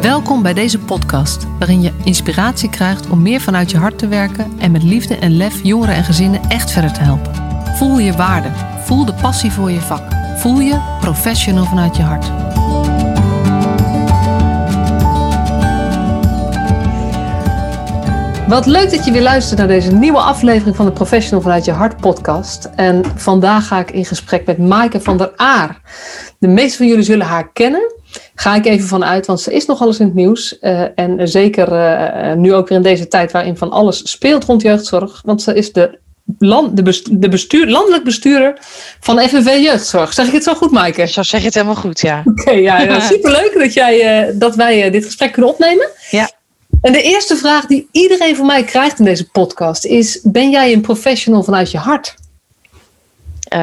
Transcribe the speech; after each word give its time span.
Welkom 0.00 0.42
bij 0.42 0.54
deze 0.54 0.78
podcast, 0.78 1.46
waarin 1.58 1.82
je 1.82 1.92
inspiratie 2.04 2.70
krijgt 2.70 3.08
om 3.08 3.22
meer 3.22 3.40
vanuit 3.40 3.70
je 3.70 3.76
hart 3.76 3.98
te 3.98 4.08
werken 4.08 4.52
en 4.58 4.70
met 4.70 4.82
liefde 4.82 5.16
en 5.16 5.36
lef 5.36 5.62
jongeren 5.62 5.94
en 5.94 6.04
gezinnen 6.04 6.40
echt 6.48 6.70
verder 6.70 6.92
te 6.92 7.00
helpen. 7.00 7.34
Voel 7.76 7.98
je 7.98 8.12
waarde, 8.12 8.48
voel 8.84 9.04
de 9.04 9.14
passie 9.14 9.52
voor 9.52 9.70
je 9.70 9.80
vak, 9.80 10.02
voel 10.36 10.60
je 10.60 10.96
professional 11.00 11.64
vanuit 11.64 11.96
je 11.96 12.02
hart. 12.02 12.30
Wat 18.48 18.66
leuk 18.66 18.90
dat 18.90 19.04
je 19.04 19.12
weer 19.12 19.22
luistert 19.22 19.58
naar 19.58 19.68
deze 19.68 19.92
nieuwe 19.92 20.18
aflevering 20.18 20.76
van 20.76 20.86
de 20.86 20.92
Professional 20.92 21.42
vanuit 21.42 21.64
je 21.64 21.72
hart 21.72 22.00
podcast. 22.00 22.70
En 22.74 23.04
vandaag 23.14 23.66
ga 23.66 23.78
ik 23.78 23.90
in 23.90 24.04
gesprek 24.04 24.46
met 24.46 24.58
Maaike 24.58 25.00
van 25.00 25.16
der 25.16 25.32
Aar. 25.36 25.80
De 26.38 26.48
meeste 26.48 26.76
van 26.76 26.86
jullie 26.86 27.04
zullen 27.04 27.26
haar 27.26 27.52
kennen. 27.52 27.96
Ga 28.40 28.54
ik 28.54 28.66
even 28.66 28.88
vanuit, 28.88 29.26
want 29.26 29.40
ze 29.40 29.52
is 29.52 29.66
nogal 29.66 29.86
eens 29.86 29.98
in 29.98 30.06
het 30.06 30.14
nieuws. 30.14 30.56
Uh, 30.60 30.84
en 30.94 31.28
zeker 31.28 31.72
uh, 31.72 32.34
nu 32.34 32.54
ook 32.54 32.68
weer 32.68 32.78
in 32.78 32.84
deze 32.84 33.08
tijd 33.08 33.32
waarin 33.32 33.56
van 33.56 33.70
alles 33.70 34.10
speelt 34.10 34.44
rond 34.44 34.62
jeugdzorg. 34.62 35.20
Want 35.24 35.42
ze 35.42 35.54
is 35.54 35.72
de, 35.72 35.98
land, 36.38 36.76
de, 36.76 36.82
bestuur, 36.82 37.20
de 37.20 37.28
bestuur, 37.28 37.66
landelijk 37.68 38.04
bestuurder 38.04 38.58
van 39.00 39.18
FNV 39.18 39.58
Jeugdzorg. 39.62 40.12
Zeg 40.12 40.26
ik 40.26 40.32
het 40.32 40.42
zo 40.42 40.54
goed, 40.54 40.70
Maaike? 40.70 41.06
Zo 41.06 41.22
zeg 41.22 41.40
je 41.40 41.46
het 41.46 41.54
helemaal 41.54 41.76
goed, 41.76 42.00
ja. 42.00 42.22
Oké, 42.24 42.40
okay, 42.40 42.60
ja, 42.62 43.00
superleuk 43.14 43.54
dat, 43.58 43.72
jij, 43.72 44.28
uh, 44.28 44.34
dat 44.38 44.54
wij 44.54 44.90
dit 44.90 45.04
gesprek 45.04 45.32
kunnen 45.32 45.50
opnemen. 45.50 45.88
Ja. 46.10 46.30
En 46.80 46.92
de 46.92 47.02
eerste 47.02 47.36
vraag 47.36 47.66
die 47.66 47.88
iedereen 47.92 48.36
van 48.36 48.46
mij 48.46 48.64
krijgt 48.64 48.98
in 48.98 49.04
deze 49.04 49.30
podcast 49.30 49.84
is: 49.84 50.20
Ben 50.22 50.50
jij 50.50 50.72
een 50.72 50.80
professional 50.80 51.42
vanuit 51.42 51.70
je 51.70 51.78
hart? 51.78 52.14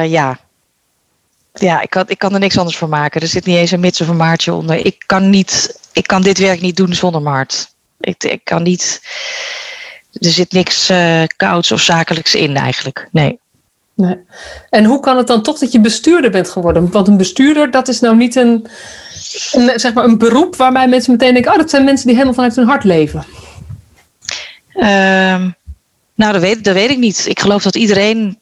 Ja. 0.06 0.38
Ja, 1.58 1.80
ik 1.80 1.90
kan, 1.90 2.04
ik 2.06 2.18
kan 2.18 2.32
er 2.32 2.40
niks 2.40 2.58
anders 2.58 2.76
voor 2.76 2.88
maken. 2.88 3.20
Er 3.20 3.26
zit 3.26 3.46
niet 3.46 3.56
eens 3.56 3.70
een 3.70 3.80
mits 3.80 4.00
of 4.00 4.08
een 4.08 4.16
maartje 4.16 4.52
onder. 4.52 4.86
Ik 4.86 5.02
kan, 5.06 5.30
niet, 5.30 5.80
ik 5.92 6.06
kan 6.06 6.22
dit 6.22 6.38
werk 6.38 6.60
niet 6.60 6.76
doen 6.76 6.94
zonder 6.94 7.22
mijn 7.22 7.34
hart. 7.34 7.74
Ik, 8.00 8.24
ik 8.24 8.40
kan 8.44 8.62
niet. 8.62 9.00
Er 10.12 10.30
zit 10.30 10.52
niks 10.52 10.90
uh, 10.90 11.22
kouds 11.36 11.72
of 11.72 11.80
zakelijks 11.80 12.34
in 12.34 12.56
eigenlijk. 12.56 13.08
Nee. 13.12 13.38
nee. 13.94 14.16
En 14.70 14.84
hoe 14.84 15.00
kan 15.00 15.16
het 15.16 15.26
dan 15.26 15.42
toch 15.42 15.58
dat 15.58 15.72
je 15.72 15.80
bestuurder 15.80 16.30
bent 16.30 16.50
geworden? 16.50 16.90
Want 16.90 17.08
een 17.08 17.16
bestuurder, 17.16 17.70
dat 17.70 17.88
is 17.88 18.00
nou 18.00 18.16
niet 18.16 18.36
een 18.36 18.66
een, 19.52 19.80
zeg 19.80 19.94
maar 19.94 20.04
een 20.04 20.18
beroep 20.18 20.56
waarbij 20.56 20.88
mensen 20.88 21.12
meteen 21.12 21.32
denken: 21.32 21.52
oh, 21.52 21.58
dat 21.58 21.70
zijn 21.70 21.84
mensen 21.84 22.06
die 22.06 22.14
helemaal 22.14 22.34
vanuit 22.34 22.56
hun 22.56 22.66
hart 22.66 22.84
leven? 22.84 23.24
Um, 24.74 25.54
nou, 26.14 26.32
dat 26.32 26.40
weet, 26.40 26.64
dat 26.64 26.74
weet 26.74 26.90
ik 26.90 26.98
niet. 26.98 27.26
Ik 27.28 27.40
geloof 27.40 27.62
dat 27.62 27.76
iedereen. 27.76 28.38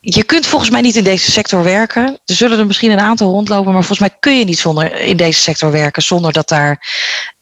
Je 0.00 0.24
kunt 0.24 0.46
volgens 0.46 0.70
mij 0.70 0.80
niet 0.80 0.96
in 0.96 1.04
deze 1.04 1.30
sector 1.30 1.62
werken. 1.62 2.20
Er 2.24 2.34
zullen 2.34 2.58
er 2.58 2.66
misschien 2.66 2.90
een 2.90 3.00
aantal 3.00 3.30
rondlopen, 3.30 3.72
maar 3.72 3.84
volgens 3.84 4.08
mij 4.08 4.16
kun 4.20 4.38
je 4.38 4.44
niet 4.44 4.58
zonder, 4.58 5.00
in 5.00 5.16
deze 5.16 5.40
sector 5.40 5.70
werken 5.70 6.02
zonder 6.02 6.32
dat 6.32 6.48
daar 6.48 6.86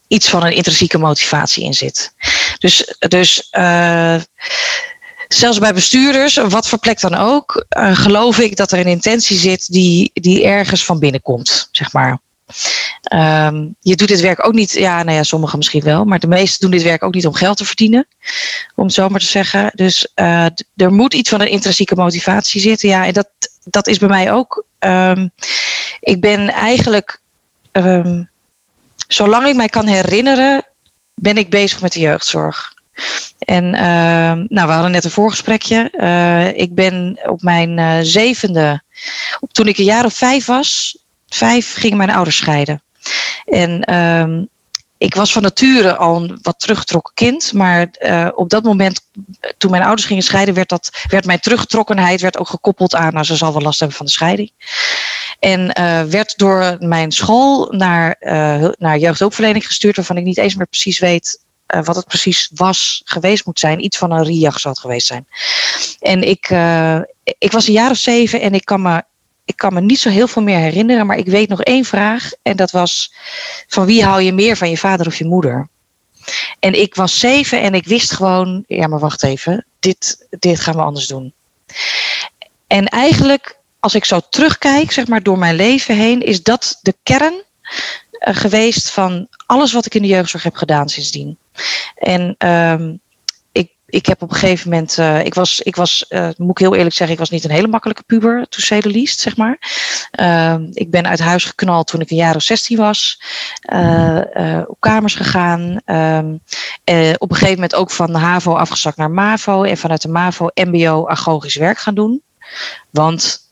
iets 0.08 0.28
van 0.28 0.44
een 0.44 0.52
intrinsieke 0.52 0.98
motivatie 0.98 1.64
in 1.64 1.74
zit. 1.74 2.14
Dus, 2.58 2.94
dus 3.08 3.48
uh, 3.58 4.16
zelfs 5.28 5.58
bij 5.58 5.74
bestuurders, 5.74 6.34
wat 6.34 6.68
voor 6.68 6.78
plek 6.78 7.00
dan 7.00 7.14
ook, 7.14 7.64
uh, 7.78 7.96
geloof 7.96 8.38
ik 8.38 8.56
dat 8.56 8.72
er 8.72 8.78
een 8.78 8.86
intentie 8.86 9.38
zit 9.38 9.72
die, 9.72 10.10
die 10.14 10.44
ergens 10.44 10.84
van 10.84 10.98
binnen 10.98 11.22
komt, 11.22 11.68
zeg 11.72 11.92
maar. 11.92 12.18
Um, 13.14 13.74
je 13.80 13.96
doet 13.96 14.08
dit 14.08 14.20
werk 14.20 14.46
ook 14.46 14.52
niet, 14.52 14.72
ja, 14.72 15.02
nou 15.02 15.16
ja, 15.16 15.22
sommigen 15.22 15.58
misschien 15.58 15.82
wel, 15.82 16.04
maar 16.04 16.18
de 16.18 16.26
meesten 16.26 16.60
doen 16.60 16.70
dit 16.70 16.82
werk 16.82 17.02
ook 17.02 17.14
niet 17.14 17.26
om 17.26 17.34
geld 17.34 17.56
te 17.56 17.64
verdienen, 17.64 18.06
om 18.74 18.84
het 18.84 18.94
zo 18.94 19.08
maar 19.08 19.20
te 19.20 19.26
zeggen. 19.26 19.70
Dus 19.74 20.12
uh, 20.14 20.46
er 20.76 20.92
moet 20.92 21.14
iets 21.14 21.30
van 21.30 21.40
een 21.40 21.50
intrinsieke 21.50 21.94
motivatie 21.94 22.60
zitten, 22.60 22.88
ja, 22.88 23.06
en 23.06 23.12
dat, 23.12 23.28
dat 23.64 23.86
is 23.86 23.98
bij 23.98 24.08
mij 24.08 24.32
ook. 24.32 24.64
Um, 24.78 25.30
ik 26.00 26.20
ben 26.20 26.48
eigenlijk, 26.48 27.20
um, 27.72 28.30
zolang 29.08 29.46
ik 29.46 29.56
mij 29.56 29.68
kan 29.68 29.86
herinneren, 29.86 30.66
ben 31.14 31.36
ik 31.36 31.50
bezig 31.50 31.80
met 31.80 31.92
de 31.92 32.00
jeugdzorg. 32.00 32.76
En 33.38 33.70
nou, 34.48 34.66
we 34.66 34.72
hadden 34.72 34.90
net 34.90 35.04
een 35.04 35.10
voorgesprekje. 35.10 35.92
Uh, 36.00 36.56
ik 36.56 36.74
ben 36.74 37.18
op 37.26 37.42
mijn 37.42 37.78
uh, 37.78 37.98
zevende, 38.02 38.82
toen 39.52 39.66
ik 39.68 39.78
een 39.78 39.84
jaar 39.84 40.04
of 40.04 40.14
vijf 40.14 40.46
was, 40.46 40.98
vijf 41.28 41.74
gingen 41.74 41.96
mijn 41.96 42.10
ouders 42.10 42.36
scheiden. 42.36 42.82
En 43.44 43.90
uh, 43.90 44.46
ik 44.98 45.14
was 45.14 45.32
van 45.32 45.42
nature 45.42 45.96
al 45.96 46.16
een 46.16 46.38
wat 46.42 46.60
teruggetrokken 46.60 47.14
kind. 47.14 47.52
Maar 47.52 47.88
uh, 48.00 48.28
op 48.34 48.50
dat 48.50 48.62
moment, 48.62 49.00
toen 49.58 49.70
mijn 49.70 49.82
ouders 49.82 50.06
gingen 50.06 50.22
scheiden, 50.22 50.54
werd, 50.54 50.68
dat, 50.68 50.90
werd 51.08 51.26
mijn 51.26 51.40
teruggetrokkenheid 51.40 52.20
werd 52.20 52.38
ook 52.38 52.48
gekoppeld 52.48 52.94
aan, 52.94 53.12
nou, 53.12 53.24
ze 53.24 53.36
zal 53.36 53.52
wel 53.52 53.62
last 53.62 53.78
hebben 53.78 53.96
van 53.96 54.06
de 54.06 54.12
scheiding. 54.12 54.52
En 55.38 55.60
uh, 55.80 56.02
werd 56.02 56.38
door 56.38 56.76
mijn 56.78 57.12
school 57.12 57.72
naar, 57.72 58.16
naar 58.78 58.98
jeugdhulpverlening 58.98 59.66
gestuurd, 59.66 59.96
waarvan 59.96 60.16
ik 60.16 60.24
niet 60.24 60.38
eens 60.38 60.54
meer 60.54 60.66
precies 60.66 60.98
weet 60.98 61.40
wat 61.66 61.96
het 61.96 62.06
precies 62.06 62.50
was 62.54 63.02
geweest 63.04 63.46
moet 63.46 63.58
zijn. 63.58 63.84
Iets 63.84 63.98
van 63.98 64.10
een 64.10 64.24
RIAG 64.24 64.60
zou 64.60 64.74
het 64.74 64.82
geweest 64.82 65.06
zijn. 65.06 65.26
En 66.00 66.22
ik, 66.22 66.50
ik 67.38 67.52
was 67.52 67.66
een 67.66 67.72
jaar 67.72 67.90
of 67.90 67.96
zeven 67.96 68.40
en 68.40 68.54
ik 68.54 68.64
kan, 68.64 68.82
me, 68.82 69.02
ik 69.48 69.56
kan 69.56 69.74
me 69.74 69.80
niet 69.80 70.00
zo 70.00 70.08
heel 70.08 70.28
veel 70.28 70.42
meer 70.42 70.58
herinneren. 70.58 71.06
Maar 71.06 71.18
ik 71.18 71.26
weet 71.26 71.48
nog 71.48 71.62
één 71.62 71.84
vraag. 71.84 72.30
En 72.42 72.56
dat 72.56 72.70
was: 72.70 73.12
van 73.68 73.86
wie 73.86 74.04
hou 74.04 74.22
je 74.22 74.32
meer, 74.32 74.56
van 74.56 74.70
je 74.70 74.78
vader 74.78 75.06
of 75.06 75.16
je 75.16 75.24
moeder? 75.24 75.68
En 76.58 76.80
ik 76.80 76.94
was 76.94 77.18
zeven 77.18 77.60
en 77.60 77.74
ik 77.74 77.86
wist 77.86 78.12
gewoon: 78.12 78.64
ja, 78.66 78.86
maar 78.86 78.98
wacht 78.98 79.22
even, 79.22 79.66
dit, 79.78 80.26
dit 80.38 80.60
gaan 80.60 80.74
we 80.74 80.82
anders 80.82 81.06
doen. 81.06 81.32
En 82.66 82.86
eigenlijk, 82.86 83.58
als 83.80 83.94
ik 83.94 84.04
zo 84.04 84.20
terugkijk, 84.30 84.92
zeg 84.92 85.06
maar 85.06 85.22
door 85.22 85.38
mijn 85.38 85.54
leven 85.54 85.96
heen, 85.96 86.22
is 86.22 86.42
dat 86.42 86.78
de 86.82 86.94
kern 87.02 87.34
uh, 87.34 88.36
geweest 88.36 88.90
van 88.90 89.28
alles 89.46 89.72
wat 89.72 89.86
ik 89.86 89.94
in 89.94 90.02
de 90.02 90.08
jeugdzorg 90.08 90.42
heb 90.42 90.56
gedaan 90.56 90.88
sindsdien. 90.88 91.38
En 91.94 92.34
um, 92.48 93.00
ik, 93.90 94.06
heb 94.06 94.22
op 94.22 94.30
een 94.30 94.36
gegeven 94.36 94.70
moment, 94.70 94.98
uh, 94.98 95.24
ik 95.24 95.34
was, 95.34 95.60
ik 95.60 95.76
was 95.76 96.06
uh, 96.08 96.28
moet 96.36 96.50
ik 96.50 96.58
heel 96.58 96.74
eerlijk 96.74 96.94
zeggen, 96.94 97.14
ik 97.14 97.20
was 97.20 97.30
niet 97.30 97.44
een 97.44 97.50
hele 97.50 97.68
makkelijke 97.68 98.02
puber, 98.02 98.46
to 98.48 98.60
say 98.60 98.80
the 98.80 98.90
least, 98.90 99.20
zeg 99.20 99.36
maar. 99.36 99.58
Uh, 100.20 100.56
ik 100.72 100.90
ben 100.90 101.06
uit 101.06 101.18
huis 101.18 101.44
geknald 101.44 101.86
toen 101.86 102.00
ik 102.00 102.10
een 102.10 102.16
jaar 102.16 102.34
of 102.34 102.42
16 102.42 102.76
was, 102.76 103.22
uh, 103.72 104.20
op 104.66 104.76
kamers 104.80 105.14
gegaan. 105.14 105.80
Um, 105.86 106.40
op 107.18 107.30
een 107.30 107.36
gegeven 107.36 107.54
moment 107.54 107.74
ook 107.74 107.90
van 107.90 108.12
de 108.12 108.18
HAVO 108.18 108.54
afgezakt 108.54 108.96
naar 108.96 109.10
MAVO 109.10 109.62
en 109.62 109.76
vanuit 109.76 110.02
de 110.02 110.08
MAVO 110.08 110.50
MBO 110.54 111.06
agogisch 111.06 111.56
werk 111.56 111.78
gaan 111.78 111.94
doen. 111.94 112.22
Want 112.90 113.46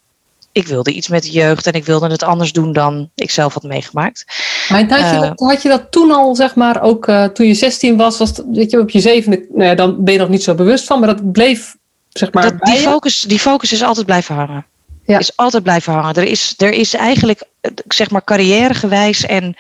ik 0.53 0.67
wilde 0.67 0.93
iets 0.93 1.09
met 1.09 1.23
de 1.23 1.31
jeugd 1.31 1.67
en 1.67 1.73
ik 1.73 1.85
wilde 1.85 2.11
het 2.11 2.23
anders 2.23 2.53
doen 2.53 2.73
dan 2.73 3.11
ik 3.15 3.31
zelf 3.31 3.55
had 3.55 3.63
meegemaakt. 3.63 4.25
Maar 4.69 4.89
had 4.89 5.11
je, 5.11 5.21
dat, 5.21 5.41
had 5.41 5.63
je 5.63 5.69
dat 5.69 5.91
toen 5.91 6.11
al, 6.11 6.35
zeg 6.35 6.55
maar, 6.55 6.83
ook 6.83 7.09
uh, 7.09 7.25
toen 7.25 7.47
je 7.47 7.55
16 7.55 7.97
was, 7.97 8.19
was 8.19 8.33
weet 8.53 8.71
je, 8.71 8.81
op 8.81 8.91
je 8.91 9.01
zevende, 9.01 9.47
nou 9.49 9.65
ja, 9.65 9.75
dan 9.75 10.05
ben 10.05 10.13
je 10.13 10.21
nog 10.21 10.29
niet 10.29 10.43
zo 10.43 10.55
bewust 10.55 10.87
van, 10.87 11.01
maar 11.01 11.09
dat 11.09 11.33
bleef, 11.33 11.77
zeg 12.09 12.33
maar. 12.33 12.43
Dat, 12.43 12.61
die, 12.61 12.77
focus, 12.77 13.21
die 13.21 13.39
focus 13.39 13.73
is 13.73 13.83
altijd 13.83 14.07
blijven 14.07 14.35
hangen. 14.35 14.67
Ja. 15.07 15.19
Is 15.19 15.37
altijd 15.37 15.63
blijven 15.63 15.93
hangen. 15.93 16.15
Er 16.15 16.23
is, 16.23 16.55
er 16.57 16.73
is 16.73 16.95
eigenlijk, 16.95 17.43
zeg 17.89 18.11
maar, 18.11 18.25
carrièregewijs 18.25 19.27
en 19.27 19.57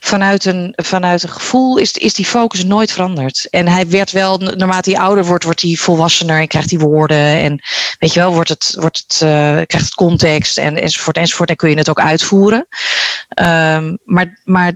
vanuit 0.00 0.44
een, 0.44 0.72
vanuit 0.76 1.22
een 1.22 1.28
gevoel 1.28 1.78
is, 1.78 1.92
is 1.92 2.14
die 2.14 2.24
focus 2.24 2.64
nooit 2.64 2.92
veranderd. 2.92 3.46
En 3.50 3.68
hij 3.68 3.88
werd 3.88 4.10
wel, 4.10 4.38
naarmate 4.38 4.90
hij 4.90 5.00
ouder 5.00 5.24
wordt, 5.24 5.44
wordt 5.44 5.62
hij 5.62 5.74
volwassener 5.74 6.40
en 6.40 6.48
krijgt 6.48 6.70
hij 6.70 6.78
woorden. 6.78 7.16
En 7.16 7.62
weet 7.98 8.12
je 8.12 8.20
wel, 8.20 8.32
wordt 8.34 8.48
het, 8.48 8.76
wordt 8.78 9.04
het, 9.06 9.20
uh, 9.24 9.28
krijgt 9.66 9.84
het 9.84 9.94
context 9.94 10.58
en, 10.58 10.80
enzovoort 10.80 11.16
enzovoort. 11.16 11.48
En 11.48 11.56
kun 11.56 11.70
je 11.70 11.76
het 11.76 11.90
ook 11.90 12.00
uitvoeren. 12.00 12.66
Um, 13.42 13.98
maar, 14.04 14.40
maar 14.44 14.72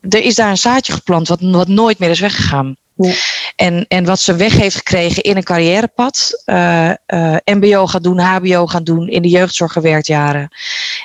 er 0.00 0.22
is 0.22 0.34
daar 0.34 0.50
een 0.50 0.58
zaadje 0.58 0.92
geplant 0.92 1.28
wat, 1.28 1.38
wat 1.40 1.68
nooit 1.68 1.98
meer 1.98 2.10
is 2.10 2.20
weggegaan. 2.20 2.76
Ja. 2.96 3.12
En, 3.56 3.84
en 3.88 4.04
wat 4.04 4.20
ze 4.20 4.36
weg 4.36 4.56
heeft 4.56 4.76
gekregen 4.76 5.22
in 5.22 5.36
een 5.36 5.44
carrièrepad. 5.44 6.42
Uh, 6.46 6.90
uh, 7.06 7.36
MBO 7.44 7.86
gaan 7.86 8.02
doen, 8.02 8.18
HBO 8.18 8.66
gaan 8.66 8.84
doen, 8.84 9.08
in 9.08 9.22
de 9.22 9.28
jeugdzorg 9.28 9.72
gewerkt 9.72 10.06
jaren. 10.06 10.48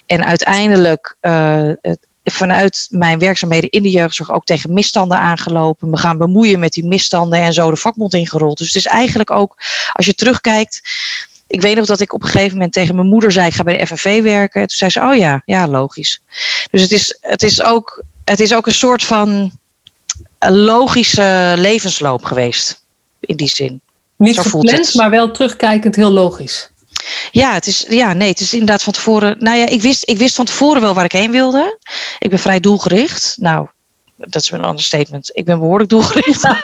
En 0.06 0.26
uiteindelijk 0.26 1.16
uh, 1.22 1.72
vanuit 2.24 2.88
mijn 2.90 3.20
werkzaamheden 3.20 3.70
in 3.70 3.84
de 3.84 3.90
jeugdzorg 3.90 4.32
ook 4.32 4.46
tegen 4.46 4.74
misstanden 4.74 5.18
aangelopen. 5.18 5.90
Me 5.90 5.98
gaan 5.98 6.18
bemoeien 6.18 6.60
met 6.60 6.74
die 6.74 6.86
misstanden 6.86 7.40
en 7.40 7.54
zo 7.54 7.70
de 7.70 7.78
vakbond 7.78 8.14
ingerold. 8.14 8.58
Dus 8.58 8.68
het 8.68 8.76
is 8.76 8.86
eigenlijk 8.86 9.32
ook, 9.32 9.56
als 9.94 10.06
je 10.06 10.14
terugkijkt. 10.14 10.82
Ik 11.48 11.62
weet 11.62 11.76
nog 11.76 11.86
dat 11.86 12.00
ik 12.00 12.14
op 12.14 12.24
een 12.24 12.30
gegeven 12.30 12.54
moment 12.54 12.74
tegen 12.74 12.96
mijn 12.96 13.08
moeder 13.08 13.32
zei: 13.32 13.48
Ik 13.48 13.54
ga 13.54 13.64
bij 13.64 13.78
de 13.78 13.88
FNV 13.88 14.22
werken. 14.22 14.62
En 14.62 14.68
toen 14.68 14.78
zei 14.78 14.92
ze: 14.92 15.02
Oh 15.02 15.16
ja, 15.16 15.42
ja, 15.46 15.68
logisch. 15.68 16.22
Dus 16.72 16.82
het 16.82 16.92
is, 16.92 17.18
het 17.22 17.44
is, 17.44 17.64
ook, 17.64 18.04
het 18.24 18.40
is 18.40 18.54
ook 18.54 18.66
een 18.66 18.74
soort 18.74 19.04
van 19.04 19.52
een 20.40 20.58
logische 20.58 21.54
levensloop 21.58 22.24
geweest. 22.24 22.86
In 23.20 23.36
die 23.36 23.50
zin. 23.50 23.82
Niet 24.18 24.36
Zo 24.36 24.42
gepland, 24.42 24.94
maar 24.94 25.10
wel 25.10 25.32
terugkijkend 25.32 25.96
heel 25.96 26.12
logisch. 26.12 26.72
Ja, 27.32 27.54
het 27.54 27.68
is, 27.68 27.86
ja, 27.90 28.14
nee, 28.14 28.30
het 28.30 28.40
is 28.40 28.54
inderdaad 28.54 28.84
van 28.84 28.94
tevoren. 28.94 29.36
Nou 29.40 29.58
ja, 29.58 29.66
ik 29.66 29.82
wist, 29.82 30.10
ik 30.10 30.18
wist 30.18 30.36
van 30.36 30.46
tevoren 30.46 30.82
wel 30.82 30.94
waar 30.94 31.06
ik 31.06 31.12
heen 31.12 31.32
wilde. 31.32 31.80
Ik 32.20 32.30
ben 32.30 32.40
vrij 32.40 32.60
doelgericht. 32.60 33.36
Nou, 33.40 33.68
dat 34.16 34.42
is 34.42 34.52
een 34.52 34.64
ander 34.64 34.84
statement. 34.84 35.30
Ik 35.34 35.46
ben 35.46 35.60
behoorlijk 35.60 35.90
doelgericht. 35.90 36.44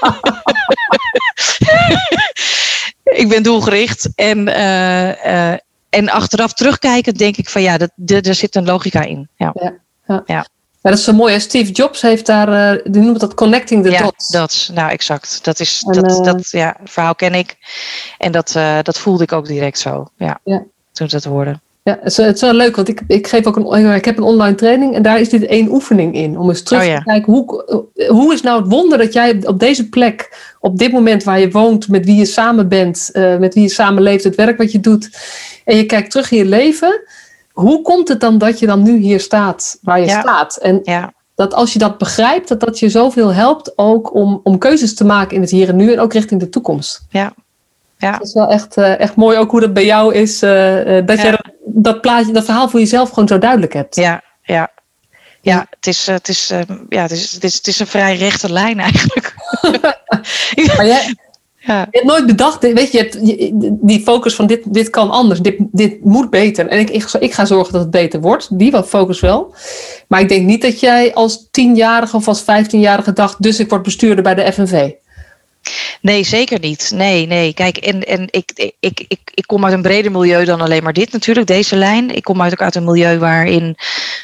ik 3.21 3.29
ben 3.29 3.43
doelgericht. 3.43 4.09
En, 4.15 4.47
uh, 4.47 5.25
uh, 5.25 5.57
en 5.89 6.09
achteraf 6.09 6.53
terugkijkend 6.53 7.17
denk 7.17 7.37
ik 7.37 7.49
van 7.49 7.61
ja, 7.61 7.77
dat, 7.77 8.25
er 8.25 8.35
zit 8.35 8.55
een 8.55 8.65
logica 8.65 9.01
in. 9.01 9.29
Ja. 9.37 9.53
ja. 9.53 9.73
ja. 10.07 10.23
ja. 10.25 10.47
Ja, 10.83 10.89
dat 10.89 10.99
is 10.99 11.05
zo 11.05 11.13
mooi. 11.13 11.33
Hè? 11.33 11.39
Steve 11.39 11.71
Jobs 11.71 12.01
heeft 12.01 12.25
daar, 12.25 12.75
uh, 12.75 12.81
die 12.83 13.01
noemt 13.01 13.19
dat 13.19 13.33
connecting 13.33 13.83
the 13.83 13.91
ja, 13.91 14.01
dots. 14.01 14.29
dat, 14.29 14.69
nou 14.73 14.91
exact. 14.91 15.39
Dat 15.43 15.59
is, 15.59 15.83
en, 15.87 16.01
dat, 16.01 16.19
uh, 16.19 16.25
dat, 16.25 16.49
ja, 16.49 16.77
verhaal 16.83 17.15
ken 17.15 17.33
ik. 17.33 17.55
En 18.17 18.31
dat, 18.31 18.53
uh, 18.57 18.77
dat 18.81 18.99
voelde 18.99 19.23
ik 19.23 19.31
ook 19.31 19.47
direct 19.47 19.79
zo, 19.79 20.07
ja, 20.17 20.39
ja. 20.43 20.63
toen 20.91 21.07
dat 21.07 21.23
hoorde. 21.23 21.59
Ja, 21.83 21.97
het 22.01 22.11
is, 22.11 22.17
het 22.17 22.35
is 22.35 22.41
wel 22.41 22.53
leuk, 22.53 22.75
want 22.75 22.87
ik, 22.87 23.01
ik 23.07 23.27
geef 23.27 23.45
ook 23.45 23.55
een, 23.55 23.95
ik 23.95 24.05
heb 24.05 24.17
een 24.17 24.23
online 24.23 24.55
training 24.55 24.95
en 24.95 25.01
daar 25.01 25.19
is 25.19 25.29
dit 25.29 25.45
één 25.45 25.71
oefening 25.71 26.15
in. 26.15 26.39
Om 26.39 26.49
eens 26.49 26.63
terug 26.63 26.81
oh, 26.81 26.87
ja. 26.87 26.97
te 26.97 27.03
kijken, 27.03 27.33
hoe, 27.33 27.85
hoe 28.07 28.33
is 28.33 28.41
nou 28.41 28.61
het 28.61 28.71
wonder 28.71 28.97
dat 28.97 29.13
jij 29.13 29.39
op 29.45 29.59
deze 29.59 29.89
plek, 29.89 30.37
op 30.59 30.77
dit 30.77 30.91
moment 30.91 31.23
waar 31.23 31.39
je 31.39 31.51
woont, 31.51 31.87
met 31.87 32.05
wie 32.05 32.15
je 32.15 32.25
samen 32.25 32.67
bent, 32.67 33.09
uh, 33.13 33.37
met 33.37 33.53
wie 33.53 33.63
je 33.63 33.69
samen 33.69 34.03
leeft, 34.03 34.23
het 34.23 34.35
werk 34.35 34.57
wat 34.57 34.71
je 34.71 34.79
doet, 34.79 35.09
en 35.65 35.77
je 35.77 35.85
kijkt 35.85 36.11
terug 36.11 36.31
in 36.31 36.37
je 36.37 36.45
leven, 36.45 37.01
hoe 37.53 37.81
komt 37.81 38.07
het 38.07 38.19
dan 38.19 38.37
dat 38.37 38.59
je 38.59 38.65
dan 38.65 38.83
nu 38.83 38.97
hier 38.97 39.19
staat 39.19 39.77
waar 39.81 39.99
je 39.99 40.05
ja. 40.05 40.19
staat? 40.21 40.55
En 40.55 40.79
Ja. 40.83 41.13
dat 41.35 41.53
als 41.53 41.73
je 41.73 41.79
dat 41.79 41.97
begrijpt, 41.97 42.47
dat 42.47 42.59
dat 42.59 42.79
je 42.79 42.89
zoveel 42.89 43.33
helpt 43.33 43.77
ook 43.77 44.13
om, 44.13 44.39
om 44.43 44.57
keuzes 44.57 44.95
te 44.95 45.05
maken 45.05 45.35
in 45.35 45.41
het 45.41 45.51
hier 45.51 45.69
en 45.69 45.75
nu 45.75 45.91
en 45.93 45.99
ook 45.99 46.13
richting 46.13 46.39
de 46.39 46.49
toekomst. 46.49 47.01
Ja. 47.09 47.33
Ja. 47.97 48.11
Dat 48.11 48.27
is 48.27 48.33
wel 48.33 48.47
echt, 48.47 48.77
uh, 48.77 48.99
echt 48.99 49.15
mooi 49.15 49.37
ook 49.37 49.51
hoe 49.51 49.59
dat 49.59 49.73
bij 49.73 49.85
jou 49.85 50.13
is, 50.13 50.43
uh, 50.43 50.97
uh, 50.97 51.05
dat 51.05 51.17
Ja. 51.21 51.25
je 51.25 51.53
dat, 51.65 52.01
plaatje, 52.01 52.33
dat 52.33 52.45
verhaal 52.45 52.69
voor 52.69 52.79
jezelf 52.79 53.09
gewoon 53.09 53.27
zo 53.27 53.37
duidelijk 53.37 53.73
hebt. 53.73 53.95
Ja, 53.95 54.21
ja. 54.41 54.71
Ja, 55.43 55.67
het 55.69 55.87
is, 55.87 56.07
eh, 56.07 56.15
het, 56.15 56.27
is, 56.27 56.49
eh, 56.49 56.59
ja 56.89 57.01
het, 57.01 57.11
is, 57.11 57.31
het, 57.31 57.43
is, 57.43 57.55
het 57.55 57.67
is 57.67 57.79
een 57.79 57.87
vrij 57.87 58.15
rechte 58.15 58.51
lijn 58.51 58.79
eigenlijk. 58.79 59.35
Maar 60.75 60.85
jij, 60.85 61.15
ja. 61.65 61.79
je 61.91 61.97
hebt 61.97 62.05
nooit 62.05 62.25
bedacht, 62.25 62.61
weet 62.61 62.91
je, 62.91 62.97
je 62.97 63.03
hebt 63.03 63.17
je- 63.21 63.77
die 63.81 64.01
focus 64.01 64.35
van 64.35 64.47
dit, 64.47 64.73
dit 64.73 64.89
kan 64.89 65.09
anders, 65.09 65.39
dit, 65.39 65.55
dit 65.71 66.03
moet 66.03 66.29
beter. 66.29 66.67
En 66.67 66.79
ik, 66.79 66.89
ik, 66.89 67.11
ik 67.19 67.33
ga 67.33 67.45
zorgen 67.45 67.73
dat 67.73 67.81
het 67.81 67.91
beter 67.91 68.21
wordt, 68.21 68.59
die 68.59 68.83
focus 68.83 69.19
wel. 69.19 69.55
Maar 70.07 70.19
ik 70.21 70.29
denk 70.29 70.45
niet 70.45 70.61
dat 70.61 70.79
jij 70.79 71.13
als 71.13 71.47
tienjarige 71.51 72.15
of 72.15 72.27
als 72.27 72.41
vijftienjarige 72.41 73.13
dacht, 73.13 73.41
dus 73.41 73.59
ik 73.59 73.69
word 73.69 73.83
bestuurder 73.83 74.23
bij 74.23 74.35
de 74.35 74.53
FNV. 74.53 74.91
Nee, 76.01 76.23
zeker 76.23 76.59
niet. 76.59 76.91
Nee, 76.95 77.27
nee. 77.27 77.53
Kijk, 77.53 77.77
en, 77.77 78.03
en 78.03 78.27
ik, 78.31 78.51
ik, 78.55 78.73
ik, 78.79 79.05
ik, 79.07 79.19
ik 79.33 79.47
kom 79.47 79.65
uit 79.65 79.73
een 79.73 79.81
breder 79.81 80.11
milieu 80.11 80.45
dan 80.45 80.61
alleen 80.61 80.83
maar 80.83 80.93
dit 80.93 81.11
natuurlijk, 81.11 81.47
deze 81.47 81.75
lijn. 81.75 82.15
Ik 82.15 82.23
kom 82.23 82.41
uit, 82.41 82.51
ook 82.51 82.61
uit 82.61 82.75
een 82.75 82.83
milieu 82.83 83.17
waarin 83.19 83.75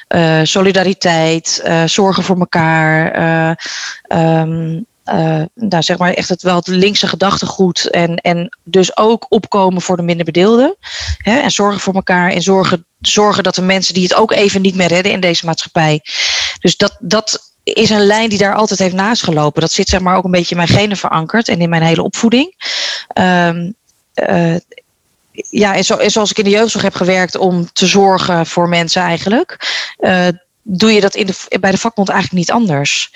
eh, 0.07 0.39
solidariteit, 0.43 1.61
eh, 1.63 1.83
zorgen 1.85 2.23
voor 2.23 2.39
elkaar, 2.39 3.11
eh, 3.11 3.55
ehm, 4.01 4.81
eh, 5.09 5.41
nou, 5.53 5.83
zeg 5.83 5.97
maar 5.97 6.13
echt 6.13 6.29
het 6.29 6.41
wel 6.41 6.55
het 6.55 6.67
linkse 6.67 7.07
gedachtegoed 7.07 7.89
en, 7.89 8.15
en 8.15 8.57
dus 8.63 8.97
ook 8.97 9.25
opkomen 9.29 9.81
voor 9.81 9.97
de 9.97 10.03
minder 10.03 10.25
bedeelden. 10.25 10.75
Hè, 11.17 11.39
en 11.39 11.51
zorgen 11.51 11.79
voor 11.79 11.93
elkaar 11.93 12.31
en 12.31 12.41
zorgen, 12.41 12.85
zorgen 12.99 13.43
dat 13.43 13.55
de 13.55 13.61
mensen 13.61 13.93
die 13.93 14.03
het 14.03 14.13
ook 14.13 14.31
even 14.31 14.61
niet 14.61 14.75
meer 14.75 14.87
redden 14.87 15.11
in 15.11 15.19
deze 15.19 15.45
maatschappij. 15.45 16.01
Dus 16.59 16.77
dat, 16.77 16.97
dat 16.99 17.53
is 17.63 17.89
een 17.89 18.05
lijn 18.05 18.29
die 18.29 18.37
daar 18.37 18.55
altijd 18.55 18.79
heeft 18.79 18.93
naast 18.93 19.23
gelopen. 19.23 19.61
Dat 19.61 19.71
zit 19.71 19.89
zeg 19.89 19.99
maar 19.99 20.17
ook 20.17 20.23
een 20.23 20.31
beetje 20.31 20.55
in 20.55 20.61
mijn 20.61 20.79
genen 20.79 20.97
verankerd 20.97 21.47
en 21.47 21.61
in 21.61 21.69
mijn 21.69 21.83
hele 21.83 22.03
opvoeding. 22.03 22.55
Ehm, 23.07 23.71
eh, 24.13 24.55
ja, 25.49 25.75
en, 25.75 25.83
zo, 25.83 25.97
zoals 26.05 26.31
ik 26.31 26.37
in 26.37 26.43
de 26.43 26.49
jeugdzorg 26.49 26.83
heb 26.83 26.95
gewerkt 26.95 27.37
om 27.37 27.69
te 27.73 27.87
zorgen 27.87 28.45
voor 28.45 28.69
mensen 28.69 29.01
eigenlijk, 29.01 29.57
eh, 29.97 30.27
doe 30.71 30.91
je 30.91 31.01
dat 31.01 31.15
in 31.15 31.25
de, 31.25 31.57
bij 31.59 31.71
de 31.71 31.77
vakbond 31.77 32.09
eigenlijk 32.09 32.39
niet 32.39 32.51
anders. 32.51 33.11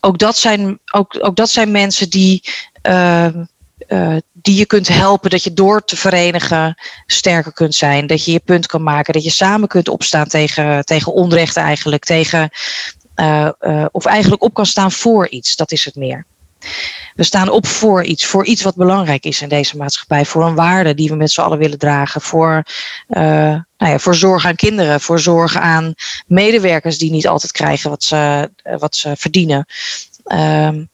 Ook 0.00 0.18
dat 0.18 0.36
zijn, 0.36 0.78
ook, 0.92 1.16
ook 1.20 1.36
dat 1.36 1.50
zijn 1.50 1.70
mensen 1.70 2.10
die, 2.10 2.42
ehm, 2.82 3.44
eh, 3.86 4.16
die 4.32 4.58
je 4.58 4.66
kunt 4.66 4.88
helpen 4.88 5.30
dat 5.30 5.44
je 5.44 5.52
door 5.52 5.84
te 5.84 5.96
verenigen 5.96 6.82
sterker 7.06 7.52
kunt 7.52 7.74
zijn. 7.74 8.06
Dat 8.06 8.24
je 8.24 8.32
je 8.32 8.40
punt 8.44 8.66
kan 8.66 8.82
maken. 8.82 9.12
Dat 9.12 9.24
je 9.24 9.30
samen 9.30 9.68
kunt 9.68 9.88
opstaan 9.88 10.26
tegen, 10.26 10.84
tegen 10.84 11.12
onrecht 11.12 11.56
eigenlijk. 11.56 12.04
Tegen, 12.04 12.50
eh, 13.14 13.48
eh, 13.58 13.86
of 13.90 14.04
eigenlijk 14.04 14.42
op 14.42 14.54
kan 14.54 14.66
staan 14.66 14.92
voor 14.92 15.28
iets. 15.28 15.56
Dat 15.56 15.72
is 15.72 15.84
het 15.84 15.94
meer. 15.94 16.26
We 17.14 17.22
staan 17.22 17.48
op 17.48 17.66
voor 17.66 18.04
iets, 18.04 18.26
voor 18.26 18.44
iets 18.44 18.62
wat 18.62 18.76
belangrijk 18.76 19.24
is 19.24 19.42
in 19.42 19.48
deze 19.48 19.76
maatschappij, 19.76 20.24
voor 20.24 20.46
een 20.46 20.54
waarde 20.54 20.94
die 20.94 21.08
we 21.08 21.16
met 21.16 21.30
z'n 21.30 21.40
allen 21.40 21.58
willen 21.58 21.78
dragen, 21.78 22.20
voor, 22.20 22.62
uh, 23.08 23.20
nou 23.78 23.92
ja, 23.92 23.98
voor 23.98 24.14
zorg 24.14 24.46
aan 24.46 24.54
kinderen, 24.54 25.00
voor 25.00 25.20
zorg 25.20 25.56
aan 25.56 25.94
medewerkers 26.26 26.98
die 26.98 27.10
niet 27.10 27.28
altijd 27.28 27.52
krijgen 27.52 27.90
wat 27.90 28.02
ze, 28.02 28.50
wat 28.78 28.96
ze 28.96 29.16
verdienen. 29.16 29.66
Um, 30.26 30.88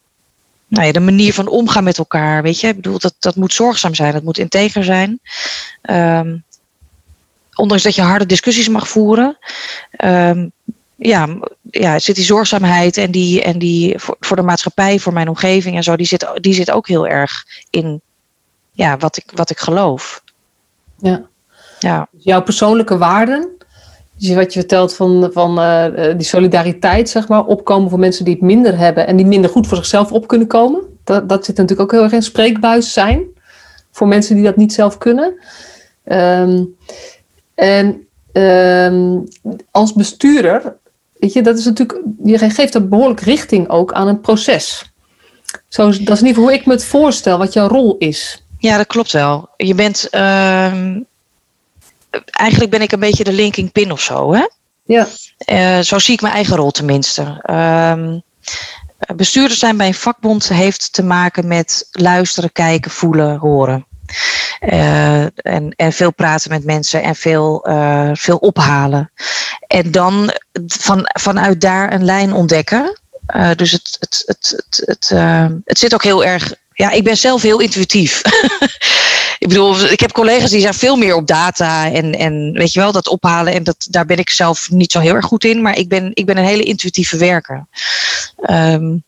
nou 0.70 0.86
ja, 0.86 0.92
de 0.92 1.00
manier 1.00 1.34
van 1.34 1.48
omgaan 1.48 1.84
met 1.84 1.98
elkaar, 1.98 2.42
weet 2.42 2.60
je, 2.60 2.68
ik 2.68 2.76
bedoel, 2.76 2.98
dat, 2.98 3.14
dat 3.18 3.36
moet 3.36 3.52
zorgzaam 3.52 3.94
zijn, 3.94 4.12
dat 4.12 4.22
moet 4.22 4.38
integer 4.38 4.84
zijn. 4.84 5.20
Um, 5.82 6.44
ondanks 7.54 7.82
dat 7.82 7.94
je 7.94 8.02
harde 8.02 8.26
discussies 8.26 8.68
mag 8.68 8.88
voeren, 8.88 9.38
um, 10.04 10.52
ja, 11.02 11.28
ja, 11.70 11.98
zit 11.98 12.14
die 12.14 12.24
zorgzaamheid 12.24 12.96
en 12.96 13.10
die, 13.10 13.42
en 13.42 13.58
die 13.58 13.98
voor, 13.98 14.16
voor 14.20 14.36
de 14.36 14.42
maatschappij, 14.42 14.98
voor 14.98 15.12
mijn 15.12 15.28
omgeving 15.28 15.76
en 15.76 15.82
zo, 15.82 15.96
die 15.96 16.06
zit, 16.06 16.30
die 16.34 16.54
zit 16.54 16.70
ook 16.70 16.88
heel 16.88 17.06
erg 17.06 17.44
in 17.70 18.00
ja, 18.72 18.96
wat, 18.96 19.16
ik, 19.16 19.24
wat 19.34 19.50
ik 19.50 19.58
geloof. 19.58 20.22
Ja. 20.96 21.26
ja. 21.78 22.08
Jouw 22.18 22.42
persoonlijke 22.42 22.98
waarden, 22.98 23.48
dus 24.16 24.34
wat 24.34 24.52
je 24.52 24.58
vertelt 24.60 24.94
van, 24.94 25.30
van 25.32 25.58
uh, 25.58 25.84
die 26.16 26.26
solidariteit, 26.26 27.08
zeg 27.08 27.28
maar, 27.28 27.44
opkomen 27.44 27.90
voor 27.90 27.98
mensen 27.98 28.24
die 28.24 28.34
het 28.34 28.42
minder 28.42 28.78
hebben 28.78 29.06
en 29.06 29.16
die 29.16 29.26
minder 29.26 29.50
goed 29.50 29.66
voor 29.66 29.76
zichzelf 29.76 30.12
op 30.12 30.26
kunnen 30.26 30.46
komen. 30.46 30.80
Dat, 31.04 31.28
dat 31.28 31.44
zit 31.44 31.56
natuurlijk 31.56 31.80
ook 31.80 31.92
heel 31.92 32.02
erg 32.02 32.12
in 32.12 32.22
spreekbuis 32.22 32.92
zijn 32.92 33.24
voor 33.90 34.08
mensen 34.08 34.34
die 34.34 34.44
dat 34.44 34.56
niet 34.56 34.72
zelf 34.72 34.98
kunnen. 34.98 35.34
Um, 36.04 36.76
en 37.54 38.06
um, 38.32 39.28
als 39.70 39.92
bestuurder 39.92 40.76
Weet 41.20 41.32
je, 41.32 41.42
dat 41.42 41.58
is 41.58 41.64
natuurlijk, 41.64 42.00
je 42.24 42.38
geeft 42.38 42.74
er 42.74 42.88
behoorlijk 42.88 43.20
richting 43.20 43.68
ook 43.68 43.92
aan 43.92 44.08
een 44.08 44.20
proces. 44.20 44.92
Zo, 45.68 45.84
dat 45.84 45.92
is 45.92 45.98
in 45.98 46.08
ieder 46.08 46.26
geval 46.26 46.42
hoe 46.42 46.52
ik 46.52 46.66
me 46.66 46.72
het 46.72 46.84
voorstel, 46.84 47.38
wat 47.38 47.52
jouw 47.52 47.68
rol 47.68 47.96
is. 47.98 48.44
Ja, 48.58 48.76
dat 48.76 48.86
klopt 48.86 49.12
wel. 49.12 49.48
Je 49.56 49.74
bent, 49.74 50.08
uh, 50.10 50.96
eigenlijk 52.30 52.70
ben 52.70 52.82
ik 52.82 52.92
een 52.92 53.00
beetje 53.00 53.24
de 53.24 53.32
linking 53.32 53.72
pin 53.72 53.92
of 53.92 54.00
zo, 54.00 54.32
hè? 54.34 54.46
Ja. 54.84 55.06
Uh, 55.52 55.80
zo 55.80 55.98
zie 55.98 56.14
ik 56.14 56.20
mijn 56.20 56.34
eigen 56.34 56.56
rol 56.56 56.70
tenminste. 56.70 57.44
Uh, 57.50 58.16
bestuurder 59.16 59.56
zijn 59.56 59.76
bij 59.76 59.86
een 59.86 59.94
vakbond 59.94 60.48
heeft 60.48 60.92
te 60.92 61.02
maken 61.02 61.48
met 61.48 61.88
luisteren, 61.90 62.52
kijken, 62.52 62.90
voelen, 62.90 63.36
horen. 63.36 63.86
Uh, 64.60 65.22
en, 65.22 65.72
en 65.76 65.92
veel 65.92 66.12
praten 66.12 66.50
met 66.50 66.64
mensen 66.64 67.02
en 67.02 67.14
veel, 67.14 67.68
uh, 67.68 68.10
veel 68.12 68.36
ophalen. 68.36 69.12
En 69.66 69.90
dan 69.90 70.32
van, 70.66 71.00
vanuit 71.04 71.60
daar 71.60 71.92
een 71.92 72.04
lijn 72.04 72.32
ontdekken. 72.32 72.98
Uh, 73.36 73.50
dus 73.56 73.70
het, 73.72 73.96
het, 74.00 74.22
het, 74.26 74.54
het, 74.56 74.82
het, 74.86 75.08
het 75.64 75.78
zit 75.78 75.94
ook 75.94 76.02
heel 76.02 76.24
erg. 76.24 76.54
Ja, 76.72 76.90
ik 76.90 77.04
ben 77.04 77.16
zelf 77.16 77.42
heel 77.42 77.60
intuïtief. 77.60 78.22
ik 79.38 79.48
bedoel, 79.48 79.80
ik 79.80 80.00
heb 80.00 80.12
collega's 80.12 80.50
die 80.50 80.60
zijn 80.60 80.74
veel 80.74 80.96
meer 80.96 81.14
op 81.14 81.26
data 81.26 81.92
en, 81.92 82.14
en 82.14 82.52
weet 82.52 82.72
je 82.72 82.80
wel, 82.80 82.92
dat 82.92 83.08
ophalen. 83.08 83.52
En 83.52 83.64
dat, 83.64 83.86
daar 83.90 84.06
ben 84.06 84.18
ik 84.18 84.30
zelf 84.30 84.70
niet 84.70 84.92
zo 84.92 85.00
heel 85.00 85.14
erg 85.14 85.26
goed 85.26 85.44
in. 85.44 85.62
Maar 85.62 85.76
ik 85.76 85.88
ben, 85.88 86.10
ik 86.14 86.26
ben 86.26 86.36
een 86.36 86.44
hele 86.44 86.62
intuïtieve 86.62 87.16
werker. 87.16 87.66
Um, 88.50 89.04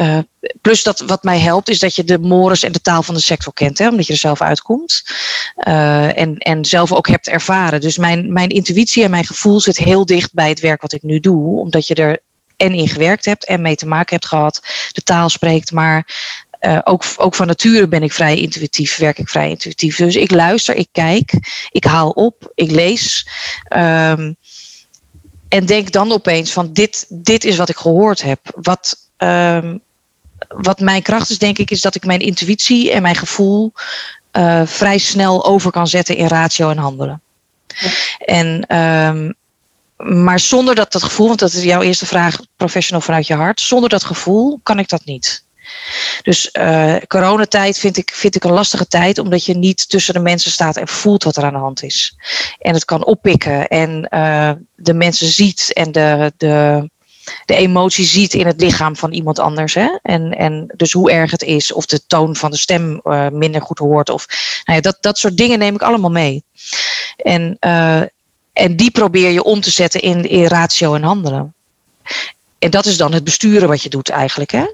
uh, 0.00 0.18
plus 0.60 0.82
dat 0.82 1.00
wat 1.00 1.22
mij 1.22 1.38
helpt 1.38 1.68
is 1.68 1.78
dat 1.78 1.94
je 1.94 2.04
de 2.04 2.18
mores 2.18 2.62
en 2.62 2.72
de 2.72 2.80
taal 2.80 3.02
van 3.02 3.14
de 3.14 3.20
sector 3.20 3.52
kent, 3.52 3.78
hè, 3.78 3.88
omdat 3.88 4.06
je 4.06 4.12
er 4.12 4.18
zelf 4.18 4.40
uitkomt. 4.40 5.02
Uh, 5.68 6.18
en, 6.18 6.36
en 6.38 6.64
zelf 6.64 6.92
ook 6.92 7.08
hebt 7.08 7.28
ervaren. 7.28 7.80
Dus 7.80 7.98
mijn, 7.98 8.32
mijn 8.32 8.48
intuïtie 8.48 9.04
en 9.04 9.10
mijn 9.10 9.26
gevoel 9.26 9.60
zit 9.60 9.76
heel 9.76 10.06
dicht 10.06 10.34
bij 10.34 10.48
het 10.48 10.60
werk 10.60 10.82
wat 10.82 10.92
ik 10.92 11.02
nu 11.02 11.20
doe, 11.20 11.60
omdat 11.60 11.86
je 11.86 11.94
er 11.94 12.18
en 12.56 12.74
in 12.74 12.88
gewerkt 12.88 13.24
hebt 13.24 13.44
en 13.44 13.62
mee 13.62 13.76
te 13.76 13.86
maken 13.86 14.14
hebt 14.14 14.28
gehad, 14.28 14.60
de 14.92 15.02
taal 15.02 15.28
spreekt. 15.28 15.72
Maar 15.72 16.06
uh, 16.60 16.78
ook, 16.84 17.04
ook 17.16 17.34
van 17.34 17.46
nature 17.46 17.88
ben 17.88 18.02
ik 18.02 18.12
vrij 18.12 18.36
intuïtief, 18.36 18.96
werk 18.96 19.18
ik 19.18 19.28
vrij 19.28 19.48
intuïtief. 19.48 19.96
Dus 19.96 20.16
ik 20.16 20.30
luister, 20.30 20.74
ik 20.74 20.88
kijk, 20.92 21.32
ik 21.70 21.84
haal 21.84 22.10
op, 22.10 22.52
ik 22.54 22.70
lees. 22.70 23.28
Um, 23.76 24.36
en 25.48 25.66
denk 25.66 25.92
dan 25.92 26.12
opeens 26.12 26.52
van 26.52 26.72
dit, 26.72 27.06
dit 27.08 27.44
is 27.44 27.56
wat 27.56 27.68
ik 27.68 27.76
gehoord 27.76 28.22
heb. 28.22 28.40
Wat, 28.54 28.96
um, 29.16 29.80
wat 30.48 30.80
mijn 30.80 31.02
kracht 31.02 31.30
is, 31.30 31.38
denk 31.38 31.58
ik, 31.58 31.70
is 31.70 31.80
dat 31.80 31.94
ik 31.94 32.04
mijn 32.04 32.20
intuïtie 32.20 32.92
en 32.92 33.02
mijn 33.02 33.16
gevoel 33.16 33.72
uh, 34.32 34.62
vrij 34.64 34.98
snel 34.98 35.44
over 35.44 35.70
kan 35.70 35.86
zetten 35.86 36.16
in 36.16 36.26
ratio 36.26 36.70
en 36.70 36.78
handelen. 36.78 37.22
Ja. 37.66 37.90
En, 38.18 38.76
um, 38.76 39.34
maar 39.96 40.40
zonder 40.40 40.74
dat, 40.74 40.92
dat 40.92 41.02
gevoel, 41.02 41.26
want 41.26 41.38
dat 41.38 41.52
is 41.52 41.62
jouw 41.62 41.82
eerste 41.82 42.06
vraag, 42.06 42.38
professional 42.56 43.00
vanuit 43.00 43.26
je 43.26 43.34
hart, 43.34 43.60
zonder 43.60 43.88
dat 43.88 44.04
gevoel 44.04 44.60
kan 44.62 44.78
ik 44.78 44.88
dat 44.88 45.04
niet. 45.04 45.46
Dus 46.22 46.48
uh, 46.52 46.96
coronatijd 47.06 47.78
vind 47.78 47.96
ik, 47.96 48.10
vind 48.14 48.34
ik 48.34 48.44
een 48.44 48.52
lastige 48.52 48.86
tijd, 48.86 49.18
omdat 49.18 49.44
je 49.44 49.54
niet 49.54 49.88
tussen 49.88 50.14
de 50.14 50.20
mensen 50.20 50.50
staat 50.50 50.76
en 50.76 50.88
voelt 50.88 51.24
wat 51.24 51.36
er 51.36 51.44
aan 51.44 51.52
de 51.52 51.58
hand 51.58 51.82
is. 51.82 52.16
En 52.58 52.74
het 52.74 52.84
kan 52.84 53.04
oppikken 53.04 53.68
en 53.68 54.08
uh, 54.10 54.50
de 54.76 54.94
mensen 54.94 55.28
ziet 55.28 55.72
en 55.72 55.92
de, 55.92 56.32
de, 56.36 56.90
de 57.44 57.54
emotie 57.54 58.04
ziet 58.04 58.34
in 58.34 58.46
het 58.46 58.60
lichaam 58.60 58.96
van 58.96 59.12
iemand 59.12 59.38
anders. 59.38 59.74
Hè? 59.74 59.98
En, 60.02 60.36
en 60.36 60.72
dus 60.76 60.92
hoe 60.92 61.10
erg 61.10 61.30
het 61.30 61.42
is, 61.42 61.72
of 61.72 61.86
de 61.86 62.06
toon 62.06 62.36
van 62.36 62.50
de 62.50 62.56
stem 62.56 63.00
uh, 63.04 63.28
minder 63.28 63.62
goed 63.62 63.78
hoort. 63.78 64.10
Of, 64.10 64.26
nou 64.64 64.76
ja, 64.76 64.80
dat, 64.80 64.98
dat 65.00 65.18
soort 65.18 65.36
dingen 65.36 65.58
neem 65.58 65.74
ik 65.74 65.82
allemaal 65.82 66.10
mee. 66.10 66.44
En, 67.16 67.56
uh, 67.60 68.02
en 68.52 68.76
die 68.76 68.90
probeer 68.90 69.30
je 69.30 69.42
om 69.42 69.60
te 69.60 69.70
zetten 69.70 70.00
in, 70.00 70.28
in 70.28 70.46
ratio 70.46 70.94
en 70.94 71.02
handelen. 71.02 71.54
en 72.58 72.70
dat 72.70 72.86
is 72.86 72.96
dan 72.96 73.12
het 73.12 73.24
besturen 73.24 73.68
wat 73.68 73.82
je 73.82 73.88
doet 73.88 74.08
eigenlijk. 74.08 74.50
Hè? 74.50 74.66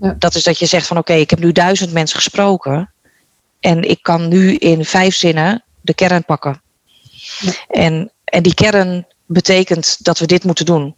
Ja. 0.00 0.14
Dat 0.18 0.34
is 0.34 0.42
dat 0.42 0.58
je 0.58 0.66
zegt 0.66 0.86
van 0.86 0.98
oké, 0.98 1.12
ik 1.12 1.30
heb 1.30 1.38
nu 1.38 1.52
duizend 1.52 1.92
mensen 1.92 2.16
gesproken. 2.16 2.90
En 3.60 3.82
ik 3.82 4.02
kan 4.02 4.28
nu 4.28 4.54
in 4.54 4.84
vijf 4.84 5.14
zinnen 5.14 5.64
de 5.80 5.94
kern 5.94 6.24
pakken. 6.24 6.62
Ja. 7.40 7.52
En, 7.68 8.10
en 8.24 8.42
die 8.42 8.54
kern 8.54 9.06
betekent 9.26 10.04
dat 10.04 10.18
we 10.18 10.26
dit 10.26 10.44
moeten 10.44 10.66
doen. 10.66 10.94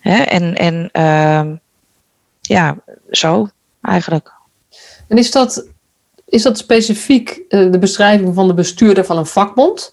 Hè? 0.00 0.22
En, 0.22 0.54
en 0.54 0.90
uh, 0.92 1.56
ja, 2.40 2.76
zo 3.10 3.48
eigenlijk. 3.82 4.32
En 5.08 5.18
is 5.18 5.30
dat, 5.30 5.66
is 6.24 6.42
dat 6.42 6.58
specifiek 6.58 7.40
uh, 7.48 7.72
de 7.72 7.78
beschrijving 7.78 8.34
van 8.34 8.46
de 8.46 8.54
bestuurder 8.54 9.04
van 9.04 9.18
een 9.18 9.26
vakbond? 9.26 9.92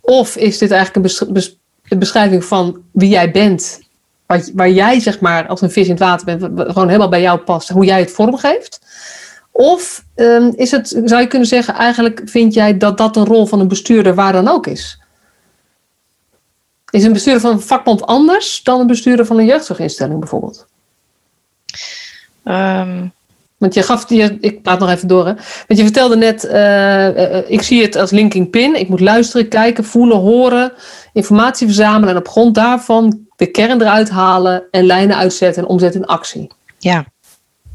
Of 0.00 0.36
is 0.36 0.58
dit 0.58 0.70
eigenlijk 0.70 0.96
een 0.96 1.32
bes 1.32 1.32
bes 1.32 1.58
beschrijving 1.98 2.44
van 2.44 2.82
wie 2.92 3.08
jij 3.08 3.30
bent 3.30 3.80
waar, 4.26 4.48
waar 4.54 4.70
jij 4.70 5.00
zeg 5.00 5.20
maar 5.20 5.46
als 5.46 5.60
een 5.60 5.70
vis 5.70 5.84
in 5.84 5.90
het 5.90 6.00
water 6.00 6.26
bent, 6.26 6.42
gewoon 6.70 6.86
helemaal 6.86 7.08
bij 7.08 7.20
jou 7.20 7.38
past, 7.38 7.68
hoe 7.68 7.84
jij 7.84 8.00
het 8.00 8.10
vormgeeft? 8.10 8.80
Of 9.50 10.04
um, 10.16 10.52
is 10.56 10.70
het, 10.70 11.00
zou 11.04 11.20
je 11.20 11.26
kunnen 11.26 11.48
zeggen, 11.48 11.74
eigenlijk 11.74 12.20
vind 12.24 12.54
jij 12.54 12.76
dat 12.76 12.98
dat 12.98 13.16
een 13.16 13.24
rol 13.24 13.46
van 13.46 13.60
een 13.60 13.68
bestuurder 13.68 14.14
waar 14.14 14.32
dan 14.32 14.48
ook 14.48 14.66
is? 14.66 15.00
Is 16.90 17.04
een 17.04 17.12
bestuurder 17.12 17.40
van 17.42 17.52
een 17.52 17.60
vakbond 17.60 18.06
anders 18.06 18.62
dan 18.62 18.80
een 18.80 18.86
bestuurder 18.86 19.26
van 19.26 19.38
een 19.38 19.46
jeugdzorginstelling 19.46 20.18
bijvoorbeeld? 20.18 20.66
Um. 22.44 23.12
Want 23.58 23.74
je 23.74 23.82
gaf, 23.82 24.08
je, 24.08 24.36
ik 24.40 24.62
praat 24.62 24.78
nog 24.78 24.90
even 24.90 25.08
door, 25.08 25.26
hè. 25.26 25.32
Want 25.66 25.78
je 25.78 25.82
vertelde 25.82 26.16
net, 26.16 26.44
uh, 26.44 26.52
uh, 26.52 27.50
ik 27.50 27.62
zie 27.62 27.82
het 27.82 27.96
als 27.96 28.10
linking 28.10 28.50
pin. 28.50 28.74
Ik 28.74 28.88
moet 28.88 29.00
luisteren, 29.00 29.48
kijken, 29.48 29.84
voelen, 29.84 30.16
horen, 30.16 30.72
informatie 31.12 31.66
verzamelen 31.66 32.08
en 32.08 32.20
op 32.20 32.28
grond 32.28 32.54
daarvan 32.54 33.26
de 33.36 33.46
kern 33.46 33.80
eruit 33.80 34.10
halen 34.10 34.64
en 34.70 34.86
lijnen 34.86 35.16
uitzetten 35.16 35.62
en 35.62 35.68
omzetten 35.68 36.00
in 36.00 36.06
actie. 36.06 36.50
Ja. 36.78 37.06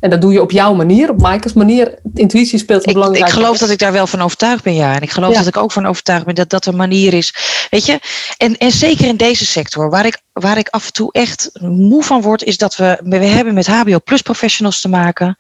En 0.03 0.10
dat 0.10 0.22
doe 0.22 0.33
je 0.33 0.41
op 0.41 0.51
jouw 0.51 0.74
manier, 0.74 1.10
op 1.10 1.22
Maaike's 1.22 1.53
manier. 1.53 2.00
Intuïtie 2.13 2.60
speelt 2.60 2.88
een 2.88 2.93
belangrijke 2.93 3.29
rol. 3.29 3.39
Ik 3.39 3.43
geloof 3.43 3.57
dat 3.57 3.69
ik 3.69 3.79
daar 3.79 3.91
wel 3.91 4.07
van 4.07 4.22
overtuigd 4.22 4.63
ben, 4.63 4.75
ja. 4.75 4.95
En 4.95 5.01
ik 5.01 5.12
geloof 5.12 5.31
ja. 5.31 5.38
dat 5.38 5.48
ik 5.48 5.57
ook 5.57 5.72
van 5.72 5.86
overtuigd 5.86 6.25
ben 6.25 6.36
dat 6.36 6.50
dat 6.50 6.65
een 6.65 6.75
manier 6.75 7.13
is. 7.13 7.33
Weet 7.69 7.86
je, 7.86 8.00
en, 8.38 8.57
en 8.57 8.72
zeker 8.72 9.07
in 9.07 9.17
deze 9.17 9.45
sector, 9.45 9.89
waar 9.89 10.05
ik, 10.05 10.22
waar 10.33 10.57
ik 10.57 10.67
af 10.69 10.86
en 10.86 10.93
toe 10.93 11.12
echt 11.12 11.50
moe 11.62 12.03
van 12.03 12.22
word, 12.22 12.43
is 12.43 12.57
dat 12.57 12.75
we, 12.75 13.00
we 13.03 13.17
hebben 13.17 13.53
met 13.53 13.67
HBO 13.67 14.00
Plus 14.03 14.22
professionals 14.22 14.81
te 14.81 14.89
maken. 14.89 15.36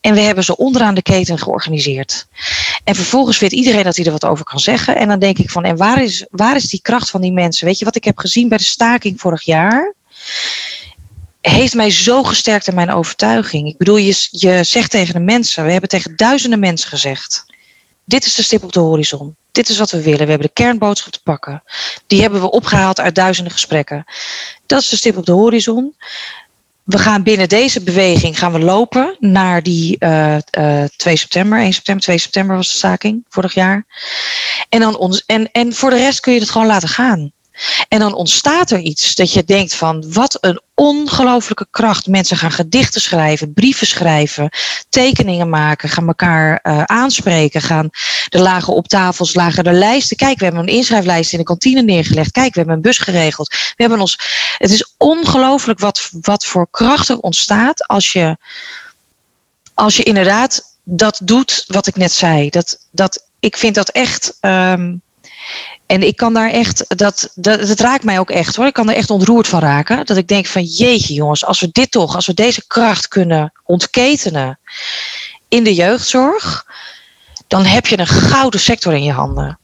En 0.00 0.14
we 0.14 0.20
hebben 0.20 0.44
ze 0.44 0.56
onderaan 0.56 0.94
de 0.94 1.02
keten 1.02 1.38
georganiseerd. 1.38 2.26
En 2.84 2.94
vervolgens 2.94 3.38
weet 3.38 3.52
iedereen 3.52 3.84
dat 3.84 3.96
hij 3.96 4.04
er 4.04 4.12
wat 4.12 4.24
over 4.24 4.44
kan 4.44 4.60
zeggen. 4.60 4.96
En 4.96 5.08
dan 5.08 5.18
denk 5.18 5.38
ik 5.38 5.50
van, 5.50 5.64
en 5.64 5.76
waar 5.76 6.02
is, 6.02 6.26
waar 6.30 6.56
is 6.56 6.68
die 6.68 6.82
kracht 6.82 7.10
van 7.10 7.20
die 7.20 7.32
mensen? 7.32 7.66
Weet 7.66 7.78
je 7.78 7.84
wat 7.84 7.96
ik 7.96 8.04
heb 8.04 8.18
gezien 8.18 8.48
bij 8.48 8.58
de 8.58 8.64
staking 8.64 9.20
vorig 9.20 9.42
jaar? 9.42 9.94
Heeft 11.50 11.74
mij 11.74 11.90
zo 11.90 12.22
gesterkt 12.22 12.66
in 12.66 12.74
mijn 12.74 12.90
overtuiging. 12.90 13.68
Ik 13.68 13.76
bedoel, 13.76 13.96
je, 13.96 14.28
je 14.30 14.64
zegt 14.64 14.90
tegen 14.90 15.14
de 15.14 15.20
mensen, 15.20 15.64
we 15.64 15.70
hebben 15.70 15.88
tegen 15.88 16.16
duizenden 16.16 16.58
mensen 16.58 16.88
gezegd. 16.88 17.44
Dit 18.04 18.24
is 18.24 18.34
de 18.34 18.42
stip 18.42 18.62
op 18.62 18.72
de 18.72 18.80
horizon. 18.80 19.36
Dit 19.52 19.68
is 19.68 19.78
wat 19.78 19.90
we 19.90 20.02
willen. 20.02 20.24
We 20.24 20.30
hebben 20.30 20.46
de 20.46 20.62
kernboodschap 20.62 21.12
te 21.12 21.22
pakken. 21.22 21.62
Die 22.06 22.20
hebben 22.20 22.40
we 22.40 22.50
opgehaald 22.50 23.00
uit 23.00 23.14
duizenden 23.14 23.52
gesprekken. 23.52 24.04
Dat 24.66 24.80
is 24.80 24.88
de 24.88 24.96
stip 24.96 25.16
op 25.16 25.26
de 25.26 25.32
horizon. 25.32 25.96
We 26.82 26.98
gaan 26.98 27.22
binnen 27.22 27.48
deze 27.48 27.82
beweging 27.82 28.38
gaan 28.38 28.52
we 28.52 28.58
lopen 28.58 29.16
naar 29.20 29.62
die 29.62 29.96
uh, 29.98 30.36
uh, 30.58 30.84
2 30.96 31.16
september. 31.16 31.58
1 31.58 31.72
september, 31.72 32.04
2 32.04 32.18
september 32.18 32.56
was 32.56 32.70
de 32.70 32.76
staking 32.76 33.24
vorig 33.28 33.54
jaar. 33.54 33.86
En, 34.68 34.80
dan 34.80 34.96
ons, 34.96 35.24
en, 35.26 35.50
en 35.50 35.72
voor 35.72 35.90
de 35.90 35.96
rest 35.96 36.20
kun 36.20 36.32
je 36.32 36.40
het 36.40 36.50
gewoon 36.50 36.66
laten 36.66 36.88
gaan. 36.88 37.32
En 37.88 37.98
dan 37.98 38.14
ontstaat 38.14 38.70
er 38.70 38.78
iets 38.78 39.14
dat 39.14 39.32
je 39.32 39.44
denkt 39.44 39.74
van 39.74 40.12
wat 40.12 40.38
een 40.40 40.60
ongelooflijke 40.74 41.66
kracht. 41.70 42.06
Mensen 42.06 42.36
gaan 42.36 42.50
gedichten 42.50 43.00
schrijven, 43.00 43.52
brieven 43.52 43.86
schrijven, 43.86 44.50
tekeningen 44.88 45.48
maken, 45.48 45.88
gaan 45.88 46.06
elkaar 46.06 46.60
uh, 46.62 46.82
aanspreken, 46.82 47.60
gaan 47.60 47.90
de 48.28 48.40
lagen 48.40 48.74
op 48.74 48.88
tafels, 48.88 49.34
lagen 49.34 49.64
de 49.64 49.72
lijsten. 49.72 50.16
Kijk, 50.16 50.38
we 50.38 50.44
hebben 50.44 50.62
een 50.62 50.74
inschrijflijst 50.74 51.32
in 51.32 51.38
de 51.38 51.44
kantine 51.44 51.82
neergelegd. 51.82 52.30
Kijk, 52.30 52.52
we 52.52 52.58
hebben 52.58 52.76
een 52.76 52.82
bus 52.82 52.98
geregeld. 52.98 53.48
We 53.48 53.74
hebben 53.76 54.00
ons. 54.00 54.18
Het 54.58 54.70
is 54.70 54.94
ongelooflijk 54.96 55.78
wat, 55.78 56.08
wat 56.20 56.44
voor 56.44 56.66
kracht 56.70 57.08
er 57.08 57.18
ontstaat 57.18 57.86
als 57.86 58.12
je, 58.12 58.36
als 59.74 59.96
je 59.96 60.02
inderdaad 60.02 60.76
dat 60.84 61.20
doet 61.22 61.64
wat 61.66 61.86
ik 61.86 61.96
net 61.96 62.12
zei. 62.12 62.50
Dat, 62.50 62.78
dat, 62.90 63.26
ik 63.40 63.56
vind 63.56 63.74
dat 63.74 63.88
echt. 63.88 64.38
Um, 64.40 65.02
en 65.92 66.02
ik 66.02 66.16
kan 66.16 66.34
daar 66.34 66.50
echt, 66.50 66.84
dat, 66.88 67.32
dat, 67.34 67.80
raakt 67.80 68.04
mij 68.04 68.18
ook 68.18 68.30
echt 68.30 68.56
hoor. 68.56 68.66
Ik 68.66 68.72
kan 68.72 68.88
er 68.88 68.96
echt 68.96 69.10
ontroerd 69.10 69.48
van 69.48 69.60
raken. 69.60 70.06
Dat 70.06 70.16
ik 70.16 70.28
denk 70.28 70.46
van 70.46 70.62
jeetje 70.62 71.14
jongens, 71.14 71.44
als 71.44 71.60
we 71.60 71.68
dit 71.72 71.90
toch, 71.90 72.14
als 72.14 72.26
we 72.26 72.34
deze 72.34 72.66
kracht 72.66 73.08
kunnen 73.08 73.52
ontketenen 73.64 74.58
in 75.48 75.64
de 75.64 75.74
jeugdzorg, 75.74 76.66
dan 77.46 77.64
heb 77.64 77.86
je 77.86 77.98
een 77.98 78.06
gouden 78.06 78.60
sector 78.60 78.92
in 78.92 79.02
je 79.02 79.12
handen. 79.12 79.58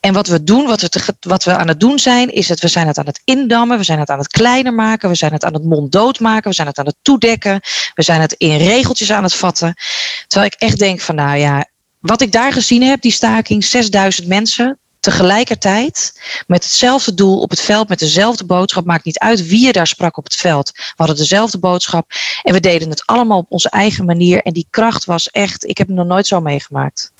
En 0.00 0.12
wat 0.12 0.26
we 0.26 0.44
doen, 0.44 0.66
wat 0.66 0.80
we, 0.80 1.14
wat 1.20 1.44
we 1.44 1.56
aan 1.56 1.68
het 1.68 1.80
doen 1.80 1.98
zijn, 1.98 2.32
is 2.32 2.48
het, 2.48 2.60
we 2.60 2.68
zijn 2.68 2.86
het 2.86 2.98
aan 2.98 3.06
het 3.06 3.20
indammen, 3.24 3.78
we 3.78 3.84
zijn 3.84 3.98
het 3.98 4.10
aan 4.10 4.18
het 4.18 4.28
kleiner 4.28 4.74
maken, 4.74 5.08
we 5.08 5.14
zijn 5.14 5.32
het 5.32 5.44
aan 5.44 5.54
het 5.54 5.64
monddood 5.64 6.20
maken, 6.20 6.48
we 6.48 6.54
zijn 6.54 6.68
het 6.68 6.78
aan 6.78 6.86
het 6.86 6.96
toedekken, 7.02 7.60
we 7.94 8.02
zijn 8.02 8.20
het 8.20 8.32
in 8.32 8.56
regeltjes 8.56 9.12
aan 9.12 9.22
het 9.22 9.34
vatten. 9.34 9.74
Terwijl 10.26 10.52
ik 10.52 10.60
echt 10.60 10.78
denk 10.78 11.00
van 11.00 11.14
nou 11.14 11.36
ja, 11.36 11.66
wat 12.00 12.20
ik 12.20 12.32
daar 12.32 12.52
gezien 12.52 12.82
heb, 12.82 13.00
die 13.00 13.12
staking, 13.12 13.64
6000 13.64 14.26
mensen, 14.26 14.78
tegelijkertijd 15.04 16.20
met 16.46 16.64
hetzelfde 16.64 17.14
doel 17.14 17.40
op 17.40 17.50
het 17.50 17.60
veld, 17.60 17.88
met 17.88 17.98
dezelfde 17.98 18.44
boodschap. 18.44 18.84
Maakt 18.84 19.04
niet 19.04 19.18
uit 19.18 19.46
wie 19.46 19.66
je 19.66 19.72
daar 19.72 19.86
sprak 19.86 20.16
op 20.16 20.24
het 20.24 20.34
veld. 20.34 20.70
We 20.74 20.92
hadden 20.96 21.16
dezelfde 21.16 21.58
boodschap 21.58 22.10
en 22.42 22.52
we 22.52 22.60
deden 22.60 22.90
het 22.90 23.06
allemaal 23.06 23.38
op 23.38 23.46
onze 23.48 23.70
eigen 23.70 24.04
manier. 24.04 24.42
En 24.42 24.52
die 24.52 24.66
kracht 24.70 25.04
was 25.04 25.30
echt, 25.30 25.64
ik 25.68 25.78
heb 25.78 25.88
nog 25.88 26.06
nooit 26.06 26.26
zo 26.26 26.40
meegemaakt. 26.40 27.12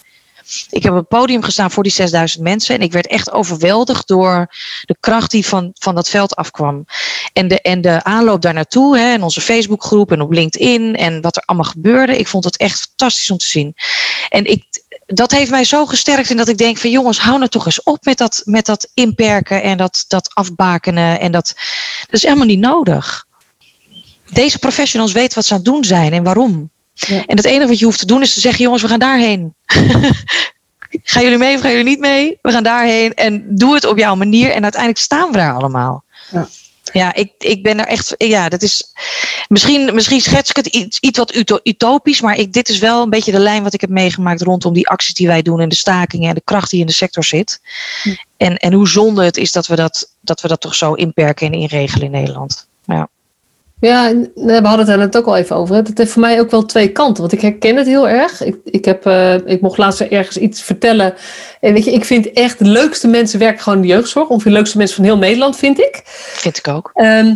Ik 0.70 0.82
heb 0.82 0.92
op 0.92 0.98
het 0.98 1.08
podium 1.08 1.42
gestaan 1.42 1.70
voor 1.70 1.82
die 1.82 1.92
6000 1.92 2.42
mensen 2.42 2.74
en 2.74 2.80
ik 2.80 2.92
werd 2.92 3.06
echt 3.06 3.32
overweldigd 3.32 4.08
door 4.08 4.54
de 4.84 4.96
kracht 5.00 5.30
die 5.30 5.46
van, 5.46 5.70
van 5.74 5.94
dat 5.94 6.08
veld 6.08 6.36
afkwam. 6.36 6.84
En 7.32 7.48
de, 7.48 7.60
en 7.60 7.80
de 7.80 8.04
aanloop 8.04 8.42
daar 8.42 8.54
naartoe, 8.54 8.98
en 8.98 9.22
onze 9.22 9.40
Facebookgroep 9.40 10.12
en 10.12 10.20
op 10.20 10.32
LinkedIn 10.32 10.96
en 10.96 11.20
wat 11.20 11.36
er 11.36 11.42
allemaal 11.46 11.70
gebeurde. 11.70 12.18
Ik 12.18 12.28
vond 12.28 12.44
het 12.44 12.56
echt 12.56 12.80
fantastisch 12.80 13.30
om 13.30 13.38
te 13.38 13.46
zien. 13.46 13.74
En 14.28 14.44
ik, 14.44 14.64
dat 15.06 15.30
heeft 15.30 15.50
mij 15.50 15.64
zo 15.64 15.86
gesterkt 15.86 16.30
in 16.30 16.36
dat 16.36 16.48
ik 16.48 16.58
denk 16.58 16.78
van 16.78 16.90
jongens, 16.90 17.18
hou 17.18 17.38
nou 17.38 17.50
toch 17.50 17.66
eens 17.66 17.82
op 17.82 18.04
met 18.04 18.18
dat, 18.18 18.42
met 18.44 18.66
dat 18.66 18.90
inperken 18.94 19.62
en 19.62 19.76
dat, 19.76 20.04
dat 20.08 20.34
afbakenen. 20.34 21.20
En 21.20 21.32
dat, 21.32 21.54
dat 22.00 22.14
is 22.14 22.22
helemaal 22.22 22.46
niet 22.46 22.58
nodig. 22.58 23.26
Deze 24.30 24.58
professionals 24.58 25.12
weten 25.12 25.34
wat 25.34 25.44
ze 25.44 25.52
aan 25.52 25.58
het 25.58 25.66
doen 25.66 25.84
zijn 25.84 26.12
en 26.12 26.22
waarom. 26.22 26.70
Ja. 26.92 27.24
En 27.26 27.36
het 27.36 27.44
enige 27.44 27.68
wat 27.68 27.78
je 27.78 27.84
hoeft 27.84 27.98
te 27.98 28.06
doen 28.06 28.22
is 28.22 28.34
te 28.34 28.40
zeggen, 28.40 28.64
jongens, 28.64 28.82
we 28.82 28.88
gaan 28.88 28.98
daarheen. 28.98 29.54
gaan 31.02 31.22
jullie 31.22 31.38
mee 31.38 31.54
of 31.54 31.60
gaan 31.60 31.70
jullie 31.70 31.86
niet 31.86 31.98
mee? 31.98 32.38
We 32.42 32.50
gaan 32.50 32.62
daarheen 32.62 33.14
en 33.14 33.56
doe 33.56 33.74
het 33.74 33.86
op 33.86 33.98
jouw 33.98 34.14
manier. 34.14 34.50
En 34.50 34.62
uiteindelijk 34.62 35.00
staan 35.00 35.30
we 35.30 35.36
daar 35.36 35.54
allemaal. 35.54 36.04
Ja. 36.30 36.48
Ja, 36.92 37.14
ik, 37.14 37.32
ik 37.38 37.62
ben 37.62 37.78
er 37.78 37.86
echt. 37.86 38.14
Ja, 38.16 38.48
dat 38.48 38.62
is. 38.62 38.92
Misschien, 39.48 39.94
misschien 39.94 40.20
schets 40.20 40.50
ik 40.50 40.56
het 40.56 40.66
iets, 40.66 40.98
iets 41.00 41.18
wat 41.18 41.34
utopisch, 41.64 42.20
maar 42.20 42.36
ik, 42.36 42.52
dit 42.52 42.68
is 42.68 42.78
wel 42.78 43.02
een 43.02 43.10
beetje 43.10 43.32
de 43.32 43.38
lijn 43.38 43.62
wat 43.62 43.74
ik 43.74 43.80
heb 43.80 43.90
meegemaakt 43.90 44.42
rondom 44.42 44.72
die 44.72 44.88
acties 44.88 45.14
die 45.14 45.26
wij 45.26 45.42
doen 45.42 45.60
en 45.60 45.68
de 45.68 45.74
stakingen 45.74 46.28
en 46.28 46.34
de 46.34 46.42
kracht 46.44 46.70
die 46.70 46.80
in 46.80 46.86
de 46.86 46.92
sector 46.92 47.24
zit. 47.24 47.60
Hm. 48.02 48.14
En, 48.36 48.56
en 48.56 48.72
hoe 48.72 48.88
zonde 48.88 49.24
het 49.24 49.36
is 49.36 49.52
dat 49.52 49.66
we 49.66 49.76
dat, 49.76 50.10
dat 50.20 50.40
we 50.40 50.48
dat 50.48 50.60
toch 50.60 50.74
zo 50.74 50.92
inperken 50.92 51.46
en 51.46 51.58
inregelen 51.58 52.06
in 52.06 52.10
Nederland. 52.10 52.66
Ja. 52.84 53.08
Ja, 53.84 54.14
we 54.34 54.60
hadden 54.62 54.78
het 54.78 54.88
er 54.88 54.98
net 54.98 55.16
ook 55.16 55.26
al 55.26 55.36
even 55.36 55.56
over. 55.56 55.74
Het 55.74 55.98
heeft 55.98 56.12
voor 56.12 56.20
mij 56.20 56.40
ook 56.40 56.50
wel 56.50 56.64
twee 56.64 56.88
kanten. 56.88 57.20
Want 57.20 57.32
ik 57.32 57.40
herken 57.40 57.76
het 57.76 57.86
heel 57.86 58.08
erg. 58.08 58.44
Ik, 58.44 58.56
ik, 58.64 58.84
heb, 58.84 59.06
uh, 59.06 59.34
ik 59.34 59.60
mocht 59.60 59.78
laatst 59.78 60.00
ergens 60.00 60.36
iets 60.36 60.62
vertellen. 60.62 61.14
En 61.60 61.72
weet 61.72 61.84
je, 61.84 61.92
ik 61.92 62.04
vind 62.04 62.32
echt 62.32 62.58
de 62.58 62.64
leukste 62.64 63.08
mensen 63.08 63.38
werken 63.38 63.62
gewoon 63.62 63.78
in 63.78 63.84
de 63.84 63.92
jeugdzorg. 63.92 64.28
Ongeveer 64.28 64.50
de 64.50 64.56
leukste 64.56 64.78
mensen 64.78 64.96
van 64.96 65.04
heel 65.04 65.18
Nederland, 65.18 65.56
vind 65.56 65.78
ik. 65.78 66.02
Vind 66.04 66.58
ik 66.58 66.68
ook. 66.68 66.90
Um, 66.94 67.32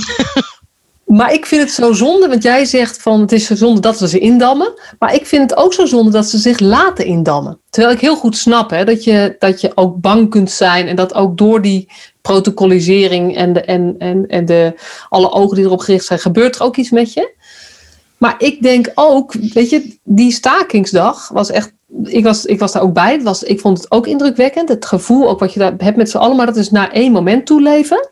maar 1.19 1.33
ik 1.33 1.47
vind 1.47 1.63
het 1.63 1.71
zo 1.71 1.93
zonde, 1.93 2.29
want 2.29 2.43
jij 2.43 2.65
zegt 2.65 3.03
van 3.03 3.21
het 3.21 3.33
is 3.33 3.47
zo 3.47 3.55
zonde 3.55 3.81
dat 3.81 4.01
we 4.01 4.09
ze 4.09 4.19
indammen. 4.19 4.73
Maar 4.99 5.15
ik 5.15 5.27
vind 5.27 5.51
het 5.51 5.59
ook 5.59 5.73
zo 5.73 5.87
zonde 5.87 6.11
dat 6.11 6.27
ze 6.27 6.39
zich 6.39 6.59
laten 6.59 7.05
indammen. 7.05 7.61
Terwijl 7.71 7.95
ik 7.95 8.01
heel 8.01 8.17
goed 8.17 8.37
snap 8.37 8.71
hè, 8.71 8.85
dat, 8.85 9.05
je, 9.05 9.37
dat 9.39 9.61
je 9.61 9.73
ook 9.75 10.01
bang 10.01 10.31
kunt 10.31 10.51
zijn. 10.51 10.87
En 10.87 10.97
dat 10.97 11.15
ook 11.15 11.39
door 11.39 11.63
die 11.63 11.89
protocolisering 12.29 13.37
en, 13.37 13.53
de, 13.53 13.61
en, 13.61 13.95
en, 13.99 14.27
en 14.27 14.45
de, 14.45 14.75
alle 15.09 15.31
ogen 15.31 15.57
die 15.57 15.65
erop 15.65 15.81
gericht 15.81 16.05
zijn, 16.05 16.19
gebeurt 16.19 16.57
er 16.57 16.63
ook 16.63 16.77
iets 16.77 16.91
met 16.91 17.13
je. 17.13 17.35
Maar 18.19 18.35
ik 18.39 18.63
denk 18.63 18.91
ook, 18.95 19.33
weet 19.33 19.71
je, 19.71 19.97
die 20.03 20.33
stakingsdag 20.33 21.29
was 21.29 21.51
echt. 21.51 21.73
Ik 22.03 22.25
was, 22.25 22.45
ik 22.45 22.59
was 22.59 22.73
daar 22.73 22.83
ook 22.83 22.93
bij. 22.93 23.13
Het 23.13 23.23
was, 23.23 23.43
ik 23.43 23.61
vond 23.61 23.79
het 23.79 23.91
ook 23.91 24.07
indrukwekkend. 24.07 24.69
Het 24.69 24.87
gevoel, 24.87 25.29
ook 25.29 25.41
wat 25.41 25.53
je 25.53 25.59
daar 25.59 25.75
hebt 25.77 25.97
met 25.97 26.11
z'n 26.11 26.17
allen, 26.17 26.37
maar 26.37 26.47
dat 26.47 26.57
is 26.57 26.71
naar 26.71 26.91
één 26.91 27.13
moment 27.13 27.47
toeleven. 27.47 28.09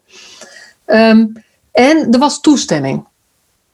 Um, 0.87 1.33
en 1.73 2.13
er 2.13 2.19
was 2.19 2.41
toestemming. 2.41 3.05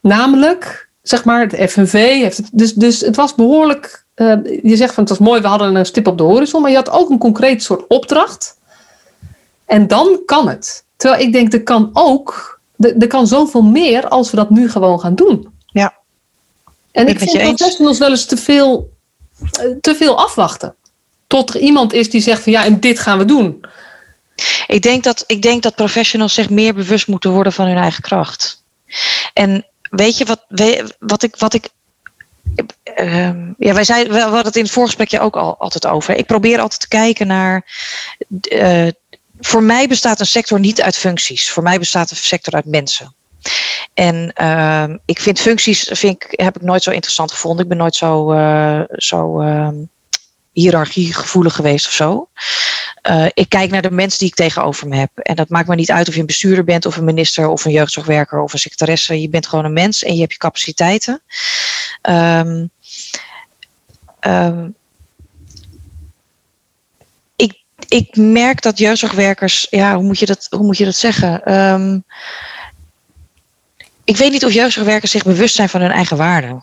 Namelijk, 0.01 0.89
zeg 1.03 1.25
maar, 1.25 1.41
het 1.41 1.71
FNV 1.71 1.93
heeft 1.93 2.37
het. 2.37 2.51
Dus, 2.53 2.75
dus 2.75 3.01
het 3.01 3.17
was 3.17 3.35
behoorlijk. 3.35 4.05
Uh, 4.17 4.35
je 4.63 4.77
zegt 4.77 4.95
van 4.95 5.05
het 5.05 5.19
was 5.19 5.29
mooi, 5.29 5.41
we 5.41 5.47
hadden 5.47 5.75
een 5.75 5.87
stip 5.87 6.07
op 6.07 6.19
de 6.19 6.25
horizon, 6.25 6.63
maar 6.63 6.71
je 6.71 6.77
had 6.77 6.91
ook 6.91 7.11
een 7.11 7.19
concreet 7.19 7.63
soort 7.63 7.87
opdracht. 7.89 8.61
En 9.73 9.87
dan 9.87 10.23
kan 10.27 10.49
het. 10.49 10.85
Terwijl 10.97 11.23
ik 11.23 11.33
denk, 11.33 11.53
er 11.53 11.63
kan 11.63 11.91
ook 11.93 12.61
er 12.77 13.07
kan 13.07 13.27
zoveel 13.27 13.63
meer 13.63 14.09
als 14.09 14.31
we 14.31 14.37
dat 14.37 14.51
nu 14.51 14.71
gewoon 14.71 15.01
gaan 15.01 15.15
doen. 15.15 15.49
Ja. 15.67 15.95
En 16.91 17.07
ik, 17.07 17.21
ik 17.21 17.31
vind 17.31 17.43
professionals 17.43 17.99
wel 17.99 18.11
eens 18.11 18.25
te 18.25 18.37
veel, 18.37 18.93
eh, 19.53 19.71
te 19.81 19.95
veel 19.95 20.19
afwachten. 20.19 20.75
Tot 21.27 21.55
er 21.55 21.61
iemand 21.61 21.93
is 21.93 22.11
die 22.11 22.21
zegt 22.21 22.43
van 22.43 22.53
ja, 22.53 22.65
en 22.65 22.81
dit 22.81 22.99
gaan 22.99 23.19
we 23.19 23.25
doen. 23.25 23.65
Ik 24.67 24.83
denk 24.83 25.05
dat, 25.05 25.25
ik 25.27 25.43
denk 25.43 25.63
dat 25.63 25.75
professionals 25.75 26.35
zich 26.35 26.51
meer 26.51 26.75
bewust 26.75 27.09
moeten 27.09 27.31
worden 27.31 27.53
van 27.53 27.67
hun 27.67 27.77
eigen 27.77 28.03
kracht. 28.03 28.63
En 29.33 29.67
weet 29.91 30.19
je 30.19 30.25
wat, 30.25 30.45
wat 30.99 31.23
ik, 31.23 31.37
wat 31.37 31.55
ik 31.55 31.69
uh, 33.01 33.31
ja, 33.59 33.75
wij 33.75 33.85
zijn, 33.85 34.09
we 34.09 34.21
hadden 34.21 34.45
het 34.45 34.57
in 34.57 34.63
het 34.63 34.73
voorgesprekje 34.73 35.21
ook 35.21 35.37
al 35.37 35.57
altijd 35.59 35.87
over. 35.87 36.17
Ik 36.17 36.27
probeer 36.27 36.61
altijd 36.61 36.81
te 36.81 36.89
kijken 36.89 37.27
naar. 37.27 37.67
Uh, 38.53 38.89
voor 39.47 39.63
mij 39.63 39.89
bestaat 39.89 40.21
een 40.21 40.27
sector 40.27 40.61
niet 40.61 40.83
uit 40.83 40.97
functies. 40.97 41.51
Voor 41.51 41.63
mij 41.63 41.79
bestaat 41.79 42.11
een 42.11 42.17
sector 42.17 42.55
uit 42.55 42.67
mensen. 42.67 43.15
En 43.95 44.33
uh, 44.41 44.97
ik 45.05 45.21
vind 45.21 45.41
functies 45.41 45.89
vind 45.93 46.25
ik, 46.25 46.41
heb 46.41 46.57
ik 46.57 46.63
nooit 46.63 46.83
zo 46.83 46.91
interessant 46.91 47.33
gevonden. 47.33 47.63
Ik 47.63 47.69
ben 47.69 47.79
nooit 47.79 47.95
zo, 47.95 48.33
uh, 48.33 48.81
zo 48.93 49.41
ehm, 49.41 49.75
hiërarchiegevoelig 50.53 51.55
geweest 51.55 51.87
of 51.87 51.93
zo. 51.93 52.29
Uh, 53.11 53.27
ik 53.35 53.49
kijk 53.49 53.71
naar 53.71 53.83
de 53.83 53.91
mensen 53.91 54.19
die 54.19 54.29
ik 54.29 54.35
tegenover 54.35 54.89
me 54.89 54.97
heb. 54.97 55.11
En 55.15 55.37
dat 55.37 55.49
maakt 55.49 55.69
me 55.69 55.75
niet 55.75 55.91
uit 55.91 56.09
of 56.09 56.15
je 56.15 56.21
een 56.21 56.27
bestuurder 56.27 56.65
bent, 56.65 56.87
of 56.87 56.97
een 56.97 57.05
minister, 57.05 57.49
of 57.49 57.65
een 57.65 57.73
jeugdzorgwerker, 57.73 58.41
of 58.41 58.53
een 58.53 58.59
secretaresse. 58.59 59.21
Je 59.21 59.29
bent 59.29 59.47
gewoon 59.47 59.65
een 59.65 59.73
mens 59.73 60.03
en 60.03 60.15
je 60.15 60.21
hebt 60.21 60.33
je 60.33 60.39
capaciteiten. 60.39 61.23
Um, 62.03 62.71
ik, 67.93 68.17
merk 68.17 68.63
dat 68.63 68.79
jeugdzorgwerkers, 68.79 69.67
ja, 69.71 69.95
hoe 69.95 70.05
moet 70.05 70.19
je 70.19 70.27
dat, 70.27 70.47
hoe 70.51 70.65
moet 70.65 70.79
je 70.79 70.85
dat 70.85 70.95
zeggen? 70.95 71.55
Um, 71.55 72.05
ik 74.05 74.17
weet 74.17 74.31
niet 74.31 74.45
of 74.45 74.53
jeugdzorgwerkers 74.53 75.11
zich 75.11 75.25
bewust 75.25 75.55
zijn 75.55 75.69
van 75.69 75.81
hun 75.81 75.91
eigen 75.91 76.17
waarde. 76.17 76.63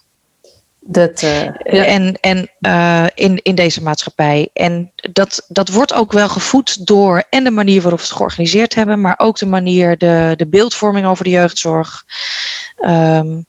Dat, 0.80 1.22
uh, 1.22 1.44
ja. 1.44 1.54
En, 1.86 2.18
en 2.22 2.50
uh, 2.62 3.06
in, 3.16 3.40
in 3.44 3.56
deze 3.56 3.84
maatschappij. 3.84 4.50
En 4.54 4.92
dat, 4.96 5.46
dat 5.48 5.70
wordt 5.70 5.94
ook 5.94 6.12
wel 6.12 6.30
gevoed 6.30 6.88
door 6.88 7.24
en 7.30 7.44
de 7.44 7.52
manier 7.52 7.82
waarop 7.82 8.00
we 8.00 8.06
het 8.06 8.16
georganiseerd 8.16 8.76
hebben, 8.76 9.02
maar 9.02 9.16
ook 9.18 9.38
de 9.38 9.46
manier, 9.46 9.98
de, 9.98 10.34
de 10.36 10.48
beeldvorming 10.48 11.06
over 11.06 11.24
de 11.24 11.30
jeugdzorg. 11.30 12.06
Um, 12.86 13.46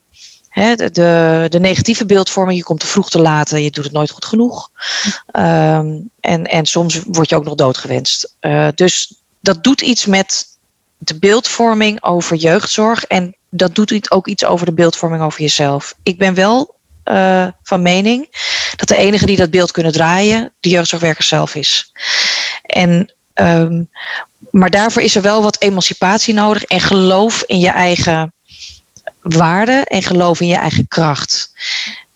de, 0.52 1.46
de, 1.50 1.60
negatieve 1.60 2.06
beeldvorming, 2.06 2.58
je 2.58 2.64
komt 2.64 2.80
te 2.80 2.86
vroeg 2.86 3.10
te 3.10 3.20
laten, 3.20 3.62
je 3.62 3.70
doet 3.70 3.84
het 3.84 3.92
nooit 3.92 4.10
goed 4.10 4.24
genoeg. 4.24 4.70
Um, 5.32 6.10
en, 6.20 6.44
en 6.44 6.66
soms 6.66 7.00
word 7.06 7.28
je 7.28 7.36
ook 7.36 7.44
nog 7.44 7.54
doodgewenst. 7.54 8.36
Uh, 8.40 8.68
dus 8.74 9.14
dat 9.40 9.64
doet 9.64 9.80
iets 9.80 10.06
met 10.06 10.46
de 10.98 11.18
beeldvorming 11.18 12.02
over 12.02 12.36
jeugdzorg. 12.36 13.04
En 13.04 13.36
dat 13.50 13.74
doet 13.74 14.10
ook 14.10 14.26
iets 14.26 14.44
over 14.44 14.66
de 14.66 14.72
beeldvorming 14.72 15.22
over 15.22 15.40
jezelf. 15.40 15.94
Ik 16.02 16.18
ben 16.18 16.34
wel 16.34 16.74
uh, 17.04 17.46
van 17.62 17.82
mening 17.82 18.28
dat 18.76 18.88
de 18.88 18.96
enige 18.96 19.26
die 19.26 19.36
dat 19.36 19.50
beeld 19.50 19.70
kunnen 19.70 19.92
draaien 19.92 20.52
de 20.60 20.68
jeugdzorgwerker 20.68 21.24
zelf 21.24 21.54
is. 21.54 21.92
En, 22.62 23.14
um, 23.34 23.90
maar 24.50 24.70
daarvoor 24.70 25.02
is 25.02 25.16
er 25.16 25.22
wel 25.22 25.42
wat 25.42 25.60
emancipatie 25.60 26.34
nodig 26.34 26.64
en 26.64 26.80
geloof 26.80 27.42
in 27.46 27.58
je 27.58 27.68
eigen 27.68 28.32
waarde 29.20 29.72
en 29.72 30.02
geloof 30.02 30.40
in 30.40 30.46
je 30.46 30.56
eigen 30.56 30.88
kracht. 30.88 31.52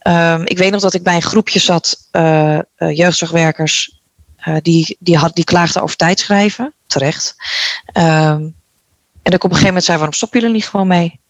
Um, 0.06 0.46
ik 0.46 0.58
weet 0.58 0.70
nog 0.70 0.80
dat 0.80 0.94
ik 0.94 1.02
bij 1.02 1.14
een 1.14 1.23
groepje 1.23 1.58
zat, 1.58 2.08
uh, 2.12 2.58
uh, 2.78 2.96
jeugdzorgwerkers, 2.96 4.00
uh, 4.49 4.56
die, 4.62 4.96
die, 5.00 5.16
had, 5.16 5.34
die 5.34 5.44
klaagden 5.44 5.82
over 5.82 5.96
tijdschrijven, 5.96 6.73
terecht. 6.87 7.34
Um, 7.96 8.54
en 9.23 9.32
ik 9.32 9.44
op 9.44 9.50
een 9.50 9.56
gegeven 9.56 9.66
moment 9.66 9.84
zei, 9.84 9.96
waarom 9.96 10.14
stoppen 10.14 10.40
jullie 10.40 10.54
niet 10.54 10.68
gewoon 10.68 10.87
mee? 10.87 11.20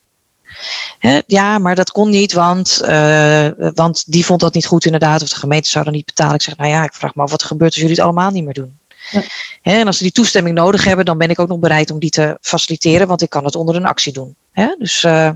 ja, 1.26 1.58
maar 1.58 1.74
dat 1.74 1.90
kon 1.90 2.10
niet, 2.10 2.32
want, 2.32 2.80
uh, 2.84 3.48
want 3.74 4.12
die 4.12 4.24
vond 4.24 4.40
dat 4.40 4.54
niet 4.54 4.66
goed 4.66 4.84
inderdaad. 4.84 5.22
Of 5.22 5.28
de 5.28 5.36
gemeente 5.36 5.68
zou 5.68 5.84
dan 5.84 5.92
niet 5.92 6.06
betalen. 6.06 6.34
Ik 6.34 6.42
zeg, 6.42 6.56
nou 6.56 6.70
ja, 6.70 6.84
ik 6.84 6.94
vraag 6.94 7.14
me 7.14 7.22
af 7.22 7.30
wat 7.30 7.40
er 7.40 7.46
gebeurt 7.46 7.70
als 7.70 7.80
jullie 7.80 7.96
het 7.96 8.04
allemaal 8.04 8.30
niet 8.30 8.44
meer 8.44 8.54
doen. 8.54 8.78
Ja. 9.10 9.22
en 9.62 9.86
als 9.86 9.96
ze 9.96 10.02
die 10.02 10.12
toestemming 10.12 10.56
nodig 10.56 10.84
hebben, 10.84 11.04
dan 11.04 11.18
ben 11.18 11.30
ik 11.30 11.38
ook 11.38 11.48
nog 11.48 11.58
bereid 11.58 11.90
om 11.90 11.98
die 11.98 12.10
te 12.10 12.38
faciliteren, 12.40 13.06
want 13.06 13.22
ik 13.22 13.30
kan 13.30 13.44
het 13.44 13.56
onder 13.56 13.76
een 13.76 13.86
actie 13.86 14.12
doen. 14.12 14.36
Dus, 14.78 15.02
uh, 15.02 15.26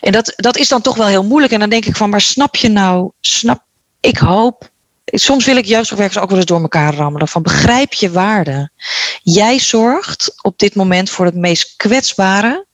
en 0.00 0.12
dat, 0.12 0.32
dat 0.36 0.56
is 0.56 0.68
dan 0.68 0.82
toch 0.82 0.96
wel 0.96 1.06
heel 1.06 1.24
moeilijk. 1.24 1.52
En 1.52 1.60
dan 1.60 1.68
denk 1.68 1.84
ik 1.84 1.96
van, 1.96 2.10
maar 2.10 2.20
snap 2.20 2.56
je 2.56 2.68
nou, 2.68 3.10
snap, 3.20 3.62
ik 4.00 4.18
hoop, 4.18 4.70
soms 5.04 5.44
wil 5.44 5.56
ik 5.56 5.64
jeugdzorgwerkers 5.64 6.22
ook 6.22 6.28
wel 6.28 6.38
eens 6.38 6.46
door 6.46 6.60
elkaar 6.60 6.94
rammelen. 6.94 7.28
Van 7.28 7.42
begrijp 7.42 7.92
je 7.92 8.10
waarde. 8.10 8.70
Jij 9.22 9.58
zorgt 9.58 10.34
op 10.42 10.58
dit 10.58 10.74
moment 10.74 11.10
voor 11.10 11.24
het 11.24 11.34
meest 11.34 11.74
kwetsbare 11.76 12.66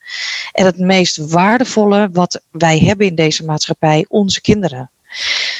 en 0.52 0.64
het 0.64 0.78
meest 0.78 1.16
waardevolle 1.16 2.08
wat 2.12 2.40
wij 2.50 2.78
hebben 2.78 3.06
in 3.06 3.14
deze 3.14 3.44
maatschappij, 3.44 4.04
onze 4.08 4.40
kinderen. 4.40 4.90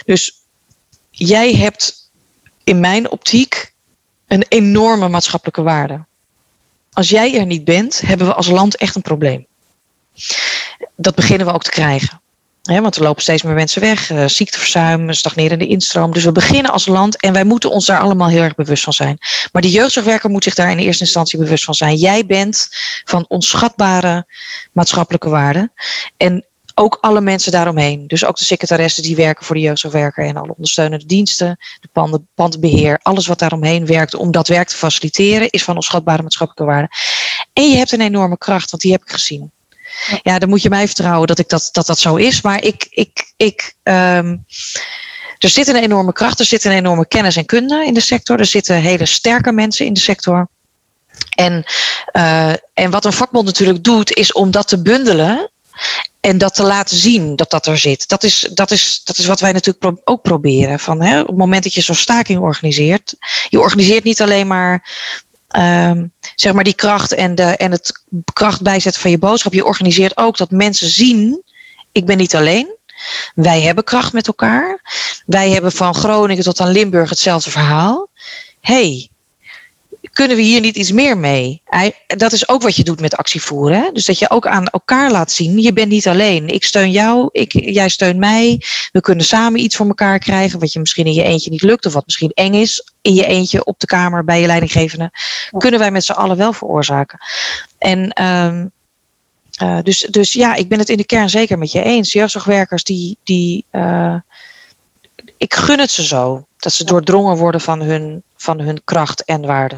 Dus 0.05 0.43
jij 1.11 1.55
hebt 1.55 2.11
in 2.65 2.81
mijn 2.81 3.11
optiek 3.11 3.73
een 4.27 4.45
enorme 4.49 5.09
maatschappelijke 5.09 5.63
waarde. 5.63 6.05
Als 6.93 7.09
jij 7.09 7.39
er 7.39 7.47
niet 7.47 7.65
bent, 7.65 8.01
hebben 8.01 8.27
we 8.27 8.35
als 8.35 8.49
land 8.49 8.77
echt 8.77 8.95
een 8.95 9.03
probleem. 9.03 9.47
Dat 10.97 11.15
beginnen 11.15 11.47
we 11.47 11.53
ook 11.53 11.65
te 11.65 11.71
krijgen 11.71 12.23
want 12.63 12.97
er 12.97 13.03
lopen 13.03 13.23
steeds 13.23 13.43
meer 13.43 13.55
mensen 13.55 13.81
weg, 13.81 14.11
uh, 14.11 14.27
ziekteverzuim, 14.27 15.13
stagnerende 15.13 15.67
instroom. 15.67 16.13
Dus 16.13 16.25
we 16.25 16.33
beginnen 16.33 16.73
als 16.73 16.87
land 16.87 17.21
en 17.21 17.33
wij 17.33 17.45
moeten 17.45 17.71
ons 17.71 17.87
daar 17.87 18.01
allemaal 18.01 18.29
heel 18.29 18.43
erg 18.43 18.55
bewust 18.55 18.85
van 18.85 18.93
zijn. 18.93 19.19
Maar 19.53 19.63
die 19.63 19.71
jeugdzorgwerker 19.71 20.31
moet 20.31 20.45
zich 20.45 20.55
daar 20.55 20.71
in 20.71 20.79
eerste 20.79 21.05
instantie 21.05 21.39
bewust 21.39 21.65
van 21.65 21.75
zijn. 21.75 21.97
Jij 21.97 22.27
bent 22.27 22.69
van 23.05 23.25
onschatbare 23.29 24.27
maatschappelijke 24.73 25.29
waarde. 25.29 25.71
En 26.17 26.47
ook 26.75 26.99
alle 27.01 27.21
mensen 27.21 27.53
daaromheen. 27.53 28.07
Dus 28.07 28.25
ook 28.25 28.39
de 28.39 28.45
secretaressen 28.45 29.03
die 29.03 29.17
werken 29.17 29.45
voor 29.45 29.55
de 29.55 29.61
jeugdzorgwerker 29.61 30.25
en 30.25 30.37
alle 30.37 30.55
ondersteunende 30.55 31.07
diensten, 31.07 31.59
de 31.81 31.89
panden, 31.93 32.29
pandbeheer, 32.35 32.99
alles 33.03 33.27
wat 33.27 33.39
daaromheen 33.39 33.87
werkt 33.87 34.15
om 34.15 34.31
dat 34.31 34.49
werk 34.49 34.69
te 34.69 34.77
faciliteren, 34.77 35.51
is 35.51 35.65
van 35.65 35.75
onschatbare 35.75 36.23
maatschappelijke 36.23 36.73
waarde. 36.73 36.95
En 37.53 37.71
je 37.71 37.77
hebt 37.77 37.93
een 37.93 38.01
enorme 38.01 38.39
kracht, 38.39 38.71
want 38.71 38.83
die 38.83 38.93
heb 38.93 39.03
ik 39.03 39.11
gezien. 39.11 39.51
Ja, 40.23 40.39
dan 40.39 40.49
moet 40.49 40.63
je 40.63 40.69
mij 40.69 40.87
vertrouwen 40.87 41.27
dat 41.27 41.39
ik 41.39 41.49
dat, 41.49 41.69
dat, 41.73 41.87
dat 41.87 41.99
zo 41.99 42.17
is. 42.17 42.41
Maar 42.41 42.65
ik, 42.65 42.87
ik, 42.91 43.33
ik, 43.37 43.75
um, 43.83 44.45
er 45.39 45.49
zit 45.49 45.69
een 45.69 45.77
enorme 45.77 46.13
kracht, 46.13 46.39
er 46.39 46.45
zit 46.45 46.65
een 46.65 46.73
enorme 46.73 47.07
kennis 47.07 47.37
en 47.37 47.47
kunde 47.47 47.85
in 47.85 47.95
de 47.95 48.01
sector. 48.01 48.39
Er 48.39 48.47
zitten 48.47 48.77
hele 48.77 49.07
sterke 49.07 49.53
mensen 49.53 49.87
in 49.87 49.93
de 49.93 50.01
sector. 50.01 50.49
En, 51.31 51.65
uh, 52.13 52.53
en 52.75 52.91
wat 52.91 53.05
een 53.05 53.13
vakbond 53.13 53.45
natuurlijk 53.45 53.85
doet, 53.85 54.13
is 54.13 54.33
om 54.33 54.51
dat 54.51 54.69
te 54.69 54.83
bundelen 54.83 55.51
en 56.21 56.39
dat 56.39 56.55
te 56.55 56.63
laten 56.63 56.97
zien 56.97 57.37
dat 57.37 57.51
dat 57.51 57.67
er 57.67 57.79
zit. 57.79 58.09
Dat 58.09 58.23
is, 58.23 58.49
dat 58.55 58.71
is, 58.71 59.01
dat 59.05 59.19
is 59.19 59.27
wat 59.27 59.41
wij 59.41 59.53
natuurlijk 59.53 60.01
ook 60.05 60.23
proberen. 60.23 60.79
Van, 60.79 61.03
hè, 61.03 61.21
op 61.21 61.27
het 61.27 61.37
moment 61.37 61.63
dat 61.63 61.75
je 61.75 61.81
zo'n 61.81 61.95
staking 61.95 62.41
organiseert. 62.41 63.15
Je 63.49 63.61
organiseert 63.61 64.05
niet 64.05 64.23
alleen 64.23 64.47
maar 64.47 64.91
um, 65.57 66.13
zeg 66.35 66.53
maar 66.53 66.65
die 66.65 66.75
kracht 66.75 67.13
en, 67.13 67.35
de, 67.35 67.43
en 67.43 67.71
het 67.71 68.05
kracht 68.33 68.63
bijzetten 68.63 69.03
van 69.03 69.11
je 69.11 69.19
boodschap. 69.19 69.53
Je 69.53 69.65
organiseert 69.65 70.17
ook 70.17 70.37
dat 70.37 70.51
mensen 70.51 70.89
zien, 70.89 71.43
ik 71.93 72.07
ben 72.07 72.17
niet 72.17 72.35
alleen. 72.35 72.77
Wij 73.35 73.61
hebben 73.61 73.85
kracht 73.85 74.13
met 74.13 74.27
elkaar. 74.27 74.81
Wij 75.27 75.51
hebben 75.51 75.73
van 75.73 75.95
Groningen 75.95 76.45
tot 76.45 76.61
aan 76.61 76.71
Limburg 76.71 77.11
hetzelfde 77.11 77.51
verhaal. 77.51 78.11
hey, 78.61 79.11
kunnen 80.13 80.37
we 80.37 80.43
hier 80.43 80.61
niet 80.61 80.77
iets 80.77 80.93
meer 80.93 81.19
mee? 81.19 81.63
Dat 82.07 82.33
is 82.33 82.49
ook 82.49 82.63
wat 82.63 82.77
je 82.77 82.85
doet 82.85 83.01
met 83.01 83.17
actievoeren. 83.17 83.81
Hè? 83.81 83.91
Dus 83.93 84.05
dat 84.05 84.19
je 84.19 84.31
ook 84.31 84.47
aan 84.47 84.67
elkaar 84.67 85.11
laat 85.11 85.33
zien, 85.33 85.59
je 85.59 85.73
bent 85.73 85.89
niet 85.89 86.09
alleen. 86.09 86.49
Ik 86.49 86.65
steun 86.65 86.91
jou, 86.91 87.29
ik, 87.33 87.53
jij 87.53 87.89
steunt 87.89 88.19
mij. 88.19 88.63
We 88.93 89.01
kunnen 89.01 89.25
samen 89.25 89.61
iets 89.61 89.77
voor 89.77 89.87
elkaar 89.87 90.19
krijgen, 90.19 90.59
wat 90.59 90.73
je 90.73 90.81
misschien 90.81 91.07
in 91.07 91.15
je 91.15 91.23
eentje 91.23 91.51
niet 91.51 91.63
lukt, 91.63 91.87
of 91.87 91.93
wat 91.93 92.07
misschien 92.07 92.31
eng 92.35 92.55
is 92.55 92.91
in 93.03 93.15
je 93.15 93.27
eentje 93.27 93.65
op 93.65 93.81
de 93.81 93.87
kamer 93.87 94.25
bij 94.25 94.41
je 94.41 94.47
leidinggevende. 94.47 95.11
Kunnen 95.59 95.81
wij 95.81 95.91
met 95.91 96.05
z'n 96.05 96.13
allen 96.13 96.37
wel 96.37 96.53
veroorzaken. 96.53 97.19
En 97.79 98.23
um, 98.25 98.71
uh, 99.63 99.79
dus, 99.83 100.01
dus 100.01 100.33
ja, 100.33 100.55
ik 100.55 100.69
ben 100.69 100.79
het 100.79 100.89
in 100.89 100.97
de 100.97 101.07
kern 101.07 101.31
zeker 101.31 101.59
met 101.59 101.73
je 101.73 101.83
eens. 101.83 102.13
Jeugdzorgwerkers 102.13 102.85
die, 102.85 103.17
die 103.25 103.65
uh, 103.73 104.15
ik 105.37 105.55
gun 105.55 105.79
het 105.79 105.91
ze 105.91 106.05
zo. 106.05 106.47
Dat 106.57 106.73
ze 106.73 106.85
doordrongen 106.85 107.37
worden 107.37 107.61
van 107.61 107.81
hun, 107.81 108.23
van 108.37 108.61
hun 108.61 108.81
kracht 108.85 109.25
en 109.25 109.47
waarde. 109.47 109.77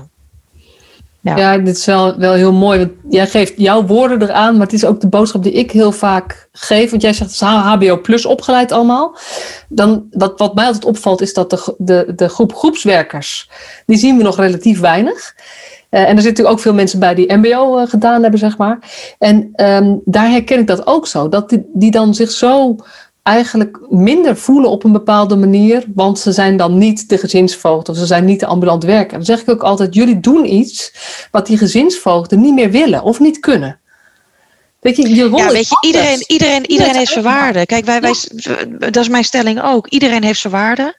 Ja. 1.25 1.59
dit 1.59 1.77
is 1.77 1.85
wel, 1.85 2.19
wel 2.19 2.33
heel 2.33 2.53
mooi. 2.53 2.79
Want 2.79 2.91
jij 3.09 3.27
geeft 3.27 3.53
jouw 3.57 3.87
woorden 3.87 4.23
eraan, 4.23 4.53
maar 4.53 4.67
het 4.67 4.75
is 4.75 4.85
ook 4.85 5.01
de 5.01 5.09
boodschap 5.09 5.43
die 5.43 5.53
ik 5.53 5.71
heel 5.71 5.93
vaak 5.93 6.49
geef. 6.53 6.91
Want 6.91 7.03
jij 7.03 7.13
zegt 7.13 7.31
het 7.31 7.41
is 7.41 7.47
HBO 7.49 8.01
plus 8.01 8.27
opgeleid 8.27 8.73
allemaal. 8.73 9.17
Dan, 9.69 10.07
wat, 10.11 10.39
wat 10.39 10.55
mij 10.55 10.67
altijd 10.67 10.85
opvalt 10.85 11.21
is 11.21 11.35
dat 11.35 11.51
de, 11.51 11.75
de, 11.79 12.13
de 12.17 12.29
groep 12.29 12.55
groepswerkers, 12.55 13.51
die 13.87 13.97
zien 13.97 14.17
we 14.17 14.23
nog 14.23 14.37
relatief 14.37 14.81
weinig. 14.81 15.35
Uh, 15.91 16.01
en 16.01 16.07
er 16.07 16.07
zitten 16.07 16.25
natuurlijk 16.25 16.57
ook 16.57 16.61
veel 16.61 16.75
mensen 16.75 16.99
bij 16.99 17.15
die 17.15 17.37
MBO 17.37 17.79
eh, 17.79 17.89
gedaan 17.89 18.23
hebben, 18.23 18.41
zeg 18.41 18.57
maar. 18.57 18.79
En 19.19 19.53
um, 19.57 20.01
daar 20.05 20.31
herken 20.31 20.59
ik 20.59 20.67
dat 20.67 20.87
ook 20.87 21.07
zo. 21.07 21.29
Dat 21.29 21.49
die, 21.49 21.71
die 21.73 21.91
dan 21.91 22.15
zich 22.15 22.31
zo 22.31 22.77
eigenlijk 23.25 23.79
minder 23.89 24.37
voelen 24.37 24.71
op 24.71 24.85
een 24.85 24.93
bepaalde 24.93 25.37
manier, 25.37 25.85
want 25.95 26.19
ze 26.19 26.33
zijn 26.33 26.57
dan 26.57 26.79
niet 26.79 27.09
de 27.09 27.19
gezinsvoogd 27.19 27.89
of 27.89 27.97
ze 27.97 28.07
zijn 28.07 28.25
niet 28.25 28.41
de 28.41 28.47
ambulant 28.47 28.85
werker. 28.85 29.17
Dan 29.17 29.25
zeg 29.25 29.41
ik 29.41 29.51
ook 29.51 29.63
altijd, 29.63 29.95
jullie 29.95 30.21
doen 30.21 30.53
iets 30.53 30.93
wat 31.31 31.47
die 31.47 31.59
gezinsvoogden 31.59 32.41
niet 32.41 32.55
meer 32.55 32.71
willen 32.71 33.03
of 33.03 33.21
niet 33.21 33.41
kunnen. 33.41 33.79
Weet 34.81 34.97
je, 34.97 35.15
je 35.15 35.25
rol 35.25 35.39
Ja, 35.39 35.51
weet 35.51 35.69
je, 35.69 35.77
iedereen, 35.81 36.25
iedereen, 36.27 36.71
iedereen 36.71 36.95
heeft 36.97 37.13
zijn 37.13 37.25
waarde. 37.25 37.67
Kijk, 37.67 37.85
wij, 37.85 38.01
wij, 38.01 38.15
dat 38.79 38.97
is 38.97 39.09
mijn 39.09 39.25
stelling 39.25 39.63
ook. 39.63 39.89
Iedereen 39.89 40.23
heeft 40.23 40.41
zijn 40.41 40.53
waarde. 40.53 40.99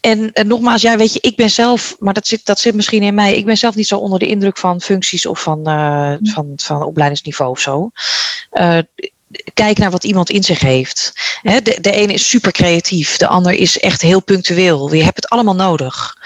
En, 0.00 0.32
en 0.32 0.46
nogmaals, 0.46 0.82
ja, 0.82 0.96
weet 0.96 1.12
je, 1.12 1.20
ik 1.20 1.36
ben 1.36 1.50
zelf, 1.50 1.96
maar 1.98 2.14
dat 2.14 2.26
zit, 2.26 2.46
dat 2.46 2.58
zit 2.58 2.74
misschien 2.74 3.02
in 3.02 3.14
mij. 3.14 3.36
Ik 3.36 3.44
ben 3.44 3.56
zelf 3.56 3.74
niet 3.74 3.86
zo 3.86 3.98
onder 3.98 4.18
de 4.18 4.26
indruk 4.26 4.58
van 4.58 4.80
functies 4.80 5.26
of 5.26 5.42
van, 5.42 5.66
eh, 5.66 6.14
van, 6.22 6.52
van 6.56 6.82
opleidingsniveau 6.82 7.50
of 7.50 7.60
zo. 7.60 7.90
Eh, 8.50 8.78
kijk 9.54 9.78
naar 9.78 9.90
wat 9.90 10.04
iemand 10.04 10.30
in 10.30 10.42
zich 10.42 10.60
heeft. 10.60 11.12
De, 11.42 11.78
de 11.80 11.90
ene 11.90 12.12
is 12.12 12.28
super 12.28 12.52
creatief, 12.52 13.16
de 13.16 13.26
ander 13.26 13.52
is 13.52 13.78
echt 13.78 14.02
heel 14.02 14.22
punctueel. 14.22 14.94
Je 14.94 15.02
hebt 15.02 15.16
het 15.16 15.28
allemaal 15.28 15.54
nodig. 15.54 16.16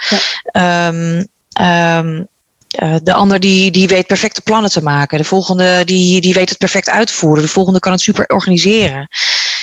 Ehm, 0.43 1.23
ehm, 1.51 2.23
eh, 2.69 2.95
de 3.03 3.13
ander 3.13 3.39
die, 3.39 3.71
die 3.71 3.87
weet 3.87 4.07
perfecte 4.07 4.41
plannen 4.41 4.71
te 4.71 4.83
maken. 4.83 5.17
De 5.17 5.23
volgende 5.23 5.81
die, 5.85 6.21
die 6.21 6.33
weet 6.33 6.49
het 6.49 6.57
perfect 6.57 6.89
uitvoeren. 6.89 7.43
De 7.43 7.49
volgende 7.49 7.79
kan 7.79 7.91
het 7.91 8.01
super 8.01 8.25
organiseren. 8.27 9.07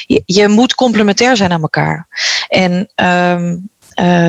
Je, 0.07 0.23
je 0.27 0.49
moet 0.49 0.75
complementair 0.75 1.37
zijn 1.37 1.53
aan 1.53 1.63
elkaar. 1.63 2.09
En 2.49 2.91
ehm, 2.95 3.57
eh, 3.95 4.29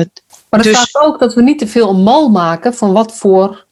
Maar 0.50 0.62
dat 0.62 0.62
Dus- 0.62 0.78
staat 0.78 1.02
ook 1.02 1.18
dat 1.18 1.34
we 1.34 1.42
niet 1.42 1.58
te 1.58 1.66
veel 1.66 1.88
een 1.88 2.02
mal 2.02 2.28
maken 2.28 2.74
van 2.74 2.92
wat 2.92 3.16
voor. 3.16 3.66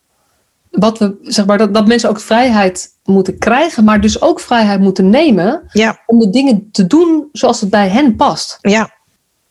Wat 0.76 0.98
we, 0.98 1.16
zeg 1.22 1.46
maar, 1.46 1.58
dat, 1.58 1.74
dat 1.74 1.86
mensen 1.86 2.08
ook 2.08 2.20
vrijheid 2.20 2.88
moeten 3.04 3.38
krijgen, 3.38 3.84
maar 3.84 4.00
dus 4.00 4.20
ook 4.20 4.40
vrijheid 4.40 4.80
moeten 4.80 5.10
nemen 5.10 5.62
ja, 5.72 6.02
om 6.06 6.18
de 6.18 6.30
dingen 6.30 6.68
te 6.72 6.86
doen 6.86 7.28
zoals 7.32 7.60
het 7.60 7.70
bij 7.70 7.88
hen 7.88 8.16
past. 8.16 8.58
ja, 8.60 8.90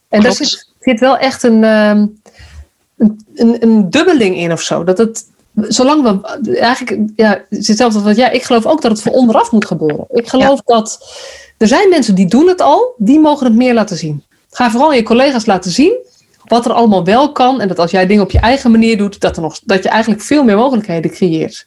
En 0.09 0.21
daar 0.21 0.33
zit, 0.33 0.73
zit 0.79 0.99
wel 0.99 1.17
echt 1.17 1.43
een, 1.43 1.63
ehm, 1.63 2.07
een, 2.97 3.25
een, 3.35 3.63
een 3.63 3.89
dubbeling 3.89 4.37
in 4.37 4.51
of 4.51 4.61
zo. 4.61 4.83
Dat 4.83 4.97
het, 4.97 5.25
zolang 5.55 6.03
we 6.03 6.57
eigenlijk, 6.57 7.09
ja, 7.15 7.45
hetzelfde 7.49 8.01
wat 8.01 8.15
jij, 8.15 8.33
ik 8.33 8.43
geloof 8.43 8.65
ook 8.65 8.81
dat 8.81 8.91
het 8.91 9.01
van 9.01 9.11
onderaf 9.11 9.51
moet 9.51 9.65
gebeuren. 9.65 10.05
Ik 10.09 10.27
geloof 10.29 10.61
dat 10.61 10.99
er 11.57 11.67
zijn 11.67 11.89
mensen 11.89 12.15
die 12.15 12.27
doen 12.27 12.47
het 12.47 12.61
al, 12.61 12.93
die 12.97 13.19
mogen 13.19 13.45
het 13.45 13.55
meer 13.55 13.73
laten 13.73 13.97
zien. 13.97 14.23
Ga 14.49 14.71
vooral 14.71 14.93
je 14.93 15.03
collega's 15.03 15.45
laten 15.45 15.71
zien 15.71 15.97
wat 16.47 16.65
er 16.65 16.71
allemaal 16.73 17.03
wel 17.03 17.31
kan. 17.31 17.61
En 17.61 17.67
dat 17.67 17.79
als 17.79 17.91
jij 17.91 18.07
dingen 18.07 18.23
op 18.23 18.31
je 18.31 18.39
eigen 18.39 18.71
manier 18.71 18.97
doet, 18.97 19.19
dat, 19.19 19.35
er 19.35 19.41
nog, 19.41 19.59
dat 19.63 19.83
je 19.83 19.89
eigenlijk 19.89 20.21
veel 20.21 20.43
meer 20.43 20.57
mogelijkheden 20.57 21.11
creëert. 21.11 21.65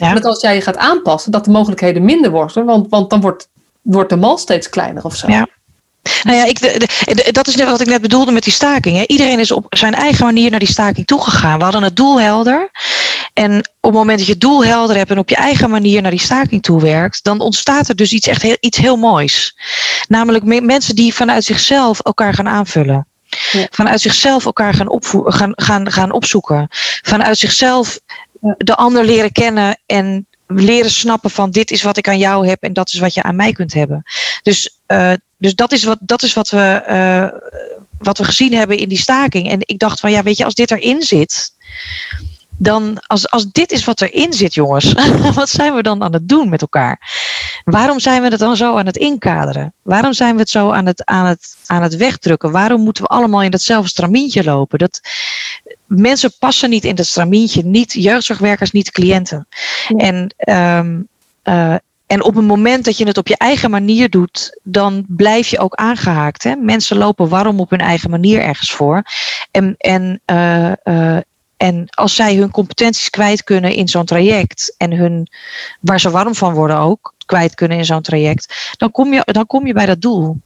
Ja. 0.00 0.08
En 0.08 0.14
dat 0.14 0.24
als 0.24 0.40
jij 0.40 0.54
je 0.54 0.60
gaat 0.60 0.76
aanpassen, 0.76 1.32
dat 1.32 1.44
de 1.44 1.50
mogelijkheden 1.50 2.04
minder 2.04 2.30
worden. 2.30 2.64
Want, 2.64 2.86
want 2.90 3.10
dan 3.10 3.20
wordt, 3.20 3.48
wordt 3.82 4.10
de 4.10 4.16
mal 4.16 4.38
steeds 4.38 4.68
kleiner 4.68 5.04
of 5.04 5.16
zo. 5.16 5.28
Ja. 5.28 5.46
Nou 6.22 6.36
ja, 6.36 6.44
ik, 6.44 6.60
de- 6.60 6.78
de- 7.04 7.14
de- 7.14 7.32
dat 7.32 7.46
is 7.46 7.56
net 7.56 7.68
wat 7.68 7.80
ik 7.80 7.86
net 7.86 8.00
bedoelde 8.00 8.32
met 8.32 8.42
die 8.44 8.52
staking. 8.52 8.96
Hè. 8.96 9.02
Iedereen 9.06 9.38
is 9.40 9.50
op 9.50 9.66
zijn 9.68 9.94
eigen 9.94 10.24
manier 10.24 10.50
naar 10.50 10.58
die 10.58 10.68
staking 10.68 11.06
toegegaan. 11.06 11.58
We 11.58 11.64
hadden 11.64 11.82
het 11.82 11.96
doel 11.96 12.20
helder. 12.20 12.70
En 13.32 13.58
op 13.58 13.64
het 13.90 13.92
moment 13.92 14.18
dat 14.18 14.26
je 14.26 14.32
het 14.32 14.40
doel 14.40 14.64
helder 14.64 14.96
hebt 14.96 15.10
en 15.10 15.18
op 15.18 15.28
je 15.28 15.36
eigen 15.36 15.70
manier 15.70 16.02
naar 16.02 16.10
die 16.10 16.20
staking 16.20 16.62
toewerkt, 16.62 17.24
dan 17.24 17.40
ontstaat 17.40 17.88
er 17.88 17.96
dus 17.96 18.12
iets 18.12 18.26
echt 18.26 18.42
heel, 18.42 18.56
iets 18.60 18.78
heel 18.78 18.96
moois. 18.96 19.56
Namelijk 20.08 20.44
me- 20.44 20.60
mensen 20.60 20.94
die 20.94 21.14
vanuit 21.14 21.44
zichzelf 21.44 22.00
elkaar 22.00 22.34
gaan 22.34 22.48
aanvullen. 22.48 23.06
Ja. 23.52 23.66
Vanuit 23.70 24.00
zichzelf 24.00 24.44
elkaar 24.44 24.74
gaan, 24.74 24.88
gaan, 25.24 25.52
gaan, 25.54 25.90
gaan 25.92 26.12
opzoeken. 26.12 26.66
Vanuit 27.02 27.38
zichzelf 27.38 27.98
de 28.40 28.74
ander 28.74 29.04
leren 29.04 29.32
kennen 29.32 29.78
en 29.86 30.26
leren 30.46 30.90
snappen 30.90 31.30
van 31.30 31.50
dit 31.50 31.70
is 31.70 31.82
wat 31.82 31.96
ik 31.96 32.08
aan 32.08 32.18
jou 32.18 32.48
heb 32.48 32.62
en 32.62 32.72
dat 32.72 32.88
is 32.88 32.98
wat 32.98 33.14
je 33.14 33.22
aan 33.22 33.36
mij 33.36 33.52
kunt 33.52 33.74
hebben. 33.74 34.02
Dus, 34.42 34.78
eh, 34.86 35.12
dus 35.38 35.54
dat 35.54 35.72
is 35.72 35.84
wat, 35.84 35.98
dat 36.00 36.22
is 36.22 36.32
wat, 36.32 36.50
we, 36.50 36.82
eh, 36.86 37.28
wat 37.98 38.18
we 38.18 38.24
gezien 38.24 38.54
hebben 38.54 38.78
in 38.78 38.88
die 38.88 38.98
staking. 38.98 39.50
En 39.50 39.58
ik 39.60 39.78
dacht 39.78 40.00
van 40.00 40.10
ja, 40.10 40.22
weet 40.22 40.36
je, 40.36 40.44
als 40.44 40.54
dit 40.54 40.70
erin 40.70 41.02
zit, 41.02 41.52
dan 42.56 42.98
als, 43.06 43.30
als 43.30 43.46
dit 43.52 43.72
is 43.72 43.84
wat 43.84 44.00
erin 44.00 44.32
zit, 44.32 44.54
jongens, 44.54 44.92
wat 45.34 45.48
zijn 45.48 45.74
we 45.74 45.82
dan 45.82 46.02
aan 46.02 46.12
het 46.12 46.28
doen 46.28 46.48
met 46.48 46.60
elkaar? 46.60 47.00
Waarom 47.64 48.00
zijn 48.00 48.22
we 48.22 48.28
het 48.28 48.38
dan 48.38 48.56
zo 48.56 48.76
aan 48.76 48.86
het 48.86 48.96
inkaderen? 48.96 49.72
Waarom 49.82 50.12
zijn 50.12 50.34
we 50.34 50.40
het 50.40 50.50
zo 50.50 50.70
aan 50.70 50.86
het, 50.86 51.04
aan 51.04 51.26
het, 51.26 51.56
aan 51.66 51.82
het 51.82 51.96
wegdrukken? 51.96 52.50
Waarom 52.50 52.80
moeten 52.80 53.02
we 53.02 53.08
allemaal 53.08 53.42
in 53.42 53.50
datzelfde 53.50 53.88
stramientje 53.88 54.44
lopen? 54.44 54.78
Dat, 54.78 55.00
mensen 55.86 56.32
passen 56.38 56.70
niet 56.70 56.84
in 56.84 56.94
dat 56.94 57.06
stramientje, 57.06 57.64
niet 57.64 57.92
jeugdzorgwerkers, 57.92 58.70
niet 58.70 58.90
cliënten. 58.90 59.48
En, 59.96 60.34
ehm, 60.36 61.00
eh, 61.42 61.74
en 62.06 62.22
op 62.22 62.34
het 62.34 62.44
moment 62.44 62.84
dat 62.84 62.98
je 62.98 63.06
het 63.06 63.18
op 63.18 63.28
je 63.28 63.36
eigen 63.36 63.70
manier 63.70 64.10
doet, 64.10 64.60
dan 64.62 65.04
blijf 65.08 65.48
je 65.48 65.58
ook 65.58 65.74
aangehaakt. 65.74 66.42
Hè? 66.42 66.54
Mensen 66.56 66.96
lopen 66.96 67.28
warm 67.28 67.60
op 67.60 67.70
hun 67.70 67.80
eigen 67.80 68.10
manier 68.10 68.40
ergens 68.40 68.72
voor. 68.72 69.02
En, 69.50 69.74
en, 69.78 70.20
eh, 70.24 70.72
eh, 70.82 71.22
en 71.56 71.86
als 71.90 72.14
zij 72.14 72.34
hun 72.36 72.50
competenties 72.50 73.10
kwijt 73.10 73.44
kunnen 73.44 73.72
in 73.74 73.88
zo'n 73.88 74.04
traject 74.04 74.74
en 74.78 74.92
hun, 74.92 75.28
waar 75.80 76.00
ze 76.00 76.10
warm 76.10 76.34
van 76.34 76.54
worden 76.54 76.78
ook, 76.78 77.14
kwijt 77.26 77.54
kunnen 77.54 77.78
in 77.78 77.84
zo'n 77.84 78.02
traject, 78.02 78.72
dan 78.76 78.90
kom, 78.90 79.12
je, 79.12 79.22
dan 79.24 79.46
kom 79.46 79.66
je 79.66 79.72
bij 79.72 79.86
dat 79.86 80.00
doel. 80.00 80.36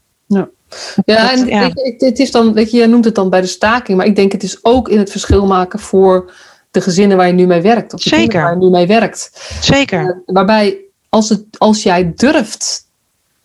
Ja, 1.04 1.32
en 1.32 1.46
ja. 1.46 1.62
Je, 1.62 1.70
het, 1.82 2.00
het 2.00 2.18
is 2.18 2.30
dan, 2.30 2.52
weet 2.52 2.70
je, 2.70 2.76
jij 2.76 2.86
noemt 2.86 3.04
het 3.04 3.14
dan 3.14 3.30
bij 3.30 3.40
de 3.40 3.46
staking, 3.46 3.98
maar 3.98 4.06
ik 4.06 4.16
denk 4.16 4.32
het 4.32 4.42
is 4.42 4.58
ook 4.64 4.88
in 4.88 4.98
het 4.98 5.10
verschil 5.10 5.46
maken 5.46 5.78
voor 5.78 6.32
de 6.70 6.80
gezinnen 6.80 7.16
waar 7.16 7.26
je 7.26 7.32
nu 7.32 7.46
mee 7.46 7.60
werkt. 7.60 7.94
Of 7.94 8.02
de 8.02 8.08
Zeker. 8.08 8.18
kinderen 8.24 8.42
waar 8.50 8.58
je 8.58 8.64
nu 8.64 8.70
mee 8.70 8.86
werkt. 8.86 9.30
Zeker. 9.60 10.00
Eh, 10.00 10.34
waarbij 10.34 10.78
als, 11.08 11.28
het, 11.28 11.44
als 11.58 11.82
jij 11.82 12.12
durft 12.14 12.86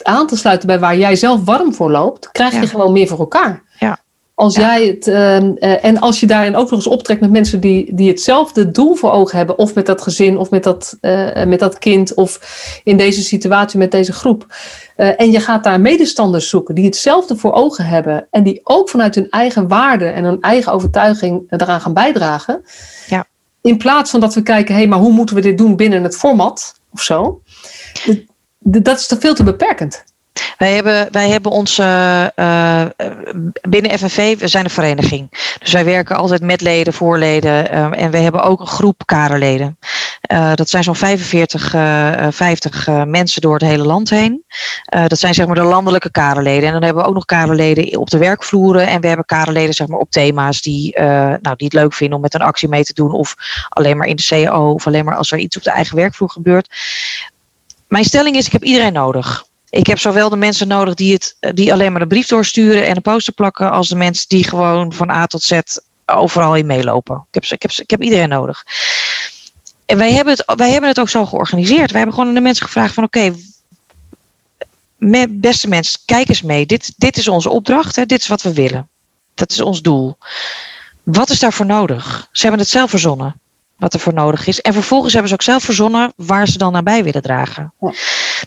aan 0.02 0.28
te 0.28 0.38
sluiten 0.38 0.68
bij 0.68 0.80
waar 0.80 0.98
jij 0.98 1.16
zelf 1.16 1.44
warm 1.44 1.74
voor 1.74 1.92
loopt, 1.92 2.32
krijg 2.32 2.54
je 2.54 2.62
Ja. 2.62 2.68
gewoon 2.68 2.92
meer 2.94 3.08
voor 3.08 3.20
elkaar. 3.20 3.64
Als 4.36 4.56
Ja. 4.56 4.62
jij 4.62 4.88
het, 4.88 5.08
ehm, 5.08 5.52
eh, 5.56 5.86
en 5.86 6.00
als 6.00 6.20
je 6.20 6.26
daarin 6.28 6.56
ook 6.56 6.70
nog 6.70 6.80
eens 6.80 6.88
optrekt 6.88 7.22
met 7.22 7.32
mensen 7.32 7.60
die, 7.60 7.96
die 7.96 8.10
hetzelfde 8.10 8.72
doel 8.72 8.96
voor 8.96 9.12
ogen 9.12 9.38
hebben, 9.38 9.58
of 9.58 9.76
met 9.76 9.86
dat 9.86 10.02
gezin, 10.02 10.38
of 10.38 10.50
met 10.50 10.64
dat, 10.64 10.98
eh, 11.02 11.44
met 11.46 11.60
dat 11.60 11.78
kind, 11.78 12.14
of 12.14 12.40
in 12.84 12.98
deze 12.98 13.22
situatie 13.24 13.80
met 13.80 13.92
deze 13.92 14.14
groep. 14.14 14.46
eh, 14.96 15.20
en 15.22 15.32
je 15.32 15.40
gaat 15.40 15.64
daar 15.64 15.82
medestanders 15.82 16.50
zoeken 16.50 16.76
die 16.76 16.86
hetzelfde 16.86 17.36
voor 17.38 17.54
ogen 17.54 17.86
hebben 17.86 18.28
en 18.32 18.44
die 18.44 18.60
ook 18.64 18.90
vanuit 18.90 19.16
hun 19.16 19.30
eigen 19.30 19.68
waarde 19.68 20.06
en 20.06 20.24
hun 20.24 20.42
eigen 20.42 20.72
overtuiging 20.72 21.44
eraan 21.50 21.82
gaan 21.82 21.94
bijdragen. 21.94 22.64
Ja. 23.08 23.26
In 23.62 23.78
plaats 23.78 24.10
van 24.12 24.20
dat 24.20 24.34
we 24.34 24.42
kijken, 24.44 24.74
hé, 24.74 24.80
hey, 24.80 24.90
maar 24.90 25.00
hoe 25.00 25.12
moeten 25.12 25.36
we 25.36 25.42
dit 25.42 25.58
doen 25.58 25.76
binnen 25.76 26.04
het 26.04 26.18
format 26.18 26.76
of 26.92 27.02
zo? 27.02 27.42
Dat 28.60 29.00
is 29.00 29.08
toch 29.08 29.20
veel 29.20 29.34
te 29.34 29.44
beperkend. 29.44 30.04
Wij 30.58 30.74
hebben, 30.74 31.08
wij 31.12 31.30
hebben 31.30 31.52
onze 31.52 31.84
eh, 32.36 32.86
binnen 33.70 34.00
FNV, 34.00 34.40
we 34.40 34.48
zijn 34.48 34.64
een 34.64 34.70
vereniging. 34.70 35.30
Dus 35.60 35.72
wij 35.72 35.86
werken 35.86 36.16
altijd 36.16 36.42
met 36.42 36.62
leden, 36.62 36.94
voorleden. 36.94 37.70
eh, 37.70 38.04
en 38.04 38.12
we 38.12 38.18
hebben 38.18 38.44
ook 38.44 38.60
een 38.60 38.68
groep 38.68 39.02
kaderleden. 39.06 39.78
Eh, 40.22 40.54
dat 40.56 40.70
zijn 40.70 40.84
zo'n 40.84 40.96
45, 40.96 41.74
eh, 41.74 42.26
eh, 42.28 42.32
50 42.32 42.88
eh, 42.88 43.04
mensen 43.04 43.42
door 43.42 43.54
het 43.54 43.64
hele 43.64 43.84
land 43.86 44.10
heen. 44.10 44.44
Dat 45.08 45.20
zijn 45.20 45.34
zeg 45.34 45.46
maar 45.46 45.56
de 45.56 45.62
landelijke 45.62 46.12
kaderleden. 46.12 46.68
En 46.68 46.74
dan 46.74 46.84
hebben 46.84 47.04
we 47.04 47.10
ook 47.10 47.16
nog 47.16 47.26
kaderleden 47.26 48.00
op 48.00 48.10
de 48.10 48.18
werkvloeren. 48.18 48.88
En 48.88 49.02
we 49.02 49.08
hebben 49.08 49.26
kaderleden 49.26 49.74
zeg 49.74 49.88
maar, 49.88 50.00
op 50.00 50.12
thema's 50.12 50.62
die, 50.62 51.00
nou, 51.00 51.56
die 51.56 51.66
het 51.68 51.74
leuk 51.74 51.94
vinden 51.94 52.16
om 52.16 52.22
met 52.22 52.34
een 52.34 52.42
actie 52.42 52.68
mee 52.70 52.84
te 52.84 52.94
doen. 52.94 53.12
Of 53.12 53.36
alleen 53.70 53.98
maar 53.98 54.08
in 54.08 54.16
de 54.16 54.26
CAO. 54.26 54.74
Of 54.74 54.88
alleen 54.88 55.06
maar 55.06 55.16
als 55.16 55.32
er 55.32 55.38
iets 55.38 55.58
op 55.58 55.64
de 55.64 55.72
eigen 55.72 55.96
werkvloer 55.96 56.30
gebeurt. 56.30 56.68
Mijn 57.88 58.04
stelling 58.04 58.36
is, 58.36 58.46
ik 58.46 58.52
heb 58.52 58.64
iedereen 58.64 58.94
nodig. 58.94 59.46
Ik 59.74 59.88
heb 59.88 60.00
zowel 60.00 60.30
de 60.30 60.36
mensen 60.36 60.68
nodig 60.68 60.94
die, 60.94 61.14
het, 61.14 61.56
die 61.56 61.74
alleen 61.74 61.92
maar 61.92 62.02
de 62.02 62.08
brief 62.08 62.28
doorsturen 62.28 62.86
en 62.86 62.96
een 62.96 63.02
poster 63.02 63.34
plakken, 63.34 63.72
als 63.72 63.90
de 63.90 63.96
mensen 63.96 64.26
die 64.28 64.44
gewoon 64.44 64.94
van 64.94 65.10
A 65.10 65.26
tot 65.26 65.44
Z 65.44 65.60
overal 66.06 66.56
in 66.56 66.66
meelopen. 66.66 67.26
Ik 67.32 67.34
heb, 67.34 67.44
ik 67.44 67.62
heb, 67.62 67.72
ik 67.72 67.90
heb 67.90 68.04
iedereen 68.04 68.30
nodig. 68.30 68.66
En 69.86 69.98
wij 69.98 70.12
hebben, 70.12 70.34
het, 70.34 70.56
wij 70.56 70.72
hebben 70.72 70.90
het 70.90 71.00
ook 71.00 71.10
zo 71.10 71.26
georganiseerd. 71.26 71.92
Wij 71.92 72.00
hebben 72.00 72.14
gewoon 72.14 72.30
aan 72.30 72.36
de 72.36 72.42
mensen 72.42 72.66
gevraagd 72.66 72.94
van 72.94 73.04
oké, 73.04 73.34
beste 75.30 75.68
mensen, 75.68 76.00
kijk 76.06 76.30
eens 76.30 76.42
mee. 76.42 76.66
Dit, 76.66 76.94
dit 76.98 77.18
is 77.18 77.28
onze 77.28 77.50
opdracht, 77.50 77.96
hè, 77.96 78.06
dit 78.06 78.22
is 78.22 78.28
wat 78.28 78.42
we 78.42 78.54
willen. 78.54 78.90
Dat 79.34 79.52
is 79.52 79.62
ons 79.62 79.82
doel. 79.82 80.18
Wat 81.04 81.30
is 81.30 81.40
daarvoor 81.40 81.66
nodig? 81.66 82.28
Ze 82.32 82.42
hebben 82.42 82.60
het 82.60 82.70
zelf 82.70 82.90
verzonnen, 82.90 83.40
wat 83.76 83.94
er 83.94 84.00
voor 84.00 84.14
nodig 84.14 84.48
is. 84.48 84.62
En 84.62 84.74
vervolgens 84.74 85.12
hebben 85.14 85.30
ze 85.30 85.36
ook 85.36 85.42
zelf 85.42 85.64
verzonnen 85.64 86.14
waar 86.16 86.48
ze 86.48 86.58
dan 86.58 86.72
naar 86.72 86.84
bij 86.84 87.04
willen 87.04 87.22
dragen. 87.22 87.74
Ja. 87.80 87.94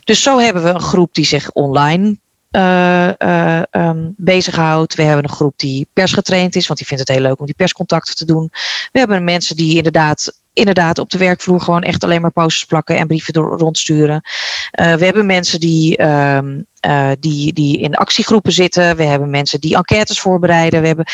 Dus 0.03 0.21
zo 0.21 0.39
hebben 0.39 0.63
we 0.63 0.69
een 0.69 0.81
groep 0.81 1.13
die 1.13 1.25
zich 1.25 1.51
online 1.51 2.17
eh, 2.51 3.73
ehm, 3.73 4.09
bezighoudt. 4.15 4.95
We 4.95 5.03
hebben 5.03 5.23
een 5.23 5.35
groep 5.35 5.53
die 5.57 5.87
persgetraind 5.93 6.55
is, 6.55 6.67
want 6.67 6.79
die 6.79 6.87
vindt 6.87 7.07
het 7.07 7.17
heel 7.17 7.27
leuk 7.27 7.39
om 7.39 7.45
die 7.45 7.55
perscontacten 7.55 8.15
te 8.15 8.25
doen. 8.25 8.49
We 8.91 8.99
hebben 8.99 9.23
mensen 9.23 9.55
die 9.55 9.75
inderdaad, 9.75 10.39
inderdaad 10.53 10.99
op 10.99 11.09
de 11.09 11.17
werkvloer 11.17 11.61
gewoon 11.61 11.83
echt 11.83 12.03
alleen 12.03 12.21
maar 12.21 12.31
posters 12.31 12.65
plakken 12.65 12.97
en 12.97 13.07
brieven 13.07 13.33
door, 13.33 13.57
rondsturen. 13.57 14.21
Eh, 14.71 14.93
we 14.93 15.05
hebben 15.05 15.25
mensen 15.25 15.59
die, 15.59 15.97
ehm, 15.97 16.61
eh, 16.79 17.11
die, 17.19 17.53
die 17.53 17.79
in 17.79 17.95
actiegroepen 17.95 18.51
zitten. 18.51 18.95
We 18.95 19.03
hebben 19.03 19.29
mensen 19.29 19.61
die 19.61 19.75
enquêtes 19.75 20.19
voorbereiden. 20.19 20.81
We 20.81 20.87
hebben 20.87 21.05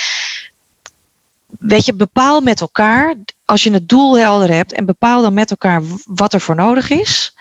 weet 1.59 1.85
je, 1.85 1.93
bepaal 1.93 2.41
met 2.41 2.61
elkaar, 2.61 3.15
als 3.45 3.63
je 3.63 3.71
het 3.71 3.89
doel 3.89 4.17
helder 4.17 4.55
hebt, 4.55 4.73
en 4.73 4.85
bepaal 4.85 5.21
dan 5.21 5.33
met 5.33 5.51
elkaar 5.51 5.81
wat 6.05 6.33
er 6.33 6.41
voor 6.41 6.55
nodig 6.55 6.89
is 6.89 7.33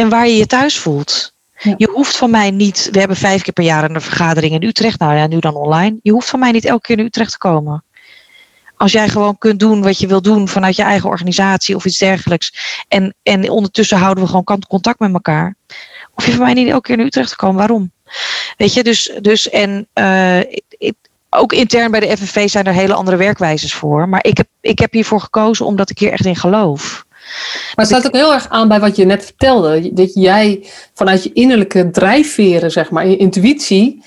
en 0.00 0.08
waar 0.08 0.26
je 0.26 0.36
je 0.36 0.46
thuis 0.46 0.78
voelt. 0.78 1.34
Ja. 1.58 1.74
Je 1.76 1.90
hoeft 1.92 2.16
van 2.16 2.30
mij 2.30 2.50
niet, 2.50 2.88
we 2.92 2.98
hebben 2.98 3.16
vijf 3.16 3.42
keer 3.42 3.52
per 3.52 3.64
jaar 3.64 3.90
een 3.90 4.00
vergadering 4.00 4.54
in 4.54 4.68
Utrecht, 4.68 4.98
nou 4.98 5.14
ja, 5.14 5.26
nu 5.26 5.38
dan 5.38 5.54
online. 5.54 5.98
Je 6.02 6.12
hoeft 6.12 6.28
van 6.28 6.38
mij 6.38 6.50
niet 6.50 6.64
elke 6.64 6.86
keer 6.86 6.96
naar 6.96 7.04
Utrecht 7.04 7.30
te 7.30 7.38
komen. 7.38 7.84
als 8.76 8.92
jij 8.92 9.08
gewoon 9.08 9.38
kunt 9.38 9.60
doen 9.60 9.82
wat 9.82 9.98
je 9.98 10.06
wil 10.06 10.22
doen 10.22 10.48
vanuit 10.48 10.76
je 10.76 10.82
eigen 10.82 11.08
organisatie 11.08 11.76
of 11.76 11.84
iets 11.84 11.98
dergelijks. 11.98 12.52
En, 12.88 13.14
en 13.22 13.50
ondertussen 13.50 13.98
houden 13.98 14.24
we 14.24 14.30
gewoon 14.30 14.64
contact 14.68 14.98
met 14.98 15.12
elkaar. 15.12 15.56
Hoef 16.12 16.26
je 16.26 16.32
van 16.32 16.44
mij 16.44 16.54
niet 16.54 16.68
elke 16.68 16.86
keer 16.86 16.96
naar 16.96 17.06
Utrecht 17.06 17.28
te 17.28 17.36
komen. 17.36 17.56
Waarom? 17.56 17.92
Weet 18.56 18.74
je, 18.74 18.82
dus, 18.82 19.12
dus 19.20 19.48
en 19.48 19.88
uh, 19.94 20.40
ik, 20.68 20.94
ook 21.30 21.52
intern 21.52 21.90
bij 21.90 22.00
de 22.00 22.16
FNV 22.16 22.48
zijn 22.48 22.66
er 22.66 22.72
hele 22.72 22.94
andere 22.94 23.16
werkwijzes 23.16 23.74
voor. 23.74 24.08
Maar 24.08 24.24
ik 24.24 24.36
heb, 24.36 24.48
ik 24.60 24.78
heb 24.78 24.92
hiervoor 24.92 25.20
gekozen 25.20 25.66
omdat 25.66 25.90
ik 25.90 25.98
hier 25.98 26.12
echt 26.12 26.24
in 26.24 26.36
geloof. 26.36 27.04
Maar 27.74 27.86
het 27.86 27.86
staat 27.86 28.06
ook 28.06 28.14
heel 28.14 28.32
erg 28.32 28.48
aan 28.48 28.68
bij 28.68 28.80
wat 28.80 28.96
je 28.96 29.04
net 29.04 29.24
vertelde. 29.24 29.92
Dat 29.92 30.14
jij 30.14 30.66
vanuit 30.94 31.22
je 31.22 31.32
innerlijke 31.32 31.90
drijfveren, 31.90 32.70
zeg 32.70 32.90
maar, 32.90 33.06
je 33.06 33.16
intuïtie, 33.16 34.02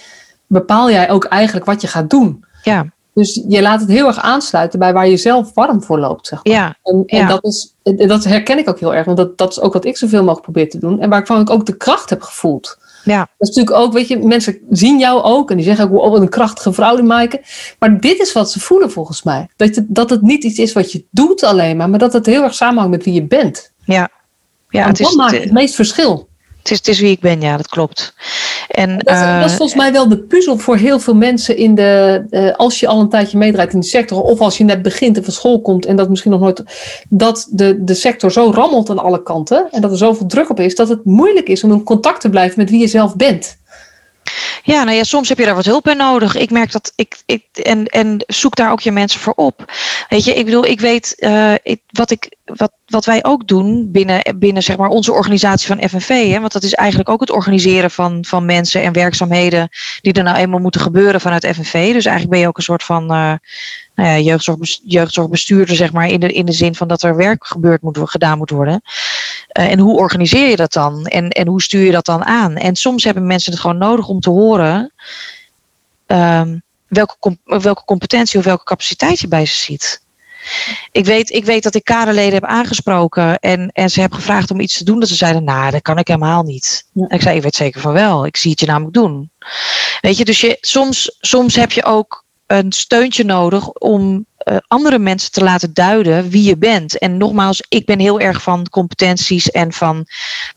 bepaal 0.48 0.92
jij 0.92 1.10
ook 1.10 1.24
eigenlijk 1.24 1.66
wat 1.66 1.82
je 1.82 1.88
gaat 1.88 2.10
doen. 2.10 2.46
Ja. 2.64 2.86
Dus 3.14 3.44
je 3.48 3.62
laat 3.62 3.80
het 3.80 3.90
heel 3.90 4.08
erg 4.08 4.20
aansluiten 4.20 4.80
bij 4.80 4.94
waar 4.94 5.08
je 5.08 5.18
zelf 5.18 5.54
warm 5.54 5.84
voor 5.84 6.00
loopt. 6.00 6.28
Zeg 6.28 6.44
maar. 6.44 6.54
ja, 6.54 6.76
en, 6.84 7.04
en 7.06 7.28
dat, 7.28 7.44
is, 7.44 7.76
dat 8.08 8.24
herken 8.24 8.58
ik 8.58 8.70
ook 8.70 8.80
heel 8.80 8.96
erg, 8.96 9.06
want 9.06 9.18
dat, 9.18 9.38
dat 9.38 9.52
is 9.52 9.60
ook 9.60 9.74
wat 9.74 9.86
ik 9.86 9.98
zoveel 9.98 10.20
mogelijk 10.20 10.44
probeer 10.44 10.70
te 10.70 10.80
doen. 10.80 11.00
En 11.00 11.10
waarvan 11.10 11.42
ik 11.42 11.50
ook 11.50 11.66
de 11.66 11.78
kracht 11.78 12.10
heb 12.10 12.22
gevoeld. 12.22 12.78
Ja. 13.04 13.20
Dat 13.20 13.50
is 13.50 13.56
natuurlijk 13.56 13.86
ook, 13.86 13.94
weet 13.94 14.08
je, 14.08 14.18
mensen 14.18 14.60
zien 14.70 15.00
jou 15.00 15.22
ook 15.22 15.50
en 15.50 15.56
die 15.56 15.66
zeggen 15.66 15.86
ook, 15.86 16.02
oh, 16.02 16.12
wat 16.12 16.22
een 16.22 16.30
krachtige 16.30 16.74
vrouw 16.74 16.96
die 16.96 17.04
Maaike. 17.04 17.42
Maar 17.80 18.00
dit 18.00 18.20
is 18.20 18.32
wat 18.32 18.52
ze 18.52 18.60
voelen 18.60 18.92
volgens 18.92 19.24
mij. 19.24 19.48
Dat 19.56 19.76
het, 19.76 19.86
dat 19.88 20.10
het 20.10 20.22
niet 20.22 20.44
iets 20.44 20.60
is 20.60 20.74
wat 20.74 20.92
je 20.92 21.06
doet 21.12 21.44
alleen 21.44 21.78
maar, 21.78 21.90
maar 21.90 22.00
dat 22.00 22.14
het 22.14 22.26
heel 22.26 22.44
erg 22.44 22.54
samenhangt 22.54 22.96
met 22.96 23.06
wie 23.06 23.14
je 23.14 23.24
bent. 23.24 23.72
Ja. 23.86 24.10
Ja, 24.70 24.82
en 24.82 24.88
het 24.88 25.00
is, 25.00 25.16
maakt 25.16 25.38
het 25.38 25.52
meest 25.52 25.76
verschil. 25.76 26.30
Het 26.58 26.72
is, 26.72 26.78
het 26.78 26.88
is 26.88 27.00
wie 27.00 27.12
ik 27.12 27.20
ben, 27.20 27.42
ja, 27.42 27.58
dat 27.58 27.68
klopt. 27.68 28.14
En, 28.68 28.98
dat, 28.98 29.16
is, 29.16 29.22
uh, 29.22 29.40
dat 29.40 29.50
is 29.50 29.56
volgens 29.56 29.78
mij 29.78 29.92
wel 29.92 30.08
de 30.08 30.20
puzzel 30.20 30.58
voor 30.58 30.76
heel 30.78 31.00
veel 31.00 31.16
mensen 31.16 31.58
in 31.58 31.76
de, 31.76 32.24
uh, 32.30 32.52
als 32.56 32.80
je 32.80 32.88
al 32.88 33.00
een 33.00 33.10
tijdje 33.10 33.38
meedraait 33.38 33.74
in 33.74 33.80
de 33.80 33.86
sector, 33.86 34.22
of 34.22 34.40
als 34.40 34.58
je 34.58 34.64
net 34.64 34.82
begint 34.82 35.18
en 35.18 35.24
van 35.24 35.34
school 35.34 35.62
komt 35.62 35.86
en 35.86 35.96
dat 35.96 36.10
misschien 36.10 36.32
nog 36.32 36.40
nooit, 36.40 36.64
dat 37.10 37.48
de, 37.52 37.84
de 37.84 37.94
sector 37.94 38.32
zo 38.32 38.52
rammelt 38.52 38.90
aan 38.90 39.00
alle 39.00 39.24
kanten 39.24 39.68
en 39.72 39.82
dat 39.82 39.92
er 39.92 39.98
zoveel 39.98 40.26
druk 40.26 40.50
op 40.50 40.60
is, 40.60 40.76
dat 40.76 40.90
het 40.90 41.06
moeilijk 41.06 41.48
is 41.48 41.64
om 41.64 41.72
in 41.72 41.84
contact 41.84 42.22
te 42.22 42.30
blijven 42.30 42.60
met 42.60 42.70
wie 42.70 42.80
je 42.80 42.88
zelf 42.88 43.16
bent. 43.16 43.58
Ja, 44.66 44.84
nou 44.84 44.98
ja, 44.98 45.04
soms 45.04 45.30
heb 45.30 45.38
je 45.38 45.46
daar 45.46 45.56
wat 45.56 45.66
hulp 45.66 45.84
bij 45.84 45.94
nodig. 45.94 46.36
Ik 46.36 46.52
merk 46.52 46.72
dat 46.72 46.94
ik, 46.96 47.22
ik 47.26 47.44
en, 47.54 47.86
en 47.86 48.24
zoek 48.28 48.56
daar 48.56 48.72
ook 48.72 48.80
je 48.80 48.92
mensen 48.92 49.20
voor 49.20 49.34
op. 49.34 49.72
Weet 50.10 50.24
je, 50.24 50.34
ik 50.34 50.46
bedoel, 50.46 50.66
ik 50.66 50.80
weet 50.80 51.16
uh, 51.18 51.54
ik, 51.64 51.82
wat, 51.88 52.12
ik, 52.12 52.36
wat, 52.46 52.72
wat 52.86 53.06
wij 53.06 53.24
ook 53.24 53.48
doen 53.48 53.92
binnen, 53.92 54.22
binnen 54.36 54.64
zeg 54.64 54.78
maar, 54.78 54.90
onze 54.90 55.12
organisatie 55.12 55.68
van 55.68 55.90
FNV. 55.90 56.32
Hè, 56.32 56.40
want 56.40 56.54
dat 56.54 56.64
is 56.64 56.74
eigenlijk 56.74 57.10
ook 57.10 57.20
het 57.20 57.32
organiseren 57.32 57.92
van, 57.92 58.26
van 58.26 58.46
mensen 58.46 58.84
en 58.84 58.94
werkzaamheden 58.94 59.70
die 60.02 60.14
er 60.14 60.24
nou 60.24 60.38
eenmaal 60.38 60.60
moeten 60.60 60.82
gebeuren 60.82 61.22
vanuit 61.22 61.48
FNV. 61.48 61.94
Dus 61.94 62.06
eigenlijk 62.06 62.30
ben 62.30 62.40
je 62.40 62.48
ook 62.48 62.58
een 62.58 62.64
soort 62.64 62.84
van 62.84 63.04
uh, 63.04 63.34
nou 63.96 64.10
ja, 64.10 64.20
jeugdzorg, 64.20 64.80
jeugdzorgbestuurder, 64.84 65.76
zeg 65.76 65.92
maar, 65.92 66.08
in 66.08 66.20
de, 66.20 66.34
in 66.34 66.46
de 66.46 66.52
zin 66.52 66.76
van 66.76 66.88
dat 66.88 67.04
er 67.04 67.16
werk 67.16 67.46
gebeurd 67.46 67.82
moet, 67.82 68.00
gedaan 68.04 68.38
moet 68.38 68.50
worden. 68.50 68.82
Uh, 69.60 69.72
en 69.72 69.80
hoe 69.80 69.98
organiseer 69.98 70.50
je 70.50 70.56
dat 70.56 70.74
dan? 70.74 71.06
En, 71.06 71.30
en 71.30 71.48
hoe 71.48 71.62
stuur 71.62 71.86
je 71.86 71.92
dat 71.92 72.06
dan 72.06 72.26
aan? 72.26 72.56
En 72.56 72.76
soms 72.76 73.04
hebben 73.04 73.26
mensen 73.26 73.52
het 73.52 73.62
gewoon 73.62 73.78
nodig 73.78 74.08
om 74.08 74.20
te 74.20 74.30
horen 74.30 74.94
um, 76.08 76.62
welke, 76.88 77.16
com 77.20 77.38
welke 77.44 77.86
competentie 77.86 78.40
of 78.40 78.46
welke 78.46 78.64
capaciteit 78.64 79.20
je 79.20 79.28
bij 79.28 79.46
ze 79.46 79.56
ziet. 79.56 80.02
Ik 80.92 81.06
weet, 81.06 81.30
ik 81.30 81.46
weet 81.46 81.64
dat 81.64 81.76
ik 81.76 81.84
kaderleden 81.84 82.34
heb 82.34 82.46
aangesproken 82.46 83.40
en, 83.40 83.70
en 83.70 83.90
ze 83.90 84.00
hebben 84.00 84.20
gevraagd 84.20 84.52
om 84.52 84.60
iets 84.60 84.78
te 84.78 84.84
doen. 84.84 85.00
Dat 85.00 85.10
ze 85.10 85.16
zeiden, 85.16 85.44
nou, 85.44 85.72
dat 85.72 85.82
kan 85.82 85.98
ik 85.98 86.08
helemaal 86.08 86.44
niet. 86.44 86.88
Ja. 86.94 87.08
En 87.08 87.16
ik 87.16 87.22
zei, 87.22 87.36
ik 87.36 87.44
weet 87.44 87.56
zeker 87.56 87.82
van 87.82 87.94
wel. 87.94 88.26
Ik 88.26 88.38
zie 88.38 88.52
het 88.52 88.60
je 88.60 88.66
namelijk 88.66 88.94
doen. 88.94 89.32
Weet 90.02 90.18
je, 90.18 90.26
dus 90.26 90.42
je, 90.42 90.58
soms, 90.62 91.18
soms 91.20 91.56
heb 91.56 91.72
je 91.72 91.84
ook 91.84 92.26
een 92.48 92.72
steuntje 92.72 93.24
nodig 93.24 93.70
om 93.70 94.26
uh, 94.44 94.58
andere 94.68 95.00
mensen 95.00 95.32
te 95.32 95.44
laten 95.44 95.74
duiden 95.74 96.30
wie 96.30 96.44
je 96.44 96.58
bent. 96.58 96.98
En 96.98 97.18
nogmaals, 97.18 97.64
ik 97.70 97.86
ben 97.86 98.00
heel 98.00 98.20
erg 98.20 98.42
van 98.42 98.70
competenties 98.70 99.52
en 99.52 99.74
van 99.74 100.06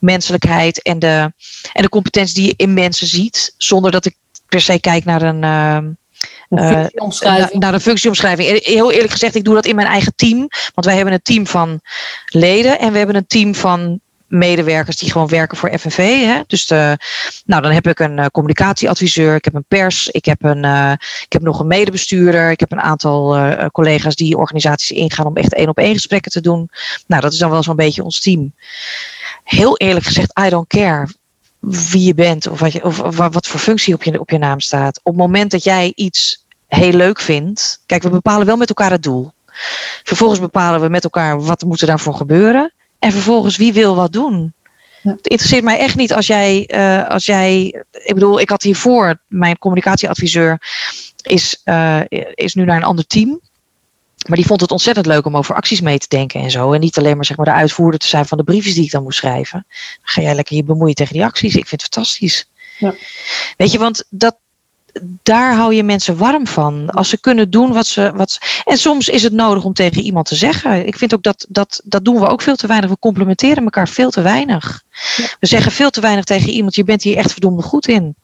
menselijkheid 0.00 0.82
en 0.82 0.98
de, 0.98 1.32
en 1.72 1.82
de 1.82 1.88
competenties 1.88 2.34
die 2.34 2.46
je 2.46 2.54
in 2.56 2.74
mensen 2.74 3.06
ziet, 3.06 3.54
zonder 3.56 3.90
dat 3.90 4.04
ik 4.06 4.16
per 4.48 4.60
se 4.60 4.80
kijk 4.80 5.04
naar 5.04 5.22
een. 5.22 5.42
Uh, 5.42 5.78
uh, 6.50 6.86
naar, 7.20 7.50
naar 7.52 7.74
een 7.74 7.80
functieomschrijving. 7.80 8.64
Heel 8.64 8.92
eerlijk 8.92 9.12
gezegd, 9.12 9.34
ik 9.34 9.44
doe 9.44 9.54
dat 9.54 9.66
in 9.66 9.74
mijn 9.74 9.88
eigen 9.88 10.12
team. 10.16 10.38
Want 10.74 10.86
wij 10.86 10.94
hebben 10.94 11.14
een 11.14 11.22
team 11.22 11.46
van 11.46 11.80
leden 12.26 12.78
en 12.78 12.92
we 12.92 12.98
hebben 12.98 13.16
een 13.16 13.26
team 13.26 13.54
van 13.54 14.00
medewerkers 14.26 14.96
die 14.96 15.10
gewoon 15.10 15.28
werken 15.28 15.56
voor 15.56 15.78
FNV. 15.78 15.96
Hè? 16.24 16.40
Dus 16.46 16.68
nou, 16.68 17.62
dan 17.62 17.70
heb 17.70 17.86
ik 17.86 17.98
een 17.98 18.18
uh, 18.18 18.26
communicatieadviseur, 18.26 19.34
ik 19.34 19.44
heb 19.44 19.54
een 19.54 19.64
pers, 19.68 20.08
ik 20.08 20.24
heb, 20.24 20.44
een, 20.44 20.64
uh, 20.64 20.92
ik 21.24 21.32
heb 21.32 21.42
nog 21.42 21.60
een 21.60 21.66
medebestuurder, 21.66 22.50
ik 22.50 22.60
heb 22.60 22.72
een 22.72 22.80
aantal 22.80 23.36
uh, 23.36 23.66
collega's 23.66 24.14
die 24.14 24.36
organisaties 24.36 24.90
ingaan 24.90 25.26
om 25.26 25.36
echt 25.36 25.54
één 25.54 25.68
op 25.68 25.78
één 25.78 25.94
gesprekken 25.94 26.30
te 26.30 26.40
doen. 26.40 26.70
Nou, 27.06 27.22
dat 27.22 27.32
is 27.32 27.38
dan 27.38 27.50
wel 27.50 27.62
zo'n 27.62 27.76
beetje 27.76 28.02
ons 28.02 28.20
team. 28.20 28.54
Heel 29.44 29.76
eerlijk 29.76 30.06
gezegd, 30.06 30.40
I 30.46 30.48
don't 30.48 30.68
care 30.68 31.08
wie 31.60 32.04
je 32.04 32.14
bent 32.14 32.46
of 32.46 32.60
wat, 32.60 32.72
je, 32.72 32.84
of, 32.84 33.00
of 33.00 33.16
wat 33.16 33.46
voor 33.46 33.60
functie 33.60 33.94
op 33.94 34.02
je, 34.02 34.20
op 34.20 34.30
je 34.30 34.38
naam 34.38 34.60
staat. 34.60 34.98
Op 35.02 35.12
het 35.12 35.22
moment 35.22 35.50
dat 35.50 35.64
jij 35.64 35.92
iets 35.94 36.44
heel 36.66 36.92
leuk 36.92 37.20
vindt, 37.20 37.82
kijk, 37.86 38.02
we 38.02 38.10
bepalen 38.10 38.46
wel 38.46 38.56
met 38.56 38.68
elkaar 38.68 38.90
het 38.90 39.02
doel. 39.02 39.32
Vervolgens 40.02 40.40
bepalen 40.40 40.80
we 40.80 40.88
met 40.88 41.04
elkaar 41.04 41.42
wat 41.42 41.62
moet 41.62 41.80
er 41.80 41.86
daarvoor 41.86 42.14
gebeuren. 42.14 42.72
En 42.98 43.12
vervolgens, 43.12 43.56
wie 43.56 43.72
wil 43.72 43.94
wat 43.94 44.12
doen? 44.12 44.54
Ja. 45.02 45.10
Het 45.10 45.26
interesseert 45.26 45.64
mij 45.64 45.78
echt 45.78 45.96
niet 45.96 46.12
als 46.12 46.26
jij, 46.26 46.70
uh, 46.74 47.08
als 47.08 47.26
jij. 47.26 47.64
Ik 47.92 48.14
bedoel, 48.14 48.40
ik 48.40 48.48
had 48.48 48.62
hiervoor, 48.62 49.20
mijn 49.26 49.58
communicatieadviseur 49.58 50.62
is, 51.22 51.60
uh, 51.64 52.00
is 52.34 52.54
nu 52.54 52.64
naar 52.64 52.76
een 52.76 52.82
ander 52.84 53.06
team. 53.06 53.40
Maar 54.28 54.36
die 54.36 54.46
vond 54.46 54.60
het 54.60 54.70
ontzettend 54.70 55.06
leuk 55.06 55.26
om 55.26 55.36
over 55.36 55.54
acties 55.54 55.80
mee 55.80 55.98
te 55.98 56.08
denken 56.08 56.40
en 56.40 56.50
zo. 56.50 56.72
En 56.72 56.80
niet 56.80 56.98
alleen 56.98 57.16
maar, 57.16 57.24
zeg 57.24 57.36
maar 57.36 57.46
de 57.46 57.52
uitvoerder 57.52 58.00
te 58.00 58.08
zijn 58.08 58.26
van 58.26 58.38
de 58.38 58.44
briefjes 58.44 58.74
die 58.74 58.84
ik 58.84 58.90
dan 58.90 59.02
moest 59.02 59.18
schrijven. 59.18 59.66
Dan 59.68 60.00
ga 60.02 60.20
jij 60.20 60.34
lekker 60.34 60.56
je 60.56 60.64
bemoeien 60.64 60.94
tegen 60.94 61.12
die 61.12 61.24
acties. 61.24 61.56
Ik 61.56 61.66
vind 61.66 61.82
het 61.82 61.94
fantastisch. 61.94 62.48
Ja. 62.78 62.94
Weet 63.56 63.72
je, 63.72 63.78
want 63.78 64.04
dat, 64.10 64.36
daar 65.22 65.54
hou 65.54 65.74
je 65.74 65.82
mensen 65.82 66.16
warm 66.16 66.46
van. 66.46 66.90
Als 66.90 67.08
ze 67.08 67.20
kunnen 67.20 67.50
doen 67.50 67.72
wat 67.72 67.86
ze, 67.86 68.12
wat 68.14 68.30
ze. 68.30 68.62
En 68.64 68.76
soms 68.76 69.08
is 69.08 69.22
het 69.22 69.32
nodig 69.32 69.64
om 69.64 69.72
tegen 69.72 70.02
iemand 70.02 70.26
te 70.26 70.34
zeggen. 70.34 70.86
Ik 70.86 70.96
vind 70.96 71.14
ook 71.14 71.22
dat, 71.22 71.46
dat 71.48 71.80
dat 71.84 72.04
doen 72.04 72.20
we 72.20 72.26
ook 72.26 72.42
veel 72.42 72.56
te 72.56 72.66
weinig. 72.66 72.90
We 72.90 72.98
complimenteren 72.98 73.64
elkaar 73.64 73.88
veel 73.88 74.10
te 74.10 74.20
weinig. 74.22 74.82
Ja. 75.16 75.24
We 75.40 75.46
zeggen 75.46 75.72
veel 75.72 75.90
te 75.90 76.00
weinig 76.00 76.24
tegen 76.24 76.50
iemand: 76.50 76.74
je 76.74 76.84
bent 76.84 77.02
hier 77.02 77.16
echt 77.16 77.32
verdomd 77.32 77.64
goed 77.64 77.88
in. 77.88 78.14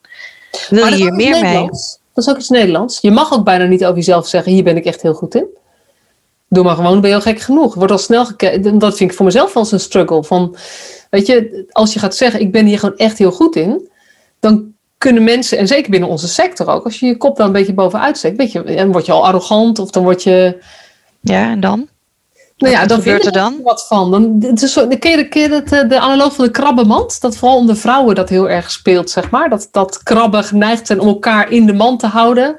Wil 0.69 0.87
je 0.87 0.95
hier 0.95 1.13
meer 1.13 1.41
mee? 1.41 1.69
Dat 2.15 2.25
is 2.25 2.29
ook 2.29 2.39
iets 2.39 2.49
Nederlands. 2.49 3.01
Je 3.01 3.11
mag 3.11 3.33
ook 3.33 3.45
bijna 3.45 3.65
niet 3.65 3.85
over 3.85 3.97
jezelf 3.97 4.27
zeggen: 4.27 4.53
hier 4.53 4.65
ben 4.65 4.77
ik 4.77 4.85
echt 4.85 5.03
heel 5.03 5.15
goed 5.15 5.35
in. 5.35 5.47
Doe 6.49 6.65
maar 6.65 6.77
gewoon, 6.77 7.01
ben 7.01 7.11
je 7.11 7.17
al 7.17 7.23
gek 7.23 7.41
genoeg. 7.41 7.75
Wordt 7.75 7.93
al 7.93 7.99
snel 7.99 8.27
gekeken. 8.27 8.79
Dat 8.79 8.97
vind 8.97 9.11
ik 9.11 9.17
voor 9.17 9.27
mezelf 9.27 9.53
wel 9.53 9.63
eens 9.63 9.73
een 9.73 9.81
struggle. 9.81 10.25
Van, 10.25 10.57
weet 11.11 11.27
je, 11.27 11.65
als 11.71 11.93
je 11.93 11.99
gaat 11.99 12.17
zeggen: 12.17 12.41
ik 12.41 12.53
ben 12.53 12.67
hier 12.67 12.79
gewoon 12.79 12.97
echt 12.97 13.19
heel 13.19 13.33
goed 13.33 13.57
in. 13.57 13.89
Dan 14.41 14.72
kunnen 15.03 15.25
mensen, 15.25 15.59
en 15.59 15.67
zeker 15.67 15.91
binnen 15.91 16.09
onze 16.09 16.29
sector 16.29 16.67
ook, 16.67 16.85
als 16.85 17.01
je 17.01 17.07
je 17.07 17.17
kop 17.17 17.37
dan 17.37 17.47
een 17.47 17.53
beetje 17.53 17.75
bovenuit 17.75 18.17
steekt, 18.17 18.37
weet 18.37 18.53
je, 18.53 18.63
dan 18.63 18.93
word 18.93 19.07
je 19.07 19.13
al 19.13 19.27
arrogant 19.27 19.79
of 19.79 19.91
dan 19.91 20.03
word 20.03 20.23
je. 20.23 20.63
Ja, 21.21 21.51
en 21.51 21.61
dan? 21.61 21.89
Nou 22.57 22.73
ja, 22.73 22.81
wat 22.81 22.89
dan 22.89 22.99
gebeurt 22.99 23.27
er 23.27 23.33
dan? 23.33 23.61
Wat 23.63 23.87
van. 23.87 24.11
Dan, 24.11 24.37
het 24.41 24.63
is 24.63 24.73
zo, 24.73 24.89
de 24.89 24.99
keer, 24.99 25.17
de 25.17 25.29
keer 25.29 25.49
dat, 25.49 25.69
de 25.69 25.99
analoog 25.99 26.35
van 26.35 26.45
de 26.45 26.51
krabbenmand, 26.51 27.21
dat 27.21 27.37
vooral 27.37 27.59
onder 27.59 27.77
vrouwen 27.77 28.15
dat 28.15 28.29
heel 28.29 28.49
erg 28.49 28.71
speelt, 28.71 29.11
zeg 29.11 29.31
maar. 29.31 29.49
Dat, 29.49 29.69
dat 29.71 30.03
krabben 30.03 30.45
geneigd 30.45 30.87
zijn 30.87 31.01
om 31.01 31.09
elkaar 31.09 31.51
in 31.51 31.67
de 31.67 31.73
mand 31.73 32.01
te 32.01 32.07
houden, 32.07 32.57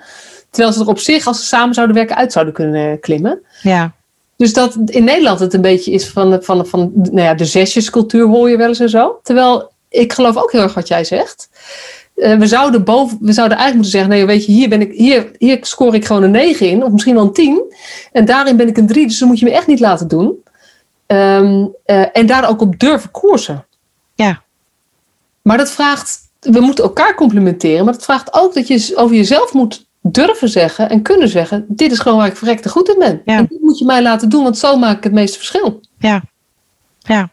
terwijl 0.49 0.73
ze 0.73 0.82
er 0.82 0.88
op 0.88 0.99
zich, 0.99 1.27
als 1.27 1.39
ze 1.39 1.45
samen 1.45 1.73
zouden 1.73 1.95
werken, 1.95 2.15
uit 2.15 2.32
zouden 2.32 2.53
kunnen 2.53 2.99
klimmen. 2.99 3.41
Ja. 3.62 3.91
Dus 4.38 4.53
dat 4.53 4.77
in 4.86 5.03
Nederland 5.03 5.39
het 5.39 5.53
een 5.53 5.62
beetje 5.62 5.91
is 5.91 6.10
van, 6.10 6.43
van, 6.43 6.65
van 6.67 6.91
nou 6.93 7.21
ja, 7.21 7.34
de 7.34 7.45
zesjescultuur 7.45 8.27
hoor 8.27 8.49
je 8.49 8.58
wel 8.58 8.67
eens 8.67 8.79
en 8.79 8.89
zo. 8.89 9.19
Terwijl 9.23 9.71
ik 9.89 10.13
geloof 10.13 10.38
ook 10.38 10.51
heel 10.51 10.62
erg 10.62 10.73
wat 10.73 10.88
jij 10.88 11.03
zegt. 11.03 11.49
Uh, 12.15 12.38
we, 12.38 12.47
zouden 12.47 12.84
boven, 12.84 13.17
we 13.21 13.34
zouden 13.34 13.58
eigenlijk 13.58 13.73
moeten 13.73 13.91
zeggen: 13.91 14.10
nee, 14.10 14.26
weet 14.26 14.45
je, 14.45 14.52
hier, 14.52 14.69
ben 14.69 14.82
ik, 14.82 14.91
hier, 14.91 15.32
hier 15.38 15.58
scoor 15.62 15.95
ik 15.95 16.06
gewoon 16.06 16.23
een 16.23 16.32
9 16.32 16.69
in, 16.69 16.84
of 16.84 16.91
misschien 16.91 17.15
wel 17.15 17.23
een 17.23 17.34
10. 17.34 17.73
En 18.12 18.26
daarin 18.26 18.58
ben 18.58 18.67
ik 18.67 18.78
een 18.78 18.88
3, 18.88 19.08
dus 19.08 19.19
dat 19.19 19.28
moet 19.28 19.39
je 19.39 19.45
me 19.45 19.52
echt 19.52 19.67
niet 19.67 19.80
laten 19.80 20.08
doen. 20.08 20.43
Um, 21.08 21.76
uh, 21.86 22.17
en 22.17 22.26
daar 22.26 22.49
ook 22.49 22.62
op 22.62 22.80
durven 22.80 23.12
koersen. 23.12 23.65
Ja. 24.15 24.41
Maar 25.41 25.58
dat 25.58 25.71
vraagt, 25.71 26.19
we 26.39 26.60
moeten 26.60 26.84
elkaar 26.84 27.15
complimenteren, 27.15 27.86
maar 27.86 27.93
dat 27.93 28.04
vraagt 28.04 28.34
ook 28.34 28.54
dat 28.54 28.67
je 28.67 28.91
over 28.95 29.15
jezelf 29.15 29.54
moet 29.54 29.86
durven 30.02 30.49
zeggen 30.49 30.89
en 30.89 31.02
kunnen 31.02 31.30
zeggen: 31.30 31.65
dit 31.67 31.91
is 31.91 31.99
gewoon 31.99 32.17
waar 32.17 32.28
ik 32.28 32.38
verrekte 32.38 32.69
goed 32.69 32.89
in 32.89 32.99
ben. 32.99 33.21
Ja. 33.26 33.38
En 33.38 33.45
dit 33.49 33.62
moet 33.62 33.80
je 33.80 33.86
mij 33.86 34.02
laten 34.02 34.30
doen, 34.30 34.43
want 34.43 34.58
zo 34.58 34.78
maak 34.78 34.97
ik 34.97 35.04
het 35.04 35.13
meeste 35.13 35.38
verschil. 35.38 35.82
Ja. 35.97 36.23
Ja. 36.99 37.30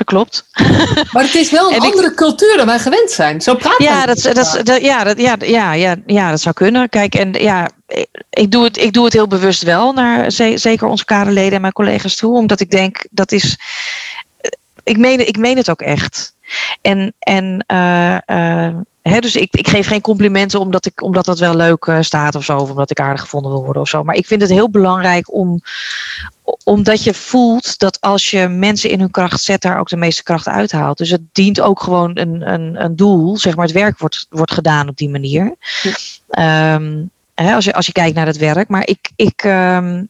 Dat 0.00 0.08
klopt. 0.08 0.44
Maar 1.12 1.22
het 1.22 1.34
is 1.34 1.50
wel 1.50 1.72
een 1.72 1.80
andere 1.80 2.10
ik, 2.10 2.16
cultuur 2.16 2.56
dan 2.56 2.66
wij 2.66 2.78
gewend 2.78 3.10
zijn. 3.10 3.40
Zo 3.40 3.54
praat 3.54 3.78
ja, 3.78 4.06
dat, 4.06 4.22
dat, 4.22 4.60
dat, 4.62 4.82
ja, 4.82 5.04
dat, 5.04 5.20
ja, 5.20 5.36
ja, 5.38 5.72
ja, 5.72 5.96
ja, 6.06 6.30
dat 6.30 6.40
zou 6.40 6.54
kunnen. 6.54 6.88
Kijk, 6.88 7.14
en 7.14 7.32
ja, 7.32 7.68
ik 8.30 8.50
doe 8.50 8.64
het, 8.64 8.76
ik 8.76 8.92
doe 8.92 9.04
het 9.04 9.12
heel 9.12 9.26
bewust 9.26 9.62
wel 9.62 9.92
naar 9.92 10.32
zeker 10.54 10.86
onze 10.86 11.04
kaderleden 11.04 11.52
en 11.52 11.60
mijn 11.60 11.72
collega's 11.72 12.16
toe. 12.16 12.36
Omdat 12.36 12.60
ik 12.60 12.70
denk, 12.70 13.06
dat 13.10 13.32
is. 13.32 13.58
Ik 14.82 14.98
meen, 14.98 15.28
ik 15.28 15.38
meen 15.38 15.56
het 15.56 15.70
ook 15.70 15.80
echt. 15.80 16.34
En, 16.82 17.14
en 17.18 17.64
dus 19.02 19.36
ik, 19.36 19.54
ik 19.56 19.68
geef 19.68 19.86
geen 19.86 20.00
complimenten 20.00 20.60
omdat, 20.60 20.86
ik, 20.86 21.02
omdat 21.02 21.24
dat 21.24 21.38
wel 21.38 21.56
leuk 21.56 21.92
staat 22.00 22.34
of 22.34 22.44
zo. 22.44 22.58
Of 22.58 22.70
omdat 22.70 22.90
ik 22.90 23.00
aardig 23.00 23.20
gevonden 23.20 23.50
wil 23.50 23.64
worden 23.64 23.82
of 23.82 23.88
zo. 23.88 24.04
Maar 24.04 24.14
ik 24.14 24.26
vind 24.26 24.40
het 24.40 24.50
heel 24.50 24.70
belangrijk 24.70 25.32
om, 25.32 25.60
omdat 26.64 27.04
je 27.04 27.14
voelt 27.14 27.78
dat 27.78 28.00
als 28.00 28.30
je 28.30 28.48
mensen 28.48 28.90
in 28.90 29.00
hun 29.00 29.10
kracht 29.10 29.42
zet, 29.42 29.62
daar 29.62 29.78
ook 29.78 29.88
de 29.88 29.96
meeste 29.96 30.22
kracht 30.22 30.48
uithaalt. 30.48 30.98
Dus 30.98 31.10
het 31.10 31.22
dient 31.32 31.60
ook 31.60 31.80
gewoon 31.82 32.18
een, 32.18 32.52
een, 32.52 32.84
een 32.84 32.96
doel. 32.96 33.38
Zeg 33.38 33.56
maar, 33.56 33.64
het 33.64 33.74
werk 33.74 33.98
wordt, 33.98 34.26
wordt 34.30 34.52
gedaan 34.52 34.88
op 34.88 34.96
die 34.96 35.10
manier. 35.10 35.54
Ehm, 36.30 37.02
hè, 37.34 37.54
als, 37.54 37.64
je, 37.64 37.72
als 37.72 37.86
je 37.86 37.92
kijkt 37.92 38.14
naar 38.16 38.26
het 38.26 38.38
werk. 38.38 38.68
Maar 38.68 38.86
ik. 38.86 39.10
ik 39.16 39.44
um, 39.44 40.08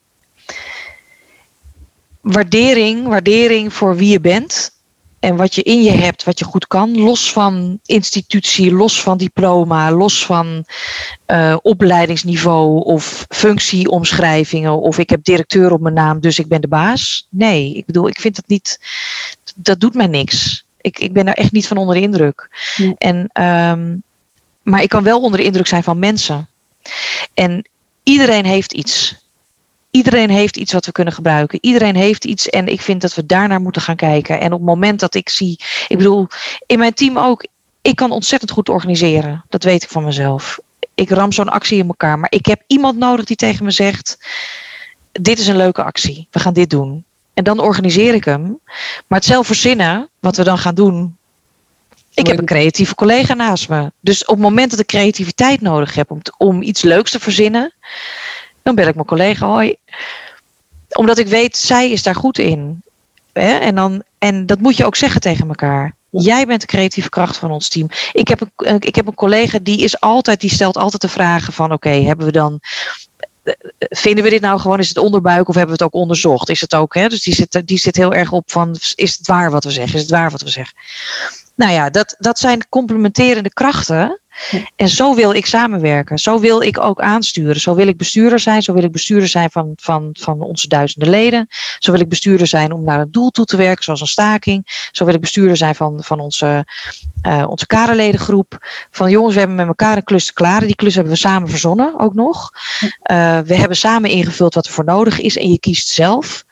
waardering, 2.20 3.06
waardering 3.06 3.72
voor 3.72 3.96
wie 3.96 4.10
je 4.10 4.20
bent 4.20 4.78
en 5.20 5.36
wat 5.36 5.54
je 5.54 5.62
in 5.62 5.82
je 5.82 5.90
hebt, 5.90 6.24
wat 6.24 6.38
je 6.38 6.44
goed 6.44 6.66
kan, 6.66 6.98
los 6.98 7.32
van 7.32 7.78
institutie, 7.84 8.72
los 8.72 9.02
van 9.02 9.18
diploma, 9.18 9.92
los 9.92 10.26
van 10.26 10.64
uh, 11.26 11.56
opleidingsniveau 11.62 12.84
of 12.84 13.26
functieomschrijvingen 13.28 14.80
of 14.80 14.98
ik 14.98 15.10
heb 15.10 15.24
directeur 15.24 15.72
op 15.72 15.80
mijn 15.80 15.94
naam, 15.94 16.20
dus 16.20 16.38
ik 16.38 16.46
ben 16.46 16.60
de 16.60 16.68
baas. 16.68 17.26
Nee, 17.30 17.74
ik 17.74 17.86
bedoel, 17.86 18.08
ik 18.08 18.20
vind 18.20 18.36
dat 18.36 18.46
niet, 18.46 18.80
dat 19.54 19.80
doet 19.80 19.94
mij 19.94 20.06
niks. 20.06 20.64
Ik, 20.80 20.98
ik 20.98 21.12
ben 21.12 21.24
daar 21.24 21.34
echt 21.34 21.52
niet 21.52 21.66
van 21.66 21.76
onder 21.76 21.94
de 21.94 22.00
indruk. 22.00 22.48
En, 22.98 23.16
um, 23.16 24.02
maar 24.62 24.82
ik 24.82 24.88
kan 24.88 25.02
wel 25.02 25.20
onder 25.20 25.38
de 25.38 25.46
indruk 25.46 25.66
zijn 25.66 25.82
van 25.82 25.98
mensen. 25.98 26.48
En 27.34 27.68
iedereen 28.02 28.44
heeft 28.44 28.72
iets. 28.72 29.16
Iedereen 29.90 30.30
heeft 30.30 30.56
iets 30.56 30.72
wat 30.72 30.86
we 30.86 30.92
kunnen 30.92 31.14
gebruiken. 31.14 31.58
Iedereen 31.62 31.96
heeft 31.96 32.24
iets 32.24 32.48
en 32.48 32.66
ik 32.66 32.80
vind 32.80 33.00
dat 33.00 33.14
we 33.14 33.26
daarnaar 33.26 33.60
moeten 33.60 33.82
gaan 33.82 33.96
kijken. 33.96 34.40
En 34.40 34.52
op 34.52 34.58
het 34.58 34.68
moment 34.68 35.00
dat 35.00 35.14
ik 35.14 35.28
zie, 35.28 35.60
ik 35.88 35.96
bedoel, 35.96 36.26
in 36.66 36.78
mijn 36.78 36.94
team 36.94 37.18
ook, 37.18 37.46
ik 37.82 37.96
kan 37.96 38.10
ontzettend 38.10 38.50
goed 38.50 38.68
organiseren. 38.68 39.44
Dat 39.48 39.64
weet 39.64 39.82
ik 39.82 39.88
van 39.88 40.04
mezelf. 40.04 40.60
Ik 40.94 41.10
ram 41.10 41.32
zo'n 41.32 41.48
actie 41.48 41.78
in 41.78 41.86
elkaar. 41.86 42.18
Maar 42.18 42.32
ik 42.32 42.46
heb 42.46 42.62
iemand 42.66 42.98
nodig 42.98 43.24
die 43.24 43.36
tegen 43.36 43.64
me 43.64 43.70
zegt: 43.70 44.18
Dit 45.12 45.38
is 45.38 45.46
een 45.46 45.56
leuke 45.56 45.82
actie, 45.82 46.28
we 46.30 46.38
gaan 46.38 46.52
dit 46.52 46.70
doen. 46.70 47.04
En 47.34 47.44
dan 47.44 47.60
organiseer 47.60 48.14
ik 48.14 48.24
hem. 48.24 48.58
Maar 49.06 49.18
het 49.18 49.28
zelf 49.28 49.46
verzinnen, 49.46 50.08
wat 50.20 50.36
we 50.36 50.44
dan 50.44 50.58
gaan 50.58 50.74
doen. 50.74 51.16
Ik 52.14 52.26
heb 52.26 52.38
een 52.38 52.44
creatieve 52.44 52.94
collega 52.94 53.34
naast 53.34 53.68
me. 53.68 53.92
Dus 54.00 54.24
op 54.24 54.34
het 54.34 54.44
moment 54.44 54.70
dat 54.70 54.80
ik 54.80 54.86
creativiteit 54.86 55.60
nodig 55.60 55.94
heb 55.94 56.10
om, 56.10 56.20
om 56.38 56.62
iets 56.62 56.82
leuks 56.82 57.10
te 57.10 57.20
verzinnen, 57.20 57.74
dan 58.62 58.74
bel 58.74 58.86
ik 58.86 58.94
mijn 58.94 59.06
collega, 59.06 59.46
hoi. 59.46 59.74
Omdat 60.90 61.18
ik 61.18 61.26
weet, 61.26 61.56
zij 61.56 61.90
is 61.90 62.02
daar 62.02 62.14
goed 62.14 62.38
in. 62.38 62.82
En, 63.32 63.74
dan, 63.74 64.02
en 64.18 64.46
dat 64.46 64.60
moet 64.60 64.76
je 64.76 64.86
ook 64.86 64.96
zeggen 64.96 65.20
tegen 65.20 65.48
elkaar. 65.48 65.94
Jij 66.10 66.46
bent 66.46 66.60
de 66.60 66.66
creatieve 66.66 67.08
kracht 67.08 67.36
van 67.36 67.50
ons 67.50 67.68
team. 67.68 67.88
Ik 68.12 68.28
heb 68.28 68.40
een, 68.56 68.80
ik 68.80 68.94
heb 68.94 69.06
een 69.06 69.14
collega 69.14 69.58
die 69.62 69.82
is 69.82 70.00
altijd, 70.00 70.40
die 70.40 70.50
stelt 70.50 70.76
altijd 70.76 71.02
de 71.02 71.08
vragen 71.08 71.52
van 71.52 71.72
oké, 71.72 71.90
hebben 71.90 72.26
we 72.26 72.32
dan. 72.32 72.60
Vinden 73.78 74.24
we 74.24 74.30
dit 74.30 74.40
nou 74.40 74.60
gewoon, 74.60 74.78
is 74.78 74.88
het 74.88 74.98
onderbuik 74.98 75.48
of 75.48 75.54
hebben 75.54 75.76
we 75.76 75.82
het 75.82 75.94
ook 75.94 76.00
onderzocht? 76.00 76.48
Is 76.48 76.60
het 76.60 76.74
ook, 76.74 76.94
hè? 76.94 77.08
Dus 77.08 77.22
die 77.22 77.34
zit, 77.34 77.62
die 77.64 77.78
zit 77.78 77.96
heel 77.96 78.14
erg 78.14 78.32
op 78.32 78.50
van, 78.50 78.76
is 78.94 79.16
het 79.16 79.26
waar 79.26 79.50
wat 79.50 79.64
we 79.64 79.70
zeggen? 79.70 79.94
Is 79.94 80.00
het 80.00 80.10
waar 80.10 80.30
wat 80.30 80.42
we 80.42 80.48
zeggen? 80.48 80.76
Nou 81.54 81.72
ja, 81.72 81.90
dat, 81.90 82.16
dat 82.18 82.38
zijn 82.38 82.68
complementerende 82.68 83.52
krachten. 83.52 84.20
En 84.76 84.88
zo 84.88 85.14
wil 85.14 85.34
ik 85.34 85.46
samenwerken. 85.46 86.18
Zo 86.18 86.38
wil 86.38 86.62
ik 86.62 86.80
ook 86.80 87.00
aansturen. 87.00 87.60
Zo 87.60 87.74
wil 87.74 87.86
ik 87.86 87.96
bestuurder 87.96 88.40
zijn. 88.40 88.62
Zo 88.62 88.72
wil 88.72 88.82
ik 88.82 88.92
bestuurder 88.92 89.28
zijn 89.28 89.50
van, 89.50 89.72
van, 89.76 90.10
van 90.12 90.40
onze 90.40 90.68
duizenden 90.68 91.10
leden. 91.10 91.46
Zo 91.78 91.92
wil 91.92 92.00
ik 92.00 92.08
bestuurder 92.08 92.46
zijn 92.46 92.72
om 92.72 92.84
naar 92.84 93.00
een 93.00 93.10
doel 93.10 93.30
toe 93.30 93.44
te 93.44 93.56
werken, 93.56 93.84
zoals 93.84 94.00
een 94.00 94.06
staking. 94.06 94.88
Zo 94.92 95.04
wil 95.04 95.14
ik 95.14 95.20
bestuurder 95.20 95.56
zijn 95.56 95.74
van, 95.74 96.02
van 96.02 96.20
onze, 96.20 96.66
uh, 97.26 97.44
onze 97.48 97.66
kaderledengroep. 97.66 98.66
Van 98.90 99.10
jongens, 99.10 99.32
we 99.32 99.38
hebben 99.38 99.56
met 99.56 99.66
elkaar 99.66 99.96
een 99.96 100.04
klus 100.04 100.32
klaar. 100.32 100.60
Die 100.60 100.74
klus 100.74 100.94
hebben 100.94 101.12
we 101.12 101.18
samen 101.18 101.48
verzonnen 101.48 102.00
ook 102.00 102.14
nog. 102.14 102.50
Uh, 102.82 102.88
we 103.38 103.54
hebben 103.54 103.76
samen 103.76 104.10
ingevuld 104.10 104.54
wat 104.54 104.66
er 104.66 104.72
voor 104.72 104.84
nodig 104.84 105.20
is. 105.20 105.36
En 105.36 105.50
je 105.50 105.58
kiest 105.58 105.88
zelf 105.88 106.44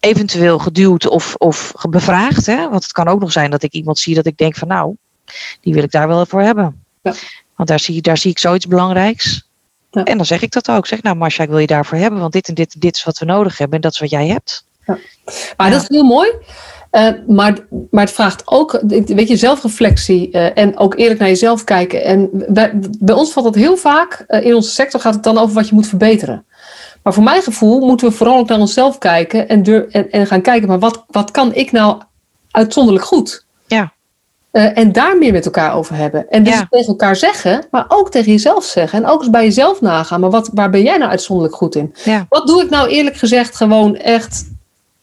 eventueel 0.00 0.58
geduwd 0.58 1.08
of, 1.08 1.34
of 1.34 1.72
bevraagd. 1.90 2.46
Hè? 2.46 2.68
Want 2.68 2.82
het 2.82 2.92
kan 2.92 3.08
ook 3.08 3.20
nog 3.20 3.32
zijn 3.32 3.50
dat 3.50 3.62
ik 3.62 3.72
iemand 3.72 3.98
zie 3.98 4.14
dat 4.14 4.26
ik 4.26 4.36
denk 4.36 4.56
van 4.56 4.68
nou, 4.68 4.96
die 5.60 5.74
wil 5.74 5.82
ik 5.82 5.90
daar 5.90 6.08
wel 6.08 6.26
voor 6.26 6.42
hebben. 6.42 6.84
Ja. 7.02 7.14
Want 7.56 7.68
daar 7.68 7.80
zie, 7.80 8.02
daar 8.02 8.18
zie 8.18 8.30
ik 8.30 8.38
zoiets 8.38 8.66
belangrijks. 8.66 9.48
Ja. 9.90 10.04
En 10.04 10.16
dan 10.16 10.26
zeg 10.26 10.42
ik 10.42 10.52
dat 10.52 10.70
ook. 10.70 10.86
Zeg 10.86 11.02
nou 11.02 11.16
Marcia, 11.16 11.44
ik 11.44 11.50
wil 11.50 11.58
je 11.58 11.66
daarvoor 11.66 11.98
hebben. 11.98 12.20
Want 12.20 12.32
dit 12.32 12.48
en 12.48 12.54
dit, 12.54 12.80
dit 12.80 12.96
is 12.96 13.04
wat 13.04 13.18
we 13.18 13.24
nodig 13.24 13.58
hebben. 13.58 13.76
En 13.76 13.82
dat 13.82 13.92
is 13.92 13.98
wat 13.98 14.10
jij 14.10 14.26
hebt. 14.26 14.64
Ja. 14.86 14.98
Maar 15.56 15.70
dat 15.70 15.82
is 15.82 15.88
heel 15.88 16.04
mooi. 16.04 16.32
Uh, 16.92 17.10
maar, 17.26 17.58
maar 17.90 18.04
het 18.04 18.14
vraagt 18.14 18.42
ook, 18.44 18.80
weet 19.06 19.28
je, 19.28 19.36
zelfreflectie 19.36 20.28
uh, 20.32 20.58
en 20.58 20.78
ook 20.78 20.96
eerlijk 20.96 21.20
naar 21.20 21.28
jezelf 21.28 21.64
kijken. 21.64 22.04
En 22.04 22.28
bij, 22.32 22.78
bij 22.98 23.14
ons 23.14 23.32
valt 23.32 23.46
dat 23.46 23.54
heel 23.54 23.76
vaak, 23.76 24.24
uh, 24.28 24.44
in 24.44 24.54
onze 24.54 24.70
sector 24.70 25.00
gaat 25.00 25.14
het 25.14 25.22
dan 25.22 25.38
over 25.38 25.54
wat 25.54 25.68
je 25.68 25.74
moet 25.74 25.86
verbeteren. 25.86 26.44
Maar 27.08 27.16
voor 27.16 27.26
mijn 27.26 27.42
gevoel 27.42 27.86
moeten 27.86 28.08
we 28.08 28.14
vooral 28.14 28.38
ook 28.38 28.48
naar 28.48 28.58
onszelf 28.58 28.98
kijken 28.98 29.48
en, 29.48 29.90
en, 29.90 30.10
en 30.10 30.26
gaan 30.26 30.40
kijken, 30.40 30.68
maar 30.68 30.78
wat, 30.78 31.04
wat 31.06 31.30
kan 31.30 31.54
ik 31.54 31.72
nou 31.72 32.02
uitzonderlijk 32.50 33.04
goed? 33.04 33.44
Ja. 33.66 33.92
Uh, 34.52 34.78
en 34.78 34.92
daar 34.92 35.18
meer 35.18 35.32
met 35.32 35.44
elkaar 35.44 35.74
over 35.74 35.94
hebben. 35.94 36.30
En 36.30 36.44
dus 36.44 36.54
ja. 36.54 36.66
tegen 36.70 36.86
elkaar 36.86 37.16
zeggen, 37.16 37.66
maar 37.70 37.84
ook 37.88 38.10
tegen 38.10 38.32
jezelf 38.32 38.64
zeggen. 38.64 39.02
En 39.02 39.08
ook 39.08 39.20
eens 39.20 39.30
bij 39.30 39.44
jezelf 39.44 39.80
nagaan. 39.80 40.20
Maar 40.20 40.30
wat, 40.30 40.50
waar 40.52 40.70
ben 40.70 40.82
jij 40.82 40.98
nou 40.98 41.10
uitzonderlijk 41.10 41.56
goed 41.56 41.74
in? 41.74 41.94
Ja. 42.04 42.26
Wat 42.28 42.46
doe 42.46 42.62
ik 42.62 42.70
nou 42.70 42.88
eerlijk 42.88 43.16
gezegd 43.16 43.56
gewoon 43.56 43.96
echt 43.96 44.50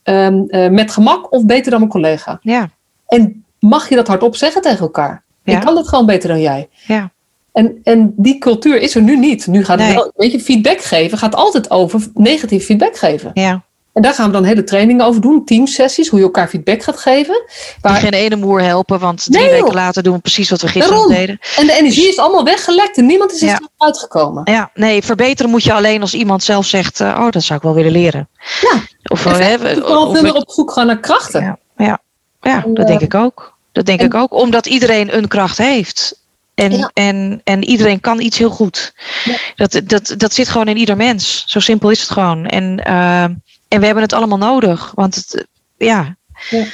um, 0.03 0.45
uh, 0.47 0.69
met 0.69 0.91
gemak 0.91 1.31
of 1.31 1.45
beter 1.45 1.71
dan 1.71 1.79
mijn 1.79 1.91
collega? 1.91 2.39
Ja. 2.41 2.69
En 3.07 3.45
mag 3.59 3.89
je 3.89 3.95
dat 3.95 4.07
hardop 4.07 4.35
zeggen 4.35 4.61
tegen 4.61 4.79
elkaar? 4.79 5.23
Ik 5.43 5.59
kan 5.59 5.75
dat 5.75 5.87
gewoon 5.87 6.05
beter 6.05 6.29
dan 6.29 6.41
jij. 6.41 6.69
Ja. 6.87 7.11
En, 7.55 7.79
en 7.83 8.13
die 8.15 8.37
cultuur 8.37 8.81
is 8.81 8.95
er 8.95 9.01
nu 9.01 9.17
niet. 9.17 9.47
Nu 9.47 9.65
gaat 9.65 9.77
het 9.79 9.87
Nee. 9.87 9.95
wel, 9.95 10.11
weet 10.15 10.31
je, 10.31 10.39
feedback 10.39 10.81
geven 10.81 11.17
gaat 11.17 11.35
altijd 11.35 11.69
over 11.71 12.07
negatief 12.13 12.65
feedback 12.65 12.97
geven. 12.97 13.31
Ja. 13.33 13.63
En 13.93 14.01
daar 14.01 14.13
gaan 14.13 14.25
we 14.25 14.31
dan 14.31 14.43
hele 14.43 14.63
trainingen 14.63 15.05
over 15.05 15.21
doen, 15.21 15.45
teamsessies, 15.45 16.07
hoe 16.07 16.19
je 16.19 16.25
elkaar 16.25 16.47
feedback 16.47 16.83
gaat 16.83 16.97
geven. 16.97 17.43
Waar, 17.81 17.95
geen 17.95 18.13
ene 18.13 18.35
moer 18.35 18.61
helpen, 18.61 18.99
want 18.99 19.23
drie 19.31 19.43
Nee, 19.45 19.51
weken 19.51 19.73
later 19.73 20.03
doen 20.03 20.13
we 20.13 20.19
precies 20.19 20.49
wat 20.49 20.61
we 20.61 20.67
gisteren 20.67 20.97
Daarom. 20.97 21.13
deden. 21.15 21.39
en 21.57 21.65
de 21.67 21.73
energie 21.73 22.07
is 22.07 22.17
allemaal 22.17 22.43
weggelekt 22.43 22.97
en 22.97 23.05
niemand 23.05 23.31
is 23.33 23.41
er 23.41 23.47
Ja. 23.47 23.59
uitgekomen. 23.77 24.41
Ja, 24.51 24.71
nee, 24.73 25.03
verbeteren 25.03 25.51
moet 25.51 25.63
je 25.63 25.73
alleen 25.73 26.01
als 26.01 26.13
iemand 26.13 26.43
zelf 26.43 26.65
zegt, 26.65 26.99
uh, 26.99 27.17
oh, 27.19 27.29
dat 27.31 27.43
zou 27.43 27.57
ik 27.59 27.63
wel 27.65 27.73
willen 27.73 27.91
leren. 27.91 28.29
Ja. 28.61 28.79
Of, 29.03 29.25
En 29.25 29.31
uh, 29.31 29.37
hè, 29.37 29.57
verder 29.57 29.83
vooral 29.83 30.05
of 30.07 30.13
veel 30.13 30.21
meer 30.21 30.35
op 30.35 30.51
zoek 30.51 30.71
gaan 30.71 30.87
naar 30.87 30.99
krachten. 30.99 31.41
Ja, 31.41 31.57
ja, 31.77 31.99
ja 32.41 32.63
En, 32.63 32.73
dat 32.73 32.83
eh, 32.83 32.89
denk 32.89 33.01
ik 33.01 33.13
ook. 33.15 33.53
Dat 33.71 33.85
denk 33.85 33.99
en- 33.99 34.05
ik 34.05 34.13
ook, 34.13 34.33
omdat 34.33 34.65
iedereen 34.65 35.17
een 35.17 35.27
kracht 35.27 35.57
heeft. 35.57 36.23
En, 36.55 36.77
Ja. 36.77 36.91
en, 36.93 37.41
en 37.43 37.63
iedereen 37.63 37.99
kan 37.99 38.19
iets 38.21 38.37
heel 38.37 38.49
goed. 38.49 38.93
Ja. 39.23 39.37
Dat, 39.55 39.81
dat, 39.83 40.13
dat 40.17 40.33
zit 40.33 40.49
gewoon 40.49 40.67
in 40.67 40.77
ieder 40.77 40.97
mens. 40.97 41.43
Zo 41.45 41.59
simpel 41.59 41.89
is 41.89 42.01
het 42.01 42.09
gewoon. 42.09 42.45
En, 42.45 42.83
eh, 42.83 43.23
en 43.67 43.79
we 43.79 43.85
hebben 43.85 44.03
het 44.03 44.13
allemaal 44.13 44.37
nodig. 44.37 44.91
Want 44.95 45.15
het, 45.15 45.47
ja. 45.77 46.15
Ja. 46.49 46.65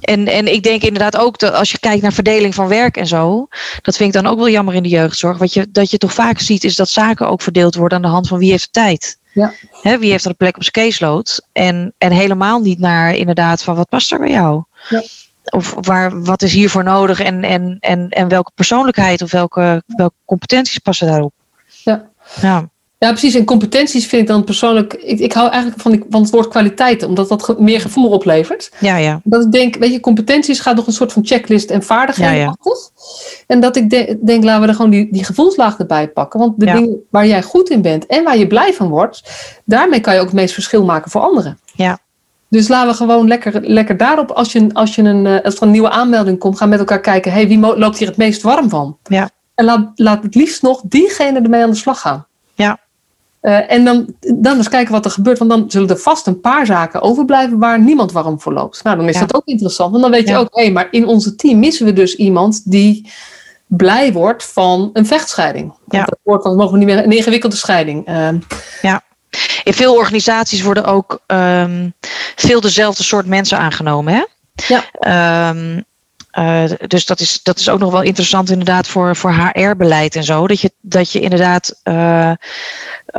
En, 0.00 0.26
en 0.26 0.52
ik 0.52 0.62
denk 0.62 0.82
inderdaad 0.82 1.16
ook 1.16 1.38
dat 1.38 1.54
als 1.54 1.70
je 1.70 1.78
kijkt 1.78 2.02
naar 2.02 2.12
verdeling 2.12 2.54
van 2.54 2.68
werk 2.68 2.96
en 2.96 3.06
zo. 3.06 3.48
Dat 3.82 3.96
vind 3.96 4.14
ik 4.14 4.22
dan 4.22 4.32
ook 4.32 4.38
wel 4.38 4.48
jammer 4.48 4.74
in 4.74 4.82
de 4.82 4.88
jeugdzorg. 4.88 5.38
Wat 5.38 5.52
je, 5.52 5.66
dat 5.70 5.90
je 5.90 5.98
toch 5.98 6.12
vaak 6.12 6.38
ziet 6.40 6.64
is 6.64 6.76
dat 6.76 6.88
zaken 6.88 7.28
ook 7.28 7.42
verdeeld 7.42 7.74
worden 7.74 7.96
aan 7.96 8.04
de 8.04 8.10
hand 8.10 8.28
van 8.28 8.38
wie 8.38 8.50
heeft 8.50 8.64
de 8.64 8.70
tijd. 8.70 9.18
Ja. 9.32 9.52
Wie 9.98 10.10
heeft 10.10 10.24
er 10.24 10.30
een 10.30 10.36
plek 10.36 10.56
op 10.56 10.62
zijn 10.62 10.88
caseload? 10.88 11.46
En, 11.52 11.94
en 11.98 12.12
helemaal 12.12 12.60
niet 12.60 12.78
naar 12.78 13.14
inderdaad 13.14 13.62
van 13.62 13.76
wat 13.76 13.88
past 13.88 14.12
er 14.12 14.18
bij 14.18 14.30
jou? 14.30 14.62
Ja. 14.88 15.02
Of 15.52 15.74
waar, 15.80 16.22
wat 16.22 16.42
is 16.42 16.52
hiervoor 16.52 16.84
nodig 16.84 17.20
en, 17.20 17.42
en, 17.44 17.76
en, 17.80 18.08
en 18.08 18.28
welke 18.28 18.50
persoonlijkheid 18.54 19.22
of 19.22 19.30
welke, 19.30 19.82
welke 19.86 20.14
competenties 20.24 20.78
passen 20.78 21.06
daarop? 21.06 21.32
Ja. 21.84 22.08
Ja, 22.40 22.68
Ja, 22.98 23.08
precies. 23.10 23.34
En 23.34 23.44
competenties 23.44 24.06
vind 24.06 24.22
ik 24.22 24.28
dan 24.28 24.44
persoonlijk. 24.44 24.92
Ik, 24.94 25.18
ik 25.18 25.32
hou 25.32 25.48
eigenlijk 25.50 25.82
van, 25.82 25.90
die, 25.90 26.04
van 26.10 26.20
het 26.22 26.30
woord 26.30 26.48
kwaliteiten, 26.48 27.08
omdat 27.08 27.28
dat 27.28 27.42
ge- 27.42 27.56
meer 27.58 27.80
gevoel 27.80 28.10
oplevert. 28.10 28.70
ja, 28.80 28.96
ja. 28.96 29.20
Dat 29.24 29.44
ik 29.44 29.52
denk, 29.52 29.76
weet 29.76 29.92
je, 29.92 30.00
competenties 30.00 30.60
gaat 30.60 30.76
nog 30.76 30.86
een 30.86 30.92
soort 30.92 31.12
van 31.12 31.26
checklist 31.26 31.70
en 31.70 31.82
vaardigheden 31.82 32.34
Ja, 32.36 32.40
ja. 32.62 32.74
En 33.46 33.60
dat 33.60 33.76
ik 33.76 33.90
de- 33.90 34.18
denk, 34.24 34.44
laten 34.44 34.62
we 34.62 34.68
er 34.68 34.74
gewoon 34.74 34.90
die, 34.90 35.12
die 35.12 35.24
gevoelslaag 35.24 35.78
erbij 35.78 36.08
pakken. 36.08 36.40
Want 36.40 36.60
de 36.60 36.66
Ja. 36.66 36.74
dingen 36.74 37.06
waar 37.10 37.26
jij 37.26 37.42
goed 37.42 37.70
in 37.70 37.82
bent 37.82 38.06
en 38.06 38.24
waar 38.24 38.36
je 38.38 38.46
blij 38.46 38.72
van 38.74 38.88
wordt, 38.88 39.22
daarmee 39.64 40.00
kan 40.00 40.14
je 40.14 40.20
ook 40.20 40.26
het 40.26 40.34
meest 40.34 40.54
verschil 40.54 40.84
maken 40.84 41.10
voor 41.10 41.20
anderen. 41.20 41.58
Ja. 41.74 41.98
Dus 42.56 42.68
laten 42.68 42.90
we 42.90 42.96
gewoon 42.96 43.28
lekker, 43.28 43.60
lekker 43.62 43.96
daarop, 43.96 44.30
als, 44.30 44.52
je, 44.52 44.66
als, 44.72 44.94
je 44.94 45.02
een, 45.02 45.26
eh, 45.26 45.44
als 45.44 45.56
er 45.56 45.62
een 45.62 45.70
nieuwe 45.70 45.90
aanmelding 45.90 46.38
komt, 46.38 46.58
gaan 46.58 46.68
met 46.68 46.78
elkaar 46.78 47.00
kijken, 47.00 47.32
hey, 47.32 47.48
wie 47.48 47.58
loopt 47.58 47.98
hier 47.98 48.08
het 48.08 48.16
meest 48.16 48.42
warm 48.42 48.68
van? 48.68 48.98
Ja. 49.02 49.30
En 49.54 49.64
laat, 49.64 49.90
laat 49.94 50.22
het 50.22 50.34
liefst 50.34 50.62
nog 50.62 50.82
diegene 50.84 51.40
ermee 51.40 51.62
aan 51.62 51.70
de 51.70 51.76
slag 51.76 52.00
gaan. 52.00 52.26
Ja. 52.54 52.78
Eh, 53.40 53.72
en 53.72 53.84
dan, 53.84 54.14
dan 54.20 54.56
eens 54.56 54.68
kijken 54.68 54.92
wat 54.92 55.04
er 55.04 55.10
gebeurt. 55.10 55.38
Want 55.38 55.50
dan 55.50 55.64
zullen 55.70 55.88
er 55.88 55.96
vast 55.96 56.26
een 56.26 56.40
paar 56.40 56.66
zaken 56.66 57.00
overblijven 57.00 57.58
waar 57.58 57.80
niemand 57.80 58.12
warm 58.12 58.40
voor 58.40 58.52
loopt. 58.52 58.82
Nou, 58.84 58.96
dan 58.96 59.08
is 59.08 59.14
Ja. 59.14 59.20
dat 59.20 59.34
ook 59.34 59.46
interessant. 59.46 59.90
Want 59.90 60.02
dan 60.02 60.12
weet 60.12 60.26
je 60.26 60.32
Ja. 60.32 60.38
ook, 60.38 60.48
hé, 60.50 60.70
maar 60.70 60.88
in 60.90 61.06
onze 61.06 61.34
team 61.34 61.58
missen 61.58 61.86
we 61.86 61.92
dus 61.92 62.16
iemand 62.16 62.70
die 62.70 63.10
blij 63.66 64.12
wordt 64.12 64.44
van 64.44 64.90
een 64.92 65.06
vechtscheiding. 65.06 65.72
Ja. 65.88 66.04
Dat 66.04 66.18
woord, 66.22 66.42
want 66.42 66.56
we 66.56 66.62
mogen 66.62 66.78
niet 66.78 66.86
meer 66.86 67.04
een 67.04 67.12
ingewikkelde 67.12 67.56
scheiding. 67.56 68.06
Eh, 68.06 68.28
In 69.64 69.74
veel 69.74 69.94
organisaties 69.94 70.62
worden 70.62 70.84
ook 70.84 71.20
ehm, 71.26 71.88
veel 72.36 72.60
dezelfde 72.60 73.02
soort 73.02 73.26
mensen 73.26 73.58
aangenomen. 73.58 74.14
Hè? 74.14 74.24
Ja. 74.66 74.84
Ehm, 74.98 75.80
uh, 76.38 76.64
dus 76.86 77.06
dat 77.06 77.20
is, 77.20 77.40
dat 77.42 77.58
is 77.58 77.68
ook 77.68 77.78
nog 77.78 77.92
wel 77.92 78.02
interessant 78.02 78.50
inderdaad 78.50 78.88
voor, 78.88 79.16
voor 79.16 79.32
HR-beleid 79.32 80.16
en 80.16 80.24
zo. 80.24 80.46
Dat 80.46 80.60
je, 80.60 80.72
dat 80.80 81.12
je 81.12 81.20
inderdaad. 81.20 81.80
Uh, 81.84 82.32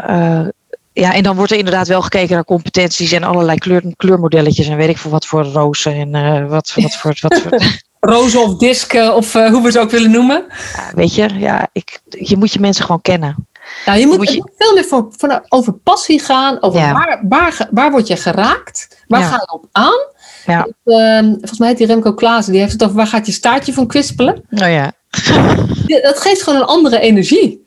uh, 0.10 0.48
ja, 0.94 1.14
en 1.14 1.24
dan 1.24 1.36
wordt 1.36 1.52
er 1.52 1.58
inderdaad 1.58 1.88
wel 1.88 2.02
gekeken 2.02 2.36
naar 2.36 2.44
competenties 2.44 3.12
en 3.12 3.24
allerlei 3.24 3.58
kleur, 3.58 3.84
kleurmodelletjes 3.96 4.68
en 4.68 4.78
weet 4.78 4.90
ik 4.90 4.98
veel 4.98 5.12
wat 5.12 5.26
voor 5.26 5.44
rozen 5.44 6.14
en 6.14 6.48
wat, 6.48 6.74
wat 6.76 6.96
voor. 6.96 7.18
Wat 7.22 7.42
voor 7.42 7.60
rozen 8.00 8.44
of 8.44 8.58
disken 8.58 9.16
of 9.16 9.34
hoe 9.34 9.62
we 9.64 9.72
ze 9.72 9.80
ook 9.80 9.92
willen 9.92 10.12
noemen. 10.12 10.46
Ja, 10.76 10.92
weet 10.96 11.16
je, 11.16 11.40
ja, 11.40 11.68
ik, 11.72 12.00
je 12.10 12.38
moet 12.38 12.54
je 12.54 12.60
mensen 12.60 12.86
gewoon 12.86 13.02
kennen. 13.02 13.48
Nou, 13.86 14.00
je 14.00 14.08
moet, 14.08 14.32
je... 14.32 14.52
veel 14.58 14.74
meer 14.74 14.86
voor, 14.86 15.08
voor, 15.18 15.46
over 15.50 15.74
passie 15.74 16.20
gaan, 16.20 16.62
over 16.62 16.80
waar, 16.80 17.22
waar, 17.30 17.68
waar 17.72 17.92
word 17.92 18.08
je 18.08 18.16
geraakt, 18.16 19.04
waar 19.08 19.24
ga 19.24 19.36
je 19.36 19.54
op 19.54 19.66
aan. 19.72 20.16
Ja. 20.46 20.68
Uh, 20.86 21.20
volgens 21.20 21.60
mij 21.60 21.68
heet 21.68 21.78
die 21.78 21.88
Remco 21.88 22.14
Klaassen, 22.14 22.52
die 22.52 22.62
heeft 22.62 22.74
het 22.74 22.84
over 22.84 22.96
waar 22.96 23.08
gaat 23.08 23.26
je 23.26 23.32
staartje 23.32 23.74
van 23.74 23.88
kwispelen. 23.88 24.44
Oh 24.50 24.70
ja. 24.70 24.92
dat 26.02 26.20
geeft 26.20 26.44
gewoon 26.44 26.60
een 26.60 26.68
andere 26.68 27.00
energie. 27.00 27.66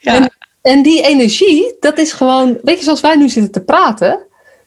Ja. 0.00 0.14
En, 0.14 0.32
en, 0.62 0.82
die 0.82 1.02
energie, 1.02 1.76
dat 1.80 1.98
is 1.98 2.12
gewoon, 2.12 2.58
weet 2.62 2.78
je, 2.78 2.84
zoals 2.84 3.00
wij 3.00 3.16
nu 3.16 3.28
zitten 3.28 3.52
te 3.52 3.60
praten, 3.60 4.18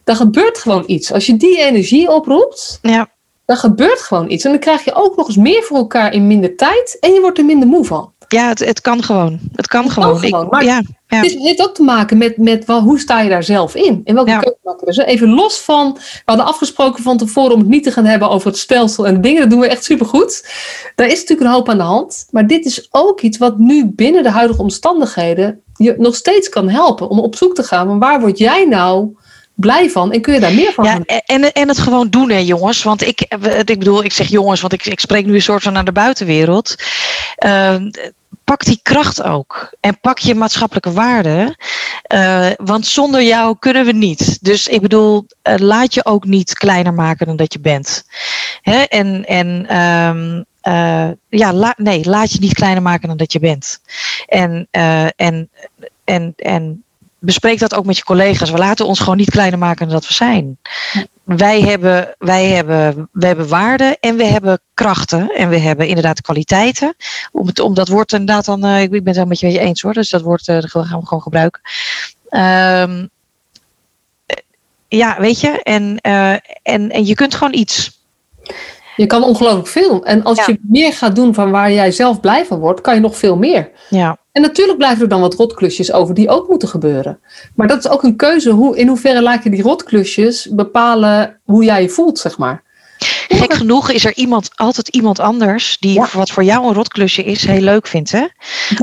dan 0.04 0.16
gebeurt 0.16 0.58
gewoon 0.58 0.84
iets. 0.86 1.12
Als 1.12 1.26
je 1.26 1.36
die 1.36 1.58
energie 1.58 2.10
oproept, 2.10 2.78
ja. 2.82 3.10
dan 3.44 3.56
gebeurt 3.56 4.00
gewoon 4.00 4.30
iets. 4.30 4.44
En 4.44 4.50
dan 4.50 4.60
krijg 4.60 4.84
je 4.84 4.94
ook 4.94 5.16
nog 5.16 5.26
eens 5.26 5.36
meer 5.36 5.62
voor 5.62 5.76
elkaar 5.76 6.12
in 6.12 6.26
minder 6.26 6.56
tijd 6.56 6.96
en 7.00 7.12
je 7.12 7.20
wordt 7.20 7.38
er 7.38 7.44
minder 7.44 7.68
moe 7.68 7.84
van. 7.84 8.11
Ja, 8.32 8.48
het, 8.48 8.58
het 8.58 8.80
kan 8.80 9.02
gewoon. 9.02 9.38
Het 9.52 9.66
kan 9.66 9.82
het 9.84 9.92
gewoon. 9.92 10.20
Kan 10.20 10.28
gewoon. 10.28 10.46
maar 10.50 10.64
ja, 10.64 10.82
ja. 11.06 11.20
Het 11.20 11.38
heeft 11.38 11.62
ook 11.62 11.74
te 11.74 11.82
maken 11.82 12.18
met, 12.18 12.36
met 12.36 12.64
wel, 12.64 12.80
hoe 12.80 12.98
sta 12.98 13.20
je 13.20 13.28
daar 13.28 13.42
zelf 13.42 13.74
in? 13.74 14.00
En 14.04 14.14
welke 14.14 14.30
ja. 14.30 14.38
keuze 14.38 14.58
maken 14.62 14.86
we? 14.86 15.04
even 15.04 15.28
los 15.28 15.58
van, 15.58 15.92
we 15.92 16.22
hadden 16.24 16.46
afgesproken 16.46 17.02
van 17.02 17.16
tevoren 17.16 17.52
om 17.52 17.58
het 17.58 17.68
niet 17.68 17.84
te 17.84 17.92
gaan 17.92 18.04
hebben 18.04 18.30
over 18.30 18.46
het 18.46 18.58
stelsel 18.58 19.06
en 19.06 19.20
dingen. 19.20 19.40
Dat 19.40 19.50
doen 19.50 19.60
we 19.60 19.68
echt 19.68 19.84
supergoed. 19.84 20.48
Daar 20.94 21.06
is 21.06 21.20
natuurlijk 21.20 21.40
een 21.40 21.54
hoop 21.54 21.68
aan 21.68 21.78
de 21.78 21.82
hand. 21.82 22.26
Maar 22.30 22.46
dit 22.46 22.64
is 22.64 22.88
ook 22.90 23.20
iets 23.20 23.38
wat 23.38 23.58
nu 23.58 23.86
binnen 23.86 24.22
de 24.22 24.30
huidige 24.30 24.62
omstandigheden 24.62 25.60
je 25.76 25.94
nog 25.98 26.16
steeds 26.16 26.48
kan 26.48 26.68
helpen. 26.68 27.08
Om 27.08 27.18
op 27.18 27.36
zoek 27.36 27.54
te 27.54 27.62
gaan 27.62 27.86
van 27.86 27.98
waar 27.98 28.20
word 28.20 28.38
jij 28.38 28.64
nou 28.64 29.16
blij 29.54 29.90
van 29.90 30.12
en 30.12 30.20
kun 30.20 30.34
je 30.34 30.40
daar 30.40 30.54
meer 30.54 30.72
van 30.72 30.84
ja, 30.84 31.00
En, 31.26 31.52
en 31.52 31.68
het 31.68 31.78
gewoon 31.78 32.08
doen, 32.08 32.30
hè, 32.30 32.38
jongens. 32.38 32.82
Want 32.82 33.02
ik, 33.02 33.20
ik 33.64 33.78
bedoel, 33.78 34.04
ik 34.04 34.12
zeg 34.12 34.28
jongens, 34.28 34.60
want 34.60 34.72
ik, 34.72 34.86
ik 34.86 35.00
spreek 35.00 35.26
nu 35.26 35.34
een 35.34 35.42
soort 35.42 35.62
van 35.62 35.72
naar 35.72 35.84
de 35.84 35.92
buitenwereld. 35.92 36.74
Uh, 37.38 37.76
pak 38.44 38.64
die 38.64 38.80
kracht 38.82 39.22
ook. 39.22 39.74
En 39.80 40.00
pak 40.00 40.18
je 40.18 40.34
maatschappelijke 40.34 40.92
waarden. 40.92 41.56
Uh, 42.14 42.50
want 42.56 42.86
zonder 42.86 43.22
jou 43.22 43.56
kunnen 43.58 43.84
we 43.84 43.92
niet. 43.92 44.44
Dus 44.44 44.66
ik 44.66 44.80
bedoel, 44.80 45.26
uh, 45.42 45.54
laat 45.56 45.94
je 45.94 46.04
ook 46.04 46.24
niet 46.24 46.54
kleiner 46.54 46.94
maken 46.94 47.26
dan 47.26 47.36
dat 47.36 47.52
je 47.52 47.60
bent. 47.60 48.04
Hè? 48.60 48.82
En, 48.82 49.24
en 49.24 49.76
um, 49.78 50.44
uh, 50.62 51.10
ja, 51.28 51.74
nee, 51.76 52.08
laat 52.08 52.32
je 52.32 52.38
niet 52.38 52.54
kleiner 52.54 52.82
maken 52.82 53.08
dan 53.08 53.16
dat 53.16 53.32
je 53.32 53.38
bent. 53.38 53.80
En, 54.26 54.68
en, 55.16 55.48
en, 56.04 56.32
en 56.36 56.84
bespreek 57.18 57.58
dat 57.58 57.74
ook 57.74 57.84
met 57.84 57.96
je 57.96 58.04
collega's. 58.04 58.50
We 58.50 58.58
laten 58.58 58.86
ons 58.86 58.98
gewoon 58.98 59.16
niet 59.16 59.30
kleiner 59.30 59.58
maken 59.58 59.86
dan 59.86 59.94
dat 59.94 60.06
we 60.06 60.14
zijn. 60.14 60.58
Wij 61.24 61.60
hebben, 61.60 62.14
wij 62.18 62.46
hebben, 62.46 63.08
we 63.12 63.26
hebben 63.26 63.48
waarden 63.48 63.98
en 64.00 64.16
we 64.16 64.24
hebben 64.24 64.60
krachten. 64.74 65.30
En 65.34 65.48
we 65.48 65.58
hebben 65.58 65.86
inderdaad 65.86 66.20
kwaliteiten. 66.20 66.94
Om, 67.32 67.46
het, 67.46 67.58
om 67.58 67.74
dat 67.74 67.88
woord 67.88 68.12
inderdaad 68.12 68.44
dan, 68.44 68.66
uh, 68.66 68.82
ik 68.82 68.90
ben 68.90 69.06
het 69.06 69.16
wel 69.16 69.26
met 69.26 69.40
je 69.40 69.58
eens 69.58 69.82
hoor. 69.82 69.92
Dus 69.92 70.10
dat 70.10 70.22
woord 70.22 70.48
uh, 70.48 70.58
gaan 70.60 71.00
we 71.00 71.06
gewoon 71.06 71.22
gebruiken. 71.22 71.60
Um, 72.30 73.10
ja, 74.88 75.20
weet 75.20 75.40
je. 75.40 75.62
En, 75.62 76.00
en, 76.62 76.90
en 76.90 77.06
je 77.06 77.14
kunt 77.14 77.34
gewoon 77.34 77.54
iets. 77.54 78.00
Je 78.96 79.06
kan 79.06 79.22
ongelooflijk 79.22 79.66
veel. 79.66 80.04
En 80.04 80.22
als 80.22 80.44
je 80.44 80.58
meer 80.62 80.92
gaat 80.92 81.16
doen 81.16 81.34
van 81.34 81.50
waar 81.50 81.72
jij 81.72 81.90
zelf 81.92 82.20
blij 82.20 82.44
van 82.44 82.58
wordt, 82.58 82.80
kan 82.80 82.94
je 82.94 83.00
nog 83.00 83.16
veel 83.16 83.36
meer. 83.36 83.70
Ja. 83.90 84.18
En 84.32 84.42
natuurlijk 84.42 84.78
blijven 84.78 85.02
er 85.02 85.08
dan 85.08 85.20
wat 85.20 85.34
rotklusjes 85.34 85.92
over 85.92 86.14
die 86.14 86.28
ook 86.28 86.48
moeten 86.48 86.68
gebeuren. 86.68 87.20
Maar 87.54 87.68
dat 87.68 87.78
is 87.78 87.90
ook 87.90 88.02
een 88.02 88.16
keuze. 88.16 88.50
Hoe, 88.50 88.76
in 88.76 88.88
hoeverre 88.88 89.22
laat 89.22 89.44
je 89.44 89.50
die 89.50 89.62
rotklusjes 89.62 90.48
bepalen 90.50 91.40
hoe 91.44 91.64
jij 91.64 91.82
je 91.82 91.88
voelt, 91.88 92.18
zeg 92.18 92.38
maar. 92.38 92.61
Gek 93.36 93.52
genoeg 93.54 93.90
is 93.90 94.04
er 94.04 94.14
iemand, 94.14 94.50
altijd 94.54 94.88
iemand 94.88 95.20
anders 95.20 95.76
die 95.80 96.02
wat 96.12 96.30
voor 96.30 96.44
jou 96.44 96.66
een 96.66 96.74
rotklusje 96.74 97.24
is, 97.24 97.46
heel 97.46 97.60
leuk 97.60 97.86
vindt. 97.86 98.12
Hè? 98.12 98.24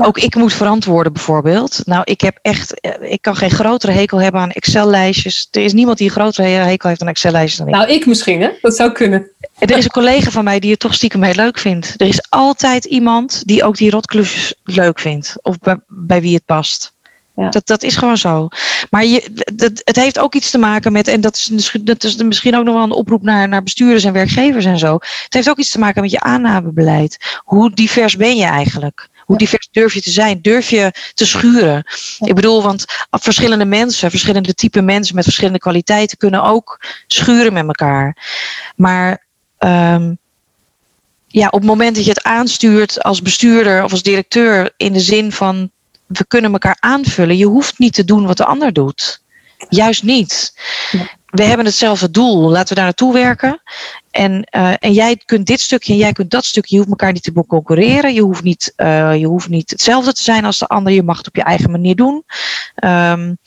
Ook 0.02 0.18
ik 0.18 0.34
moet 0.34 0.52
verantwoorden 0.52 1.12
bijvoorbeeld. 1.12 1.82
Nou, 1.84 2.02
ik 2.04 2.20
heb 2.20 2.38
echt, 2.42 2.80
eh, 2.80 3.12
ik 3.12 3.22
kan 3.22 3.36
geen 3.36 3.50
grotere 3.50 3.92
hekel 3.92 4.20
hebben 4.20 4.40
aan 4.40 4.50
Excel-lijstjes. 4.50 5.48
Er 5.50 5.62
is 5.62 5.72
niemand 5.72 5.98
die 5.98 6.06
een 6.06 6.12
grotere 6.12 6.48
hekel 6.48 6.88
heeft 6.88 7.02
aan 7.02 7.08
Excel-lijstjes 7.08 7.58
dan 7.58 7.68
ik. 7.68 7.74
Nou, 7.74 7.90
ik 7.90 8.06
misschien, 8.06 8.40
hè? 8.40 8.48
Dat 8.60 8.76
zou 8.76 8.92
kunnen. 8.92 9.30
Er 9.58 9.76
is 9.76 9.84
een 9.84 9.90
collega 9.90 10.30
van 10.30 10.44
mij 10.44 10.60
die 10.60 10.70
het 10.70 10.80
toch 10.80 10.94
stiekem 10.94 11.22
heel 11.22 11.34
leuk 11.34 11.58
vindt. 11.58 11.94
Er 11.96 12.06
is 12.06 12.26
altijd 12.28 12.84
iemand 12.84 13.42
die 13.46 13.64
ook 13.64 13.76
die 13.76 13.90
rotklusjes 13.90 14.54
leuk 14.64 14.98
vindt. 14.98 15.34
Of 15.42 15.58
bij, 15.58 15.78
bij 15.88 16.20
wie 16.20 16.34
het 16.34 16.44
past. 16.44 16.92
Ja. 17.40 17.48
Dat, 17.48 17.66
dat 17.66 17.82
is 17.82 17.96
gewoon 17.96 18.16
zo. 18.16 18.48
Maar 18.90 19.04
je, 19.04 19.30
dat, 19.54 19.70
het 19.84 19.96
heeft 19.96 20.18
ook 20.18 20.34
iets 20.34 20.50
te 20.50 20.58
maken 20.58 20.92
met, 20.92 21.08
en 21.08 21.20
dat 21.20 21.36
is, 21.36 21.76
dat 21.80 22.04
is 22.04 22.16
misschien 22.16 22.56
ook 22.56 22.64
nog 22.64 22.74
wel 22.74 22.82
een 22.82 22.90
oproep 22.90 23.22
naar, 23.22 23.48
naar 23.48 23.62
bestuurders 23.62 24.04
en 24.04 24.12
werkgevers 24.12 24.64
en 24.64 24.78
zo. 24.78 24.94
Het 24.94 25.34
heeft 25.34 25.50
ook 25.50 25.58
iets 25.58 25.70
te 25.70 25.78
maken 25.78 26.02
met 26.02 26.10
je 26.10 26.20
aannamebeleid. 26.20 27.40
Hoe 27.44 27.74
divers 27.74 28.16
ben 28.16 28.36
je 28.36 28.44
eigenlijk? 28.44 29.08
Hoe 29.24 29.38
divers 29.38 29.68
durf 29.72 29.94
je 29.94 30.00
te 30.00 30.10
zijn? 30.10 30.42
Durf 30.42 30.70
je 30.70 30.92
te 31.14 31.26
schuren? 31.26 31.84
Ik 32.18 32.34
bedoel, 32.34 32.62
want 32.62 32.84
verschillende 33.10 33.64
mensen, 33.64 34.10
verschillende 34.10 34.54
type 34.54 34.80
mensen 34.80 35.14
met 35.14 35.24
verschillende 35.24 35.58
kwaliteiten 35.58 36.18
kunnen 36.18 36.42
ook 36.42 36.80
schuren 37.06 37.52
met 37.52 37.66
elkaar. 37.66 38.16
Maar 38.76 39.26
um, 39.58 40.18
ja, 41.26 41.46
op 41.46 41.60
het 41.60 41.68
moment 41.68 41.94
dat 41.94 42.04
je 42.04 42.10
het 42.10 42.22
aanstuurt 42.22 43.02
als 43.02 43.22
bestuurder 43.22 43.84
of 43.84 43.90
als 43.90 44.02
directeur 44.02 44.70
in 44.76 44.92
de 44.92 45.00
zin 45.00 45.32
van 45.32 45.70
we 46.12 46.26
kunnen 46.26 46.52
elkaar 46.52 46.76
aanvullen. 46.80 47.36
Je 47.36 47.46
hoeft 47.46 47.78
niet 47.78 47.94
te 47.94 48.04
doen 48.04 48.26
wat 48.26 48.36
de 48.36 48.44
ander 48.44 48.72
doet. 48.72 49.22
Juist 49.68 50.02
niet. 50.02 50.54
We 51.26 51.42
hebben 51.42 51.66
hetzelfde 51.66 52.10
doel. 52.10 52.50
Laten 52.50 52.68
we 52.68 52.74
daar 52.74 52.84
naartoe 52.84 53.12
werken. 53.12 53.62
En, 54.10 54.48
uh, 54.56 54.72
en 54.78 54.92
jij 54.92 55.22
kunt 55.24 55.46
dit 55.46 55.60
stukje 55.60 55.92
en 55.92 55.98
jij 55.98 56.12
kunt 56.12 56.30
dat 56.30 56.44
stukje. 56.44 56.74
Je 56.74 56.80
hoeft 56.80 56.90
elkaar 56.90 57.12
niet 57.12 57.22
te 57.22 57.44
concurreren. 57.46 58.14
Je 58.14 58.22
hoeft 58.22 58.42
niet, 58.42 58.72
uh, 58.76 59.16
je 59.16 59.26
hoeft 59.26 59.48
niet 59.48 59.70
hetzelfde 59.70 60.12
te 60.12 60.22
zijn 60.22 60.44
als 60.44 60.58
de 60.58 60.66
ander. 60.66 60.92
Je 60.92 61.02
mag 61.02 61.16
het 61.16 61.26
op 61.26 61.36
je 61.36 61.42
eigen 61.42 61.70
manier 61.70 61.96
doen. 61.96 62.24
Um, 62.84 63.38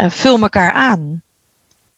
uh, 0.00 0.10
vul 0.10 0.40
elkaar 0.40 0.72
aan. 0.72 1.22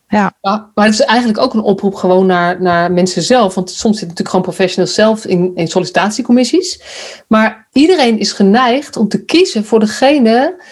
Ja. 0.09 0.33
ja. 0.41 0.71
maar 0.75 0.85
het 0.85 0.95
is 0.95 1.01
eigenlijk 1.01 1.39
ook 1.39 1.55
een 1.55 1.61
oproep 1.61 1.95
gewoon 1.95 2.27
naar, 2.27 2.63
naar 2.63 2.93
mensen 2.93 3.23
zelf. 3.23 3.55
Want 3.55 3.71
soms 3.71 3.99
zitten 3.99 4.09
natuurlijk 4.09 4.29
gewoon 4.29 4.45
professionals 4.45 4.95
zelf 4.95 5.25
in, 5.25 5.53
in 5.55 5.69
sollicitatiecommissies. 5.69 6.81
Maar 7.27 7.62
iedereen 7.73 8.19
is 8.19 8.33
geneigd 8.33 8.97
om 8.97 9.09
te 9.09 9.25
kiezen 9.25 9.65
voor 9.65 9.81
degene 9.81 10.63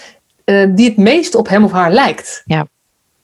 uh, 0.44 0.66
die 0.68 0.88
het 0.88 0.96
meest 0.96 1.34
op 1.34 1.48
hem 1.48 1.64
of 1.64 1.72
haar 1.72 1.92
lijkt. 1.92 2.42
Ja. 2.44 2.66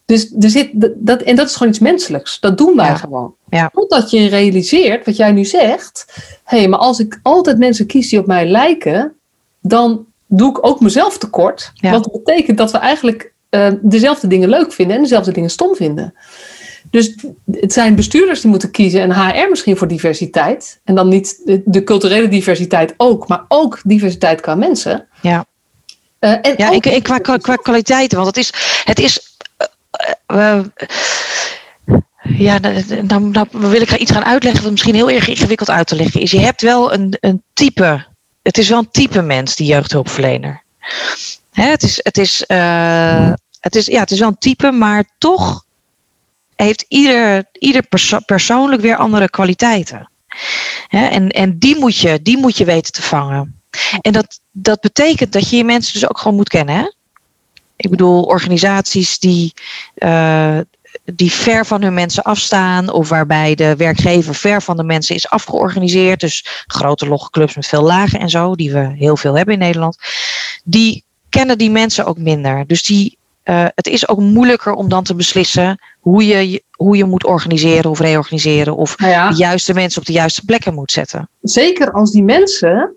Dus 0.04 0.34
er 0.40 0.50
zit, 0.50 0.70
dat, 0.94 1.22
en 1.22 1.36
dat 1.36 1.46
is 1.48 1.52
gewoon 1.52 1.72
iets 1.72 1.78
menselijks. 1.78 2.40
Dat 2.40 2.58
doen 2.58 2.76
wij 2.76 2.86
ja. 2.86 2.96
gewoon. 2.96 3.34
Ja. 3.48 3.70
Totdat 3.72 4.10
je 4.10 4.28
realiseert, 4.28 5.06
wat 5.06 5.16
jij 5.16 5.32
nu 5.32 5.44
zegt. 5.44 6.04
Hé, 6.44 6.58
hey, 6.58 6.68
maar 6.68 6.78
als 6.78 6.98
ik 6.98 7.20
altijd 7.22 7.58
mensen 7.58 7.86
kies 7.86 8.08
die 8.08 8.18
op 8.18 8.26
mij 8.26 8.46
lijken, 8.46 9.14
dan 9.60 10.06
doe 10.26 10.50
ik 10.50 10.66
ook 10.66 10.80
mezelf 10.80 11.18
tekort. 11.18 11.70
Ja. 11.74 11.90
Dat 11.90 12.12
betekent 12.12 12.58
dat 12.58 12.70
we 12.70 12.78
eigenlijk 12.78 13.32
uh, 13.50 13.68
dezelfde 13.80 14.26
dingen 14.26 14.48
leuk 14.48 14.72
vinden 14.72 14.96
en 14.96 15.02
dezelfde 15.02 15.32
dingen 15.32 15.50
stom 15.50 15.74
vinden. 15.74 16.14
Dus 16.90 17.14
het 17.50 17.72
zijn 17.72 17.94
bestuurders 17.94 18.40
die 18.40 18.50
moeten 18.50 18.70
kiezen 18.70 19.00
en 19.00 19.12
HR 19.12 19.48
misschien 19.50 19.76
voor 19.76 19.88
diversiteit. 19.88 20.80
En 20.84 20.94
dan 20.94 21.08
niet 21.08 21.60
de, 21.64 21.84
culturele 21.84 22.28
diversiteit 22.28 22.94
ook, 22.96 23.28
maar 23.28 23.44
ook 23.48 23.80
diversiteit 23.84 24.40
qua 24.40 24.54
mensen. 24.54 25.08
Ja, 25.20 25.46
uh, 26.20 26.30
en 26.30 26.54
ja 26.56 26.68
ook, 26.72 26.86
ik, 26.86 27.02
qua, 27.02 27.18
qua, 27.18 27.38
want 28.08 28.26
het 28.26 28.36
is. 28.36 28.52
Het 28.84 28.98
is 28.98 29.36
uh, 30.32 30.60
ja, 32.22 32.58
dan, 33.04 33.32
dan 33.32 33.48
wil 33.50 33.80
ik 33.80 33.96
iets 33.96 34.10
gaan 34.10 34.24
uitleggen 34.24 34.62
wat 34.62 34.70
misschien 34.70 34.94
heel 34.94 35.10
erg 35.10 35.28
ingewikkeld 35.28 35.70
uit 35.70 35.86
te 35.86 35.96
leggen 35.96 36.20
is. 36.20 36.30
Je 36.30 36.40
hebt 36.40 36.62
wel 36.62 36.92
een, 36.92 37.16
een 37.20 37.42
type, 37.52 38.06
het 38.42 38.58
is 38.58 38.68
wel 38.68 38.78
een 38.78 38.90
type 38.90 39.22
mens, 39.22 39.56
die 39.56 39.66
jeugdhulpverlener. 39.66 40.62
Hè, 41.52 41.70
het, 41.70 41.82
is, 41.82 42.00
het, 42.02 42.18
is, 42.18 42.44
uh, 42.46 43.32
het, 43.60 43.76
is, 43.76 43.86
ja, 43.86 44.00
het 44.00 44.10
is 44.10 44.18
wel 44.18 44.28
een 44.28 44.38
type, 44.38 44.70
maar 44.70 45.04
toch 45.18 45.64
heeft 46.56 46.84
ieder, 46.88 47.44
ieder 47.52 47.86
perso 47.86 48.18
persoonlijk 48.18 48.82
weer 48.82 48.96
andere 48.96 49.30
kwaliteiten. 49.30 50.10
En 50.88 51.28
en 51.28 51.58
die, 51.58 51.78
moet 51.78 51.96
je, 51.96 52.22
die 52.22 52.38
moet 52.38 52.56
je 52.56 52.64
weten 52.64 52.92
te 52.92 53.02
vangen. 53.02 53.60
En 54.00 54.12
dat, 54.12 54.40
dat 54.52 54.80
betekent 54.80 55.32
dat 55.32 55.50
je 55.50 55.56
je 55.56 55.64
mensen 55.64 55.92
dus 55.92 56.08
ook 56.08 56.18
gewoon 56.18 56.36
moet 56.36 56.48
kennen. 56.48 56.74
Hè? 56.74 56.92
Ik 57.76 57.90
bedoel, 57.90 58.22
organisaties 58.22 59.18
die, 59.18 59.52
uh, 59.98 60.58
die 61.04 61.32
ver 61.32 61.66
van 61.66 61.82
hun 61.82 61.94
mensen 61.94 62.22
afstaan, 62.22 62.90
of 62.90 63.08
waarbij 63.08 63.54
de 63.54 63.76
werkgever 63.76 64.34
ver 64.34 64.62
van 64.62 64.76
de 64.76 64.84
mensen 64.84 65.14
is 65.14 65.28
afgeorganiseerd. 65.28 66.20
Dus 66.20 66.64
grote 66.66 67.06
logclubs 67.06 67.54
met 67.54 67.66
veel 67.66 67.82
lagen 67.82 68.20
en 68.20 68.30
zo, 68.30 68.54
die 68.54 68.72
we 68.72 68.92
heel 68.94 69.16
veel 69.16 69.36
hebben 69.36 69.54
in 69.54 69.60
Nederland. 69.60 69.98
Die 70.64 71.04
kennen 71.28 71.58
die 71.58 71.70
mensen 71.70 72.06
ook 72.06 72.18
minder. 72.18 72.66
Dus 72.66 72.82
die, 72.82 73.18
uh, 73.48 73.64
het 73.74 73.86
is 73.86 74.08
ook 74.08 74.20
moeilijker 74.20 74.72
om 74.72 74.88
dan 74.88 75.04
te 75.04 75.14
beslissen 75.14 75.78
hoe 76.00 76.26
je 76.26 76.62
hoe 76.76 76.96
je 76.96 77.04
moet 77.04 77.24
organiseren 77.24 77.90
of 77.90 78.00
reorganiseren. 78.00 78.76
Of 78.76 78.98
Nou 78.98 79.30
de 79.30 79.36
juiste 79.36 79.74
mensen 79.74 80.00
op 80.00 80.06
de 80.06 80.12
juiste 80.12 80.44
plekken 80.44 80.74
moet 80.74 80.92
zetten. 80.92 81.28
Zeker 81.42 81.92
als 81.92 82.10
die 82.10 82.22
mensen 82.22 82.94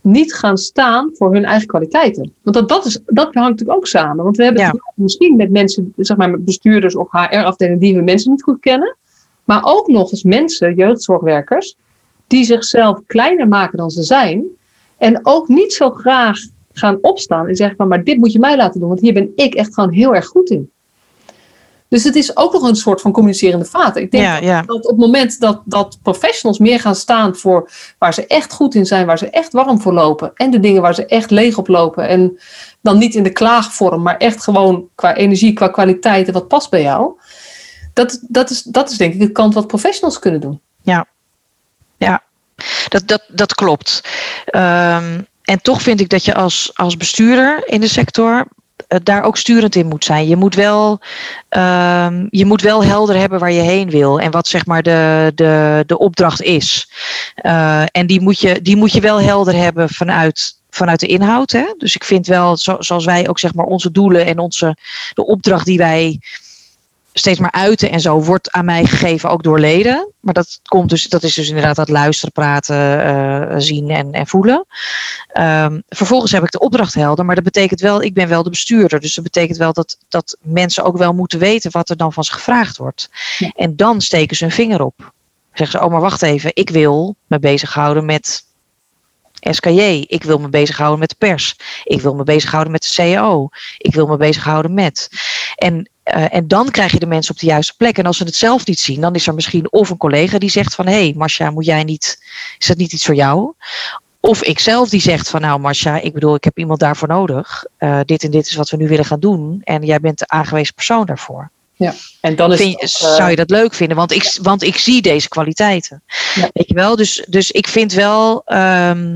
niet 0.00 0.34
gaan 0.34 0.56
staan 0.58 1.10
voor 1.14 1.32
hun 1.32 1.44
eigen 1.44 1.66
kwaliteiten. 1.66 2.32
Want 2.42 2.56
dat, 2.56 2.68
dat, 2.68 2.84
is, 2.86 3.00
dat 3.06 3.34
hangt 3.34 3.50
natuurlijk 3.50 3.78
ook 3.78 3.86
samen. 3.86 4.24
Want 4.24 4.36
we 4.36 4.44
hebben 4.44 4.62
Ja. 4.62 4.68
het 4.68 4.80
misschien 4.94 5.36
met 5.36 5.50
mensen, 5.50 5.92
zeg 5.96 6.16
maar 6.16 6.30
met 6.30 6.44
bestuurders 6.44 6.96
of 6.96 7.10
HR-afdelingen 7.10 7.80
die 7.80 7.94
hun 7.94 8.04
mensen 8.04 8.30
niet 8.30 8.42
goed 8.42 8.60
kennen. 8.60 8.96
Maar 9.44 9.60
ook 9.64 9.86
nog 9.86 10.12
eens 10.12 10.22
mensen, 10.22 10.74
jeugdzorgwerkers, 10.74 11.76
die 12.26 12.44
zichzelf 12.44 12.98
kleiner 13.06 13.48
maken 13.48 13.78
dan 13.78 13.90
ze 13.90 14.02
zijn. 14.02 14.44
En 14.98 15.20
ook 15.22 15.48
niet 15.48 15.72
zo 15.72 15.90
graag 15.90 16.38
gaan 16.72 16.98
opstaan 17.00 17.48
en 17.48 17.56
zeggen 17.56 17.76
van, 17.76 17.88
maar 17.88 18.04
dit 18.04 18.16
moet 18.16 18.32
je 18.32 18.38
mij 18.38 18.56
laten 18.56 18.80
doen, 18.80 18.88
want 18.88 19.00
hier 19.00 19.12
ben 19.12 19.32
ik 19.36 19.54
echt 19.54 19.74
gewoon 19.74 19.92
heel 19.92 20.14
erg 20.14 20.26
goed 20.26 20.50
in. 20.50 20.70
Dus 21.92 22.04
het 22.04 22.16
is 22.16 22.36
ook 22.36 22.52
nog 22.52 22.62
een 22.62 22.76
soort 22.76 23.00
van 23.00 23.12
communicerende 23.12 23.64
vaten. 23.64 24.02
Ik 24.02 24.10
denk 24.10 24.24
Ja, 24.24 24.36
ja. 24.36 24.62
dat 24.62 24.84
op 24.84 24.90
het 24.90 24.96
moment 24.96 25.40
dat, 25.40 25.60
dat 25.64 25.98
professionals 26.02 26.58
meer 26.58 26.80
gaan 26.80 26.94
staan 26.94 27.36
voor 27.36 27.70
waar 27.98 28.14
ze 28.14 28.26
echt 28.26 28.52
goed 28.52 28.74
in 28.74 28.86
zijn, 28.86 29.06
waar 29.06 29.18
ze 29.18 29.30
echt 29.30 29.52
warm 29.52 29.80
voor 29.80 29.92
lopen. 29.92 30.32
En 30.34 30.50
de 30.50 30.60
dingen 30.60 30.82
waar 30.82 30.94
ze 30.94 31.06
echt 31.06 31.30
leeg 31.30 31.58
op 31.58 31.68
lopen. 31.68 32.08
En 32.08 32.38
dan 32.80 32.98
niet 32.98 33.14
in 33.14 33.22
de 33.22 33.32
klaagvorm, 33.32 34.02
maar 34.02 34.16
echt 34.16 34.42
gewoon 34.42 34.88
qua 34.94 35.14
energie, 35.14 35.52
qua 35.52 35.68
kwaliteit 35.68 36.26
en 36.26 36.32
wat 36.32 36.48
past 36.48 36.70
bij 36.70 36.82
jou. 36.82 37.12
Dat, 37.92 38.24
dat, 38.28 38.50
is, 38.50 38.62
dat 38.62 38.90
is 38.90 38.96
denk 38.96 39.14
ik 39.14 39.20
de 39.20 39.32
kant 39.32 39.54
wat 39.54 39.66
professionals 39.66 40.18
kunnen 40.18 40.40
doen. 40.40 40.60
Dat, 42.88 43.02
dat, 43.06 43.22
dat 43.28 43.54
klopt. 43.54 44.02
Ehm, 44.44 45.20
en 45.42 45.62
toch 45.62 45.82
vind 45.82 46.00
ik 46.00 46.08
dat 46.08 46.24
je 46.24 46.34
als, 46.34 46.70
als 46.74 46.96
bestuurder 46.96 47.62
in 47.66 47.80
de 47.80 47.88
sector 47.88 48.46
eh, 48.88 48.98
daar 49.02 49.22
ook 49.22 49.36
sturend 49.36 49.74
in 49.74 49.86
moet 49.86 50.04
zijn. 50.04 50.28
Je 50.28 50.36
moet, 50.36 50.54
wel, 50.54 51.00
ehm, 51.48 52.26
je 52.30 52.46
moet 52.46 52.60
wel 52.60 52.84
helder 52.84 53.16
hebben 53.16 53.38
waar 53.38 53.52
je 53.52 53.60
heen 53.60 53.90
wil 53.90 54.20
en 54.20 54.30
wat 54.30 54.46
zeg 54.46 54.66
maar 54.66 54.82
de, 54.82 55.32
de, 55.34 55.82
de 55.86 55.98
opdracht 55.98 56.42
is. 56.42 56.90
Eh, 57.34 57.82
en 57.90 58.06
die 58.06 58.20
moet, 58.20 58.40
je, 58.40 58.62
die 58.62 58.76
moet 58.76 58.92
je 58.92 59.00
wel 59.00 59.20
helder 59.20 59.54
hebben 59.54 59.88
vanuit, 59.88 60.58
vanuit 60.70 61.00
de 61.00 61.06
inhoud. 61.06 61.50
Hè? 61.50 61.74
Dus 61.78 61.94
ik 61.94 62.04
vind 62.04 62.26
wel, 62.26 62.56
zo, 62.56 62.76
zoals 62.78 63.04
wij 63.04 63.28
ook 63.28 63.38
zeg 63.38 63.54
maar 63.54 63.66
onze 63.66 63.90
doelen 63.90 64.26
en 64.26 64.38
onze, 64.38 64.76
de 65.14 65.26
opdracht 65.26 65.66
die 65.66 65.78
wij 65.78 66.20
steeds 67.12 67.38
maar 67.38 67.52
uiten 67.52 67.90
en 67.90 68.00
zo 68.00 68.22
wordt 68.22 68.50
aan 68.50 68.64
mij 68.64 68.84
gegeven 68.84 69.30
ook 69.30 69.42
door 69.42 69.60
leden. 69.60 70.12
Maar 70.20 70.34
dat, 70.34 70.60
komt 70.62 70.90
dus, 70.90 71.08
dat 71.08 71.22
is 71.22 71.34
dus 71.34 71.48
inderdaad 71.48 71.76
dat 71.76 71.88
luisteren, 71.88 72.32
praten, 72.32 73.04
eh, 73.04 73.54
zien 73.58 73.90
en, 73.90 74.12
en 74.12 74.26
voelen. 74.26 74.66
Ehm, 75.32 75.80
vervolgens 75.88 76.32
heb 76.32 76.42
ik 76.42 76.50
de 76.50 76.58
opdracht 76.58 76.94
helder, 76.94 77.24
maar 77.24 77.34
dat 77.34 77.44
betekent 77.44 77.80
wel, 77.80 78.02
ik 78.02 78.14
ben 78.14 78.28
wel 78.28 78.42
de 78.42 78.50
bestuurder. 78.50 79.00
Dus 79.00 79.14
dat 79.14 79.24
betekent 79.24 79.58
wel 79.58 79.72
dat, 79.72 79.98
dat 80.08 80.36
mensen 80.40 80.84
ook 80.84 80.96
wel 80.96 81.12
moeten 81.12 81.38
weten 81.38 81.70
wat 81.70 81.90
er 81.90 81.96
dan 81.96 82.12
van 82.12 82.24
ze 82.24 82.32
gevraagd 82.32 82.76
wordt. 82.76 83.10
Ja. 83.38 83.52
En 83.56 83.76
dan 83.76 84.00
steken 84.00 84.36
ze 84.36 84.44
hun 84.44 84.52
vinger 84.52 84.82
op. 84.82 85.12
Zeggen 85.52 85.78
ze, 85.78 85.84
oh 85.84 85.92
maar 85.92 86.00
wacht 86.00 86.22
even, 86.22 86.50
ik 86.54 86.70
wil 86.70 87.16
me 87.26 87.38
bezighouden 87.38 88.04
met 88.04 88.44
SKJ. 89.50 90.04
Ik 90.06 90.22
wil 90.22 90.38
me 90.38 90.48
bezighouden 90.48 90.98
met 90.98 91.08
de 91.08 91.14
pers. 91.18 91.56
Ik 91.84 92.00
wil 92.00 92.14
me 92.14 92.22
bezighouden 92.22 92.72
met 92.72 92.82
de 92.82 92.88
CEO. 92.88 93.48
Ik 93.78 93.94
wil 93.94 94.06
me 94.06 94.16
bezighouden 94.16 94.74
met. 94.74 95.08
En, 95.56 95.90
eh, 96.12 96.24
en 96.30 96.48
dan 96.48 96.70
krijg 96.70 96.92
je 96.92 96.98
de 96.98 97.06
mensen 97.06 97.32
op 97.32 97.40
de 97.40 97.46
juiste 97.46 97.74
plek. 97.76 97.98
En 97.98 98.06
als 98.06 98.16
ze 98.16 98.24
het 98.24 98.34
zelf 98.34 98.66
niet 98.66 98.80
zien, 98.80 99.00
dan 99.00 99.14
is 99.14 99.26
er 99.26 99.34
misschien 99.34 99.72
of 99.72 99.90
een 99.90 99.96
collega 99.96 100.38
die 100.38 100.50
zegt 100.50 100.74
van 100.74 100.86
hé, 100.86 100.92
hey, 100.92 101.14
Marcia, 101.16 101.50
moet 101.50 101.64
jij 101.64 101.84
niet, 101.84 102.22
is 102.58 102.66
dat 102.66 102.76
niet 102.76 102.92
iets 102.92 103.04
voor 103.04 103.14
jou? 103.14 103.52
Of 104.20 104.42
ik 104.42 104.58
zelf 104.58 104.88
die 104.88 105.00
zegt 105.00 105.28
van 105.28 105.40
nou 105.40 105.60
Marcia, 105.60 106.00
ik 106.00 106.12
bedoel, 106.12 106.34
ik 106.34 106.44
heb 106.44 106.58
iemand 106.58 106.80
daarvoor 106.80 107.08
nodig. 107.08 107.64
Eh, 107.76 108.00
dit 108.04 108.24
en 108.24 108.30
dit 108.30 108.46
is 108.46 108.54
wat 108.54 108.70
we 108.70 108.76
nu 108.76 108.88
willen 108.88 109.04
gaan 109.04 109.20
doen. 109.20 109.60
En 109.64 109.84
jij 109.84 110.00
bent 110.00 110.18
de 110.18 110.28
aangewezen 110.28 110.74
persoon 110.74 111.06
daarvoor. 111.06 111.50
En 112.20 112.36
dan 112.36 112.52
is 112.52 112.58
Vind, 112.58 112.80
het 112.80 113.00
eh, 113.00 113.14
zou 113.14 113.30
je 113.30 113.36
dat 113.36 113.50
leuk 113.50 113.74
vinden? 113.74 113.96
Want 113.96 114.12
ik, 114.12 114.38
want 114.42 114.62
ik 114.62 114.76
zie 114.76 115.02
deze 115.02 115.28
kwaliteiten. 115.28 116.02
Ja. 116.34 116.50
Weet 116.52 116.68
je 116.68 116.74
wel? 116.74 116.96
Dus, 116.96 117.24
dus 117.28 117.50
ik 117.50 117.68
vind 117.68 117.92
wel. 117.92 118.42
ehm, 118.44 119.12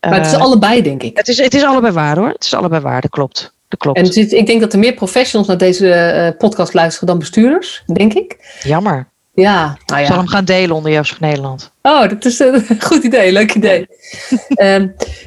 maar 0.00 0.18
het 0.18 0.26
is 0.26 0.34
allebei, 0.34 0.82
denk 0.82 1.02
ik. 1.02 1.16
het, 1.16 1.28
is, 1.28 1.38
het 1.38 1.54
is 1.54 1.62
allebei 1.62 1.92
waar 1.92 2.16
hoor. 2.16 2.28
Het 2.28 2.44
is 2.44 2.54
allebei 2.54 2.82
waar, 2.82 3.00
dat 3.00 3.10
klopt. 3.10 3.54
Dat 3.68 3.78
klopt. 3.80 3.98
En 3.98 4.04
is- 4.04 4.16
ik 4.16 4.46
denk 4.46 4.60
dat 4.60 4.72
er 4.72 4.78
meer 4.78 4.94
professionals 4.94 5.48
naar 5.48 5.58
deze 5.58 5.92
eh, 5.92 6.36
podcast 6.38 6.74
luisteren 6.74 7.08
dan 7.08 7.18
bestuurders, 7.18 7.82
denk 7.92 8.14
ik. 8.14 8.36
Jammer. 8.62 9.08
Ja, 9.34 9.64
nou 9.86 10.00
Ik 10.00 10.06
zal 10.06 10.14
ja. 10.14 10.20
hem 10.20 10.28
gaan 10.28 10.44
delen 10.44 10.76
onder 10.76 10.92
Jeugdzorg 10.92 11.20
Nederland. 11.20 11.70
Oh, 11.82 12.08
dat 12.08 12.24
is 12.24 12.38
een 12.38 12.64
goed 12.88 13.04
idee, 13.04 13.32
leuk 13.32 13.54
idee. 13.54 13.86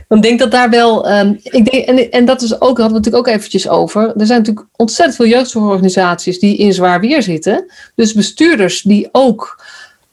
Ik 0.09 0.21
denk 0.21 0.39
dat 0.39 0.51
daar 0.51 0.69
wel, 0.69 1.07
ehm, 1.07 1.33
ik 1.43 1.71
denk, 1.71 1.85
en, 1.85 2.11
en 2.11 2.25
dat 2.25 2.41
is 2.41 2.53
ook, 2.53 2.61
hadden 2.77 2.87
we 2.87 2.93
natuurlijk 2.93 3.27
ook 3.27 3.35
eventjes 3.35 3.67
over. 3.67 4.01
Er 4.01 4.25
zijn 4.25 4.39
natuurlijk 4.39 4.67
ontzettend 4.75 5.15
veel 5.17 5.25
jeugdzorgorganisaties 5.27 6.39
die 6.39 6.57
in 6.57 6.73
zwaar 6.73 6.99
weer 6.99 7.21
zitten. 7.23 7.65
Dus 7.95 8.13
bestuurders 8.13 8.81
die 8.81 9.09
ook 9.11 9.63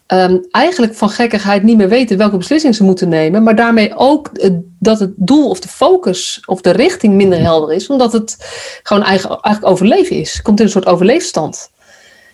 ehm, 0.06 0.36
eigenlijk 0.50 0.94
van 0.94 1.10
gekkigheid 1.10 1.62
niet 1.62 1.76
meer 1.76 1.88
weten 1.88 2.18
welke 2.18 2.36
beslissing 2.36 2.74
ze 2.74 2.84
moeten 2.84 3.08
nemen. 3.08 3.42
Maar 3.42 3.56
daarmee 3.56 3.96
ook 3.96 4.30
dat 4.78 5.00
het 5.00 5.12
doel 5.16 5.48
of 5.48 5.60
de 5.60 5.68
focus 5.68 6.42
of 6.44 6.60
de 6.60 6.70
richting 6.70 7.14
minder 7.14 7.40
helder 7.40 7.74
is. 7.74 7.86
Omdat 7.86 8.12
het 8.12 8.36
gewoon 8.82 9.02
eigen, 9.02 9.28
eigenlijk 9.28 9.74
overleven 9.74 10.16
is. 10.16 10.42
Komt 10.42 10.58
in 10.58 10.64
een 10.64 10.70
soort 10.70 10.86
overleefstand. 10.86 11.70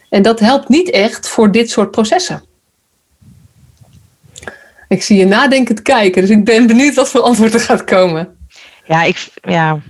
En 0.09 0.23
dat 0.23 0.41
helpt 0.41 0.69
niet 0.69 0.91
echt 0.91 1.29
voor 1.29 1.53
dit 1.53 1.71
soort 1.71 1.91
processen. 1.91 2.43
Ik 4.89 5.03
zie 5.03 5.17
je 5.17 5.25
nadenkend 5.25 5.83
kijken, 5.83 6.21
dus 6.21 6.31
ik 6.31 6.45
ben 6.45 6.67
benieuwd 6.67 6.95
wat 6.95 7.09
voor 7.09 7.21
antwoord 7.21 7.55
er 7.55 7.61
gaat 7.61 7.85
komen. 7.85 8.37
Ja, 8.85 9.03
ik, 9.03 9.29
ja. 9.43 9.81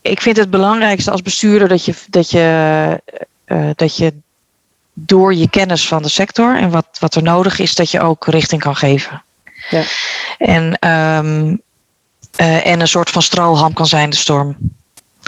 ik 0.00 0.20
vind 0.20 0.36
het 0.36 0.50
belangrijkste 0.50 1.10
als 1.10 1.22
bestuurder 1.22 1.68
dat 1.68 1.84
je, 1.84 1.94
dat 2.08 2.30
je, 2.30 3.00
eh, 3.44 3.70
dat 3.74 3.96
je 3.96 4.12
door 4.98 5.34
je 5.34 5.50
kennis 5.50 5.88
van 5.88 6.02
de 6.02 6.08
sector 6.08 6.56
en 6.56 6.70
wat, 6.70 6.86
wat 6.98 7.14
er 7.14 7.22
nodig 7.22 7.58
is, 7.58 7.74
dat 7.74 7.90
je 7.90 8.00
ook 8.00 8.26
richting 8.26 8.60
kan 8.60 8.76
geven. 8.76 9.22
Ja. 9.70 9.82
En, 10.38 10.78
ehm, 10.78 11.56
eh, 12.36 12.66
en 12.66 12.80
een 12.80 12.88
soort 12.88 13.10
van 13.10 13.22
strohalm 13.22 13.72
kan 13.72 13.86
zijn 13.86 14.10
de 14.10 14.16
storm. 14.16 14.56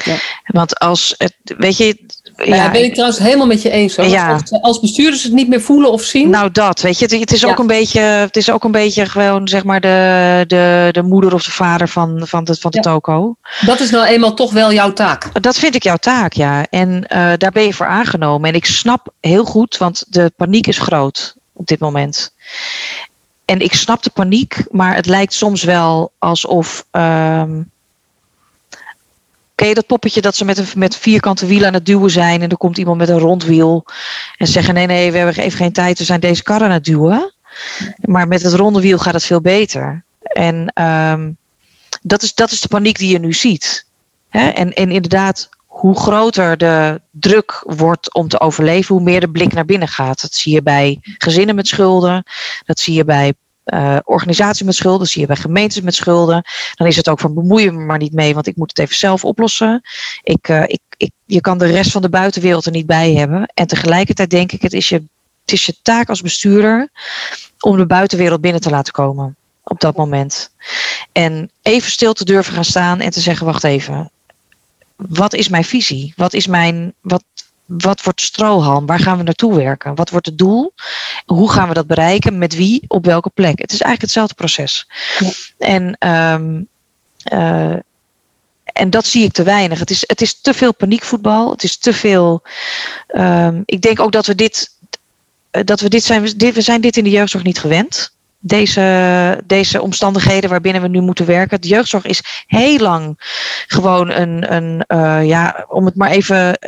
Ja. 0.05 0.17
Want 0.47 0.79
als 0.79 1.15
het, 1.19 1.35
weet 1.45 1.77
je. 1.77 2.07
Ja, 2.45 2.55
ja, 2.55 2.71
ben 2.71 2.85
ik 2.85 2.93
trouwens 2.93 3.19
helemaal 3.19 3.47
met 3.47 3.63
je 3.63 3.71
eens. 3.71 3.97
Hoor. 3.97 4.07
Ja. 4.07 4.33
Als, 4.33 4.53
als 4.63 4.81
bestuurders 4.81 5.23
het 5.23 5.33
niet 5.33 5.49
meer 5.49 5.61
voelen 5.61 5.93
of 5.93 6.03
zien. 6.03 6.31
Nou, 6.31 6.51
dat, 6.51 6.81
weet 6.81 6.99
je, 6.99 7.05
het, 7.05 7.21
het 7.21 7.33
is 7.33 7.41
Ja. 7.41 7.49
ook 7.49 7.59
een 7.59 7.67
beetje, 7.67 8.01
het 8.01 8.37
is 8.37 8.51
ook 8.51 8.65
een 8.65 8.71
beetje 8.73 9.07
gewoon, 9.07 9.49
zeg 9.49 9.65
maar, 9.65 9.81
de, 9.81 10.45
de, 10.47 10.89
de 10.93 11.03
moeder 11.03 11.35
of 11.35 11.45
de 11.45 11.51
vader 11.51 11.89
van, 11.89 12.21
van 12.25 12.45
de, 12.45 12.55
van 12.55 12.71
de 12.71 12.81
toko. 12.81 13.37
dat 13.67 13.81
is 13.81 13.91
nou 13.91 14.07
eenmaal 14.07 14.35
toch 14.35 14.53
wel 14.53 14.73
jouw 14.73 14.93
taak. 14.93 15.43
Dat 15.43 15.59
vind 15.59 15.75
ik 15.75 15.83
jouw 15.83 15.97
taak, 15.97 16.33
ja. 16.33 16.67
En 16.71 17.07
eh, 17.07 17.33
daar 17.37 17.53
ben 17.53 17.63
je 17.65 17.75
voor 17.75 17.87
aangenomen. 17.87 18.49
En 18.49 18.55
ik 18.55 18.65
snap 18.65 19.09
heel 19.21 19.45
goed, 19.45 19.77
want 19.77 20.05
de 20.09 20.33
paniek 20.37 20.67
is 20.67 20.79
groot 20.79 21.35
op 21.53 21.67
dit 21.67 21.79
moment. 21.79 22.35
En 23.45 23.61
ik 23.61 23.75
snap 23.75 24.03
de 24.03 24.11
paniek, 24.11 24.65
maar 24.71 24.95
het 24.95 25.07
lijkt 25.07 25.33
soms 25.33 25.63
wel 25.63 26.13
alsof. 26.19 26.85
ehm, 26.91 27.61
Je 29.67 29.75
dat 29.75 29.87
poppetje 29.87 30.21
dat 30.21 30.37
ze 30.37 30.45
met, 30.45 30.59
een, 30.59 30.67
met 30.77 30.97
vierkante 30.97 31.47
wielen 31.47 31.67
aan 31.67 31.75
het 31.75 31.87
duwen 31.87 32.11
zijn 32.11 32.43
en 32.43 32.49
er 32.49 32.57
komt 32.57 32.79
iemand 32.79 32.99
met 32.99 33.09
een 33.09 33.19
rondwiel 33.19 33.85
en 34.37 34.47
ze 34.47 34.53
zeggen 34.53 34.75
nee, 34.75 34.87
nee, 34.87 35.11
we 35.11 35.17
hebben 35.17 35.37
even 35.37 35.59
geen 35.59 35.73
tijd, 35.73 35.99
we 35.99 36.05
zijn 36.05 36.21
deze 36.21 36.43
kar 36.43 36.63
aan 36.63 36.71
het 36.71 36.85
duwen. 36.85 37.33
Maar 38.01 38.29
met 38.29 38.43
het 38.43 38.53
ronde 38.53 38.81
wiel 38.81 38.99
gaat 38.99 39.15
het 39.15 39.25
veel 39.25 39.41
beter. 39.41 40.05
En 40.23 40.71
ehm, 40.75 41.31
dat, 42.03 42.23
is, 42.23 42.35
dat 42.35 42.51
is 42.51 42.61
de 42.61 42.69
paniek 42.69 42.99
die 42.99 43.13
je 43.13 43.19
nu 43.19 43.33
ziet. 43.33 43.87
Hè? 44.29 44.49
En, 44.49 44.73
en 44.73 44.91
inderdaad, 44.91 45.49
hoe 45.67 45.97
groter 45.97 46.57
de 46.57 47.01
druk 47.11 47.63
wordt 47.67 48.15
om 48.15 48.29
te 48.29 48.41
overleven, 48.41 48.95
hoe 48.95 49.05
meer 49.05 49.21
de 49.21 49.31
blik 49.31 49.53
naar 49.53 49.65
binnen 49.65 49.89
gaat. 49.89 50.21
Dat 50.21 50.35
zie 50.35 50.53
je 50.53 50.63
bij 50.63 50.99
gezinnen 51.03 51.55
met 51.55 51.69
schulden, 51.69 52.25
dat 52.65 52.79
zie 52.79 52.95
je 52.95 53.05
bij 53.05 53.35
eh, 53.69 53.97
organisaties 54.05 54.67
met 54.67 54.75
schulden, 54.75 55.07
zie 55.07 55.21
je 55.21 55.27
bij 55.27 55.37
gemeentes 55.37 55.81
met 55.81 55.95
schulden. 55.95 56.43
Dan 56.75 56.87
is 56.87 56.97
het 56.97 57.09
ook 57.09 57.21
van 57.21 57.35
bemoei 57.35 57.65
je 57.65 57.73
me 57.73 57.85
maar 57.85 57.99
niet 57.99 58.13
mee, 58.13 58.35
want 58.35 58.47
ik 58.47 58.57
moet 58.57 58.69
het 58.69 58.79
even 58.79 58.97
zelf 58.97 59.25
oplossen. 59.25 59.83
Ik, 60.23 60.49
eh, 60.49 60.63
ik, 60.63 60.81
ik, 60.97 61.11
je 61.25 61.41
kan 61.41 61.59
de 61.59 61.67
rest 61.67 61.91
van 61.91 62.03
de 62.03 62.09
buitenwereld 62.09 62.67
er 62.67 62.73
niet 62.73 62.87
bij 62.87 63.13
hebben. 63.13 63.51
En 63.55 63.67
tegelijkertijd 63.67 64.31
denk 64.31 64.53
ik, 64.53 64.63
het 64.63 64.73
is 64.73 64.89
je, 64.89 64.97
het 65.41 65.53
is 65.53 65.67
je 65.67 65.75
taak 65.83 66.09
als 66.09 66.21
bestuurder 66.21 66.89
om 67.61 67.77
de 67.77 67.87
buitenwereld 67.87 68.41
binnen 68.41 68.61
te 68.61 68.71
laten 68.71 68.93
komen 68.93 69.37
op 69.63 69.81
dat 69.81 69.97
moment. 69.97 70.51
En 71.13 71.51
even 71.63 71.91
stil 71.91 72.13
te 72.13 72.25
durven 72.25 72.55
gaan 72.55 72.65
staan 72.65 73.01
en 73.01 73.11
te 73.11 73.21
zeggen: 73.21 73.47
wacht 73.47 73.65
even. 73.65 74.11
Wat 74.97 75.35
is 75.35 75.49
mijn 75.49 75.65
visie? 75.65 76.13
Wat 76.17 76.33
is 76.33 76.47
mijn. 76.47 76.95
Wat, 77.01 77.25
wat 77.69 78.03
wordt 78.03 78.21
strohalm? 78.21 78.87
Waar 78.87 78.99
gaan 78.99 79.17
we 79.17 79.23
naartoe 79.23 79.55
werken? 79.55 79.95
Wat 79.95 80.11
wordt 80.11 80.27
het 80.27 80.39
doel? 80.39 80.73
Hoe 81.27 81.51
gaan 81.51 81.69
we 81.69 81.75
dat 81.75 81.87
bereiken? 81.87 82.39
Met 82.39 82.55
wie? 82.55 82.85
Op 82.89 83.05
welke 83.05 83.31
plek? 83.31 83.59
Het 83.59 83.73
is 83.73 83.81
eigenlijk 83.81 84.01
hetzelfde 84.01 84.35
proces. 84.35 84.89
Ja. 85.19 85.31
En, 85.59 85.97
ehm, 85.99 86.63
eh, 87.23 87.77
en 88.73 88.91
dat 88.91 89.07
zie 89.07 89.25
ik 89.25 89.33
te 89.33 89.43
weinig. 89.43 89.79
Het 89.79 89.91
is, 89.91 90.05
het 90.07 90.21
is 90.21 90.41
te 90.41 90.55
veel 90.55 90.75
paniekvoetbal. 90.75 91.51
Het 91.51 91.63
is 91.63 91.77
te 91.77 91.93
veel. 91.93 92.43
ehm, 93.07 93.63
ik 93.65 93.81
denk 93.83 94.01
ook 94.01 94.13
dat 94.13 94.27
we 94.27 94.35
dit. 94.35 94.71
eh, 95.51 95.65
Dat 95.65 95.81
we 95.81 95.89
dit 95.89 96.05
zijn, 96.05 96.23
we 96.37 96.61
zijn 96.61 96.81
dit 96.81 96.97
in 96.97 97.05
de 97.05 97.11
jeugdzorg 97.11 97.45
niet 97.45 97.59
gewend. 97.59 98.17
Deze, 98.39 99.41
deze 99.45 99.83
omstandigheden 99.83 100.51
waarbinnen 100.51 100.83
we 100.83 100.89
nu 100.89 101.01
moeten 101.01 101.27
werken. 101.27 101.61
De 101.61 101.69
jeugdzorg 101.69 102.05
is 102.05 102.45
heel 102.47 102.79
lang 102.79 103.15
gewoon 103.67 104.11
een, 104.11 104.55
een 104.55 104.85
uh, 104.89 105.27
ja, 105.27 105.65
om 105.69 105.85
het 105.85 105.97
maar 105.97 106.11
even 106.11 106.59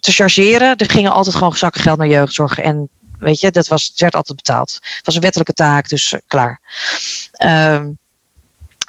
te 0.00 0.12
chargeren. 0.12 0.76
Er 0.76 0.90
gingen 0.90 1.12
altijd 1.12 1.36
gewoon 1.36 1.56
zakken 1.56 1.80
geld 1.80 1.98
naar 1.98 2.08
jeugdzorg. 2.08 2.58
En 2.58 2.88
weet 3.18 3.40
je, 3.40 3.50
dat 3.50 3.68
was, 3.68 3.92
werd 3.96 4.14
altijd 4.14 4.36
betaald. 4.36 4.78
Het 4.82 5.04
was 5.04 5.14
een 5.14 5.20
wettelijke 5.20 5.52
taak, 5.52 5.88
dus 5.88 6.12
uh, 6.12 6.20
klaar. 6.26 6.60
Uh, 7.44 7.80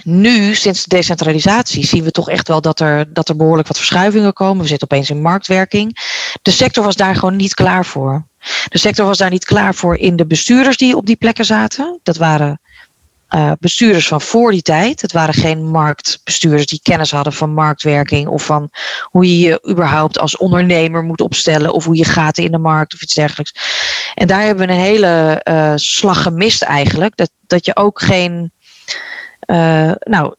nu, 0.04 0.56
sinds 0.56 0.84
de 0.84 0.96
decentralisatie, 0.96 1.86
zien 1.86 2.04
we 2.04 2.12
toch 2.12 2.30
echt 2.30 2.48
wel 2.48 2.62
dat 2.62 2.80
er, 2.80 3.14
dat 3.14 3.30
er 3.30 3.36
behoorlijk 3.36 3.68
wat 3.68 3.78
verschuivingen 3.78 4.34
komen. 4.34 4.62
We 4.62 4.68
zitten 4.68 4.92
opeens 4.92 5.10
in 5.10 5.22
marktwerking. 5.22 5.98
De 6.42 6.52
sector 6.52 6.84
was 6.84 6.96
daar 6.96 7.16
gewoon 7.16 7.36
niet 7.36 7.54
klaar 7.54 7.86
voor. 7.86 8.26
De 8.68 8.78
sector 8.78 9.06
was 9.06 9.18
daar 9.18 9.30
niet 9.30 9.46
klaar 9.46 9.76
voor 9.76 9.98
in 9.98 10.16
de 10.16 10.26
bestuurders 10.26 10.78
die 10.78 10.96
op 10.96 11.06
die 11.06 11.16
plekken 11.16 11.46
zaten. 11.46 12.00
Dat 12.04 12.18
waren 12.18 12.60
uh, 13.30 13.52
bestuurders 13.60 14.08
van 14.08 14.22
voor 14.22 14.52
die 14.52 14.62
tijd. 14.62 15.02
Het 15.02 15.12
waren 15.12 15.34
geen 15.34 15.66
marktbestuurders 15.66 16.66
die 16.66 16.80
kennis 16.84 17.12
hadden 17.12 17.34
van 17.34 17.54
marktwerking 17.54 18.28
of 18.28 18.46
van 18.46 18.70
hoe 19.02 19.26
je 19.26 19.39
je 19.39 19.70
überhaupt 19.70 20.20
als 20.20 20.38
ondernemer 20.38 21.04
moet 21.04 21.22
opstellen 21.22 21.74
of 21.74 21.86
hoe 21.86 21.96
je 21.96 22.06
gaat 22.06 22.38
in 22.38 22.52
de 22.52 22.58
markt 22.58 22.93
of 22.93 23.02
iets 23.02 23.14
dergelijks. 23.14 23.54
En 24.14 24.28
daar 24.28 24.41
hebben 24.41 24.68
we 24.68 24.74
een 24.74 24.80
hele 24.80 25.41
uh, 25.50 25.72
slag 25.76 26.22
gemist 26.22 26.62
eigenlijk. 26.62 27.18
Dat, 27.18 27.30
dat 27.48 27.66
je 27.66 27.76
ook 27.76 28.02
geen 28.02 28.52
uh, 29.46 29.91
nou, 30.00 30.36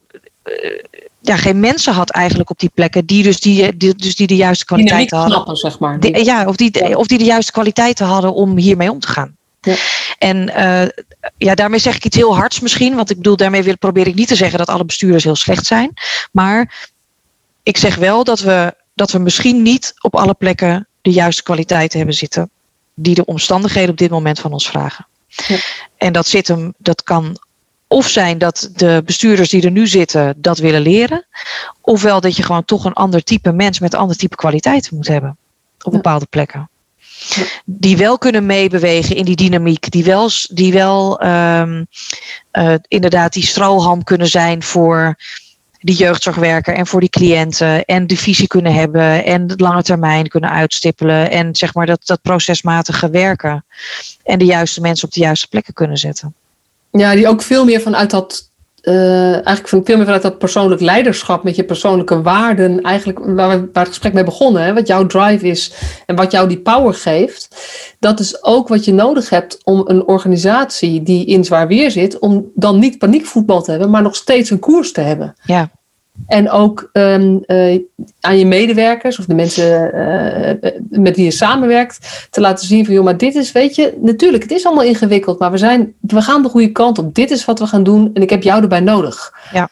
ja, 1.19 1.37
geen 1.37 1.59
mensen 1.59 1.93
had 1.93 2.09
eigenlijk 2.09 2.49
op 2.49 2.59
die 2.59 2.71
plekken 2.73 3.05
die 3.05 3.23
dus 3.23 3.39
die, 3.39 3.77
die 3.77 3.95
dus 3.95 4.15
die 4.15 4.27
de 4.27 4.35
juiste 4.35 4.65
kwaliteiten 4.65 5.17
hadden. 5.17 5.35
Snappen, 5.35 5.55
zeg 5.55 5.79
maar. 5.79 5.99
Die, 5.99 6.25
ja, 6.25 6.45
of 6.45 6.55
die, 6.55 6.69
ja. 6.87 6.95
of 6.95 7.07
die 7.07 7.17
de 7.17 7.23
juiste 7.23 7.51
kwaliteiten 7.51 8.05
hadden 8.05 8.33
om 8.33 8.57
hiermee 8.57 8.91
om 8.91 8.99
te 8.99 9.07
gaan. 9.07 9.35
Ja. 9.61 9.75
En 10.17 10.37
uh, 10.37 10.87
ja, 11.37 11.55
daarmee 11.55 11.79
zeg 11.79 11.95
ik 11.95 12.05
iets 12.05 12.15
heel 12.15 12.35
hards 12.35 12.59
misschien. 12.59 12.95
Want 12.95 13.09
ik 13.09 13.17
bedoel, 13.17 13.35
daarmee 13.35 13.63
wil, 13.63 13.77
probeer 13.77 14.07
ik 14.07 14.15
niet 14.15 14.27
te 14.27 14.35
zeggen 14.35 14.57
dat 14.57 14.69
alle 14.69 14.85
bestuurders 14.85 15.23
heel 15.23 15.35
slecht 15.35 15.65
zijn. 15.65 15.93
Maar 16.31 16.89
ik 17.63 17.77
zeg 17.77 17.95
wel 17.95 18.23
dat 18.23 18.39
we, 18.39 18.75
dat 18.93 19.11
we 19.11 19.19
misschien 19.19 19.61
niet 19.61 19.93
op 20.01 20.15
alle 20.15 20.33
plekken 20.33 20.87
de 21.01 21.11
juiste 21.11 21.43
kwaliteiten 21.43 21.97
hebben 21.97 22.15
zitten. 22.15 22.49
Die 22.93 23.15
de 23.15 23.25
omstandigheden 23.25 23.89
op 23.89 23.97
dit 23.97 24.09
moment 24.09 24.39
van 24.39 24.51
ons 24.51 24.67
vragen. 24.67 25.07
Ja. 25.27 25.57
En 25.97 26.13
dat 26.13 26.27
zit 26.27 26.47
hem, 26.47 26.73
dat 26.77 27.03
kan 27.03 27.37
of 27.87 28.07
zijn 28.07 28.37
dat 28.37 28.69
de 28.75 29.01
bestuurders 29.05 29.49
die 29.49 29.63
er 29.63 29.71
nu 29.71 29.87
zitten 29.87 30.33
dat 30.37 30.57
willen 30.57 30.81
leren. 30.81 31.25
Ofwel 31.81 32.21
dat 32.21 32.35
je 32.35 32.43
gewoon 32.43 32.65
toch 32.65 32.85
een 32.85 32.93
ander 32.93 33.23
type 33.23 33.51
mens 33.51 33.79
met 33.79 33.93
een 33.93 33.99
ander 33.99 34.17
type 34.17 34.35
kwaliteiten 34.35 34.95
moet 34.95 35.07
hebben. 35.07 35.37
Op 35.81 35.91
bepaalde 35.91 36.25
plekken. 36.29 36.69
Die 37.65 37.97
wel 37.97 38.17
kunnen 38.17 38.45
meebewegen 38.45 39.15
in 39.15 39.25
die 39.25 39.35
dynamiek. 39.35 39.91
Die 39.91 40.03
wel, 40.03 40.29
die 40.49 40.73
wel 40.73 41.25
um, 41.25 41.87
uh, 42.51 42.73
inderdaad 42.87 43.33
die 43.33 43.45
strohalm 43.45 44.03
kunnen 44.03 44.27
zijn 44.27 44.63
voor 44.63 45.15
die 45.79 45.95
jeugdzorgwerker 45.95 46.73
en 46.73 46.87
voor 46.87 46.99
die 46.99 47.09
cliënten. 47.09 47.85
En 47.85 48.07
de 48.07 48.17
visie 48.17 48.47
kunnen 48.47 48.73
hebben 48.73 49.25
en 49.25 49.47
de 49.47 49.55
lange 49.57 49.83
termijn 49.83 50.27
kunnen 50.27 50.51
uitstippelen. 50.51 51.31
En 51.31 51.55
zeg 51.55 51.73
maar 51.73 51.85
dat, 51.85 52.01
dat 52.05 52.21
procesmatige 52.21 53.09
werken. 53.09 53.65
En 54.23 54.39
de 54.39 54.45
juiste 54.45 54.81
mensen 54.81 55.07
op 55.07 55.13
de 55.13 55.19
juiste 55.19 55.47
plekken 55.47 55.73
kunnen 55.73 55.97
zetten. 55.97 56.35
Ja, 56.91 57.15
die 57.15 57.27
ook 57.27 57.41
veel 57.41 57.65
meer 57.65 57.81
vanuit 57.81 58.09
dat, 58.09 58.51
uh, 58.81 59.33
eigenlijk 59.33 59.67
veel 59.67 59.95
meer 59.95 60.05
vanuit 60.05 60.21
dat 60.21 60.37
persoonlijk 60.37 60.81
leiderschap 60.81 61.43
met 61.43 61.55
je 61.55 61.63
persoonlijke 61.63 62.21
waarden, 62.21 62.81
eigenlijk 62.81 63.19
waar, 63.19 63.35
waar 63.47 63.83
het 63.83 63.87
gesprek 63.87 64.13
mee 64.13 64.23
begonnen, 64.23 64.63
hè, 64.63 64.73
wat 64.73 64.87
jouw 64.87 65.05
drive 65.05 65.47
is 65.47 65.73
en 66.05 66.15
wat 66.15 66.31
jou 66.31 66.47
die 66.47 66.59
power 66.59 66.93
geeft. 66.93 67.55
Dat 67.99 68.19
is 68.19 68.43
ook 68.43 68.67
wat 68.67 68.85
je 68.85 68.93
nodig 68.93 69.29
hebt 69.29 69.57
om 69.63 69.83
een 69.85 70.07
organisatie 70.07 71.03
die 71.03 71.25
in 71.25 71.45
zwaar 71.45 71.67
weer 71.67 71.91
zit, 71.91 72.19
om 72.19 72.51
dan 72.55 72.79
niet 72.79 72.97
paniekvoetbal 72.97 73.61
te 73.61 73.71
hebben, 73.71 73.89
maar 73.89 74.01
nog 74.01 74.15
steeds 74.15 74.49
een 74.49 74.59
koers 74.59 74.91
te 74.91 75.01
hebben. 75.01 75.33
Ja. 75.43 75.71
En 76.27 76.49
ook 76.49 76.89
um, 76.93 77.43
uh, 77.47 77.79
aan 78.19 78.37
je 78.37 78.45
medewerkers 78.45 79.19
of 79.19 79.25
de 79.25 79.35
mensen 79.35 79.95
uh, 79.95 80.71
met 80.89 81.15
wie 81.15 81.25
je 81.25 81.31
samenwerkt 81.31 82.27
te 82.29 82.41
laten 82.41 82.67
zien 82.67 82.85
van 82.85 82.93
joh, 82.93 83.03
maar 83.03 83.17
dit 83.17 83.35
is, 83.35 83.51
weet 83.51 83.75
je, 83.75 83.97
natuurlijk, 84.01 84.43
het 84.43 84.51
is 84.51 84.65
allemaal 84.65 84.83
ingewikkeld, 84.83 85.39
maar 85.39 85.51
we, 85.51 85.57
zijn, 85.57 85.93
we 85.99 86.21
gaan 86.21 86.41
de 86.41 86.49
goede 86.49 86.71
kant 86.71 86.97
op. 86.97 87.15
Dit 87.15 87.31
is 87.31 87.45
wat 87.45 87.59
we 87.59 87.67
gaan 87.67 87.83
doen 87.83 88.09
en 88.13 88.21
ik 88.21 88.29
heb 88.29 88.43
jou 88.43 88.61
erbij 88.61 88.79
nodig. 88.79 89.33
Ja. 89.53 89.69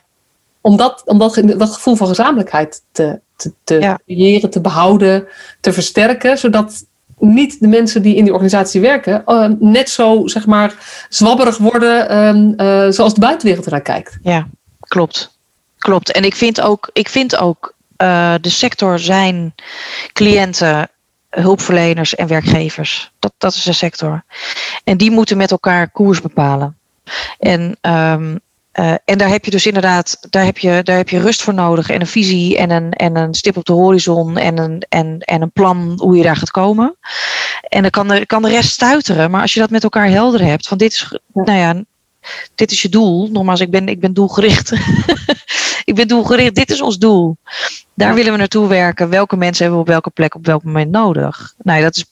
Om 0.62 0.78
dat, 0.78 1.02
om 1.06 1.18
dat, 1.20 1.42
dat 1.58 1.74
gevoel 1.74 1.96
van 1.96 2.08
gezamenlijkheid 2.08 2.82
te, 2.92 3.20
te, 3.36 3.52
te 3.64 3.80
ja. 3.80 4.00
creëren, 4.06 4.50
te 4.50 4.62
behouden, 4.62 5.28
te 5.60 5.74
versterken, 5.74 6.38
zodat 6.38 6.86
niet 7.20 7.60
de 7.60 7.68
mensen 7.68 8.02
die 8.02 8.16
in 8.16 8.24
die 8.24 8.34
organisatie 8.34 8.82
werken 8.82 9.24
uh, 9.28 9.50
net 9.60 9.90
zo, 9.90 10.28
zeg 10.28 10.46
maar, 10.46 10.74
zwabberig 11.10 11.58
worden 11.58 12.56
uh, 12.62 12.92
zoals 12.92 13.14
de 13.14 13.20
buitenwereld 13.20 13.66
ernaar 13.66 13.82
kijkt. 13.82 14.18
Ja, 14.22 14.48
klopt. 14.80 15.35
Klopt. 15.86 16.12
En 16.12 16.24
ik 16.24 16.36
vind 16.36 16.62
ook, 16.62 16.90
ik 16.94 17.10
vind 17.10 17.38
ook 17.38 17.74
uh, 17.98 18.34
de 18.42 18.50
sector 18.50 19.00
zijn 19.00 19.56
cliënten, 20.14 20.90
hulpverleners 21.30 22.16
en 22.16 22.28
werkgevers. 22.28 23.12
Dat, 23.20 23.34
dat 23.38 23.54
is 23.54 23.64
de 23.64 23.74
sector. 23.74 24.24
En 24.84 24.98
die 24.98 25.12
moeten 25.12 25.38
met 25.38 25.52
elkaar 25.52 25.90
koers 25.90 26.22
bepalen. 26.22 26.78
En, 27.40 27.78
um, 27.82 28.40
uh, 28.74 28.94
en 29.06 29.18
daar 29.18 29.30
heb 29.30 29.46
je 29.46 29.52
dus 29.52 29.66
inderdaad, 29.66 30.18
daar 30.30 30.46
heb 30.46 30.58
je, 30.58 30.82
daar 30.84 30.98
heb 30.98 31.10
je 31.10 31.20
rust 31.20 31.42
voor 31.42 31.54
nodig 31.54 31.90
en 31.90 32.02
een 32.02 32.08
visie 32.08 32.58
en 32.58 32.70
een, 32.70 32.92
en 32.92 33.16
een 33.16 33.34
stip 33.34 33.58
op 33.58 33.66
de 33.66 33.74
horizon 33.74 34.38
en 34.38 34.58
een, 34.58 34.86
en, 34.90 35.20
en 35.20 35.42
een 35.42 35.52
plan 35.52 35.94
hoe 36.02 36.18
je 36.18 36.24
daar 36.24 36.38
gaat 36.38 36.52
komen. 36.52 36.96
En 37.68 37.82
dan 37.82 37.92
kan 37.92 38.08
de, 38.08 38.26
kan 38.26 38.42
de 38.42 38.50
rest 38.50 38.72
stuiteren. 38.72 39.32
Maar 39.32 39.42
als 39.42 39.54
je 39.54 39.60
dat 39.60 39.70
met 39.70 39.84
elkaar 39.84 40.10
helder 40.10 40.42
hebt, 40.42 40.68
van 40.68 40.78
dit 40.78 40.92
is, 40.92 41.18
nou 41.34 41.58
ja, 41.58 41.84
dit 42.56 42.72
is 42.72 42.82
je 42.82 42.90
doel. 42.90 43.30
Nogmaals, 43.32 43.60
ik 43.60 43.70
ben, 43.70 43.88
ik 43.88 44.00
ben 44.00 44.14
doelgericht. 44.14 44.74
ik 45.86 45.96
ben 45.96 46.08
doelgericht. 46.08 46.56
Dit 46.56 46.70
is 46.70 46.82
ons 46.82 46.98
doel. 46.98 47.38
Daar 47.94 48.14
willen 48.14 48.32
we 48.32 48.38
naartoe 48.38 48.68
werken. 48.68 49.10
Welke 49.10 49.36
mensen 49.36 49.64
hebben 49.64 49.82
we 49.82 49.86
op 49.86 49.92
welke 49.92 50.10
plek 50.10 50.36
op 50.36 50.46
welk 50.46 50.64
moment 50.64 50.92
nodig? 50.92 51.54
Nou, 51.58 51.82
dat 51.82 51.96
is 51.96 52.06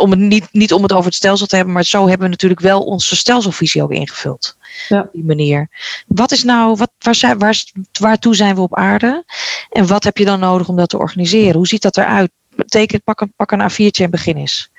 om 0.00 0.10
het 0.10 0.18
niet, 0.18 0.48
niet 0.52 0.72
om 0.72 0.82
het 0.82 0.92
over 0.92 1.04
het 1.04 1.14
stelsel 1.14 1.46
te 1.46 1.56
hebben, 1.56 1.74
maar 1.74 1.84
zo 1.84 2.00
hebben 2.06 2.24
we 2.26 2.32
natuurlijk 2.32 2.60
wel 2.60 2.84
onze 2.84 3.16
stelselvisie 3.16 3.82
ook 3.82 3.92
ingevuld. 3.92 4.56
Ja. 4.88 5.00
Op 5.00 5.12
die 5.12 5.24
manier. 5.24 5.68
Wat 6.06 6.32
is 6.32 6.44
nou, 6.44 6.76
wat, 6.76 6.90
waar 6.98 7.14
zijn, 7.14 7.38
waar, 7.38 7.64
waartoe 8.00 8.34
zijn 8.34 8.54
we 8.54 8.60
op 8.60 8.76
aarde? 8.76 9.24
En 9.70 9.86
wat 9.86 10.04
heb 10.04 10.16
je 10.16 10.24
dan 10.24 10.40
nodig 10.40 10.68
om 10.68 10.76
dat 10.76 10.88
te 10.88 10.98
organiseren? 10.98 11.56
Hoe 11.56 11.66
ziet 11.66 11.82
dat 11.82 11.96
eruit? 11.96 12.30
Teken, 12.66 13.02
pak 13.02 13.20
een, 13.20 13.32
pak 13.36 13.50
een 13.50 13.70
A4'tje 13.70 14.02
en 14.02 14.10
begin 14.10 14.36
eens. 14.36 14.70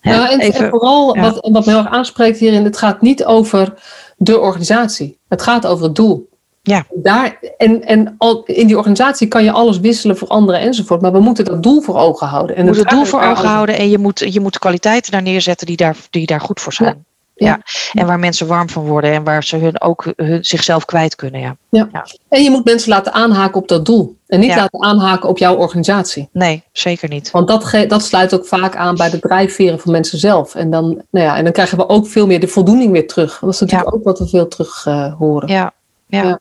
Ja, 0.00 0.30
en, 0.30 0.40
Even, 0.40 0.64
en 0.64 0.70
vooral 0.70 1.16
ja. 1.16 1.20
wat, 1.20 1.48
wat 1.50 1.64
mij 1.64 1.74
heel 1.74 1.84
erg 1.84 1.92
aanspreekt 1.92 2.38
hierin, 2.38 2.64
het 2.64 2.78
gaat 2.78 3.00
niet 3.00 3.24
over 3.24 3.74
de 4.16 4.40
organisatie. 4.40 5.18
Het 5.28 5.42
gaat 5.42 5.66
over 5.66 5.84
het 5.84 5.94
doel. 5.94 6.28
Ja. 6.66 6.84
Daar, 6.94 7.38
en 7.56 7.84
en 7.84 8.14
al, 8.18 8.42
in 8.44 8.66
die 8.66 8.76
organisatie 8.76 9.28
kan 9.28 9.44
je 9.44 9.52
alles 9.52 9.80
wisselen, 9.80 10.16
veranderen 10.16 10.60
enzovoort. 10.60 11.00
Maar 11.00 11.12
we 11.12 11.20
moeten 11.20 11.44
dat 11.44 11.62
doel 11.62 11.80
voor 11.80 11.96
ogen 11.96 12.26
houden. 12.26 12.56
En 12.56 12.62
je 12.62 12.68
moet 12.68 12.78
het 12.78 12.88
doel 12.88 13.04
voor 13.04 13.22
ogen 13.22 13.48
houden 13.48 13.78
en 13.78 13.90
je 13.90 13.98
moet, 13.98 14.32
je 14.32 14.40
moet 14.40 14.58
kwaliteiten 14.58 15.12
daar 15.12 15.22
neerzetten 15.22 15.66
die 15.66 15.76
daar, 15.76 15.96
die 16.10 16.26
daar 16.26 16.40
goed 16.40 16.60
voor 16.60 16.72
zijn. 16.72 17.04
Ja. 17.34 17.46
ja. 17.92 18.00
En 18.00 18.06
waar 18.06 18.18
mensen 18.18 18.46
warm 18.46 18.68
van 18.68 18.84
worden 18.84 19.12
en 19.12 19.24
waar 19.24 19.44
ze 19.44 19.56
hun 19.56 19.80
ook 19.80 20.12
hun, 20.16 20.44
zichzelf 20.44 20.84
kwijt 20.84 21.14
kunnen. 21.14 21.40
Ja. 21.40 21.56
Ja. 21.68 21.88
ja. 21.92 22.06
En 22.28 22.42
je 22.42 22.50
moet 22.50 22.64
mensen 22.64 22.88
laten 22.88 23.12
aanhaken 23.12 23.60
op 23.60 23.68
dat 23.68 23.86
doel. 23.86 24.16
En 24.26 24.40
niet 24.40 24.54
laten 24.54 24.82
aanhaken 24.82 25.28
op 25.28 25.38
jouw 25.38 25.56
organisatie. 25.56 26.28
Nee, 26.32 26.62
zeker 26.72 27.08
niet. 27.08 27.30
Want 27.30 27.48
dat, 27.48 27.86
dat 27.88 28.02
sluit 28.02 28.34
ook 28.34 28.46
vaak 28.46 28.76
aan 28.76 28.94
bij 28.94 29.10
de 29.10 29.18
drijfveren 29.18 29.80
van 29.80 29.92
mensen 29.92 30.18
zelf. 30.18 30.54
En 30.54 30.70
dan, 30.70 31.02
nou 31.10 31.26
ja, 31.26 31.36
en 31.36 31.44
dan 31.44 31.52
krijgen 31.52 31.78
we 31.78 31.88
ook 31.88 32.06
veel 32.06 32.26
meer 32.26 32.40
de 32.40 32.48
voldoening 32.48 32.92
weer 32.92 33.08
terug. 33.08 33.38
Dat 33.38 33.52
is 33.52 33.60
natuurlijk 33.60 33.94
ook 33.94 34.04
wat 34.04 34.18
we 34.18 34.28
veel 34.28 34.48
terug 34.48 34.86
uh, 34.88 35.14
horen. 35.14 35.48
Ja, 35.48 35.72
ja. 36.06 36.40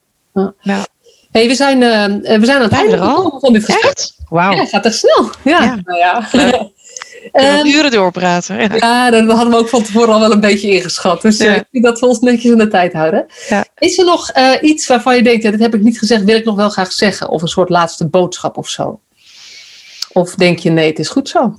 Ja. 0.62 0.86
Hey, 1.32 1.48
we, 1.48 1.56
zijn, 1.56 1.82
uh, 1.82 2.38
we 2.40 2.46
zijn 2.46 2.58
aan 2.58 2.62
het 2.62 2.72
einde 2.72 2.98
gekomen 2.98 3.40
van 3.40 3.54
dit 3.54 3.66
gesprek. 3.66 3.92
Echt? 3.92 4.16
Wauw. 4.30 4.54
Ja, 4.54 4.66
gaat 4.66 4.86
echt 4.86 4.96
snel. 4.96 5.30
Ja. 5.44 5.64
ja. 5.64 5.80
Nou 5.84 6.00
ja. 6.00 6.30
Um, 7.60 7.66
uren 7.76 7.92
doorpraten. 7.92 8.56
Ja. 8.56 8.76
ja, 8.76 9.10
dat 9.10 9.32
hadden 9.32 9.50
we 9.50 9.58
ook 9.58 9.70
van 9.70 9.84
tevoren 9.84 10.14
al 10.14 10.20
wel 10.20 10.32
een 10.32 10.40
beetje 10.40 10.72
ingeschat. 10.72 11.22
Dus 11.22 11.38
ja. 11.38 11.46
uh, 11.46 11.56
ik 11.56 11.66
denk 11.72 11.86
dat 11.86 12.00
we 12.00 12.06
ons 12.06 12.20
netjes 12.20 12.52
aan 12.52 12.58
de 12.58 12.68
tijd 12.68 12.94
houden. 12.94 13.26
Ja. 13.50 13.66
Is 13.78 13.98
er 13.98 14.06
nog 14.06 14.36
uh, 14.38 14.52
iets 14.62 14.88
waarvan 14.88 15.16
je 15.16 15.24
denkt, 15.24 15.44
ja, 15.44 15.52
dat 15.52 15.60
heb 15.60 15.74
ik 15.74 15.82
niet 15.82 16.00
gezegd, 16.00 16.24
wil 16.24 16.36
ik 16.36 16.46
nog 16.46 16.56
wel 16.56 16.70
graag 16.70 16.92
zeggen? 16.92 17.30
Of 17.30 17.42
een 17.42 17.48
soort 17.48 17.70
laatste 17.70 18.08
boodschap 18.08 18.58
of 18.58 18.70
zo? 18.70 19.00
Of 20.12 20.36
denk 20.36 20.60
je, 20.60 20.70
nee, 20.70 20.88
het 20.88 21.00
is 21.00 21.10
goed 21.10 21.30
zo? 21.30 21.56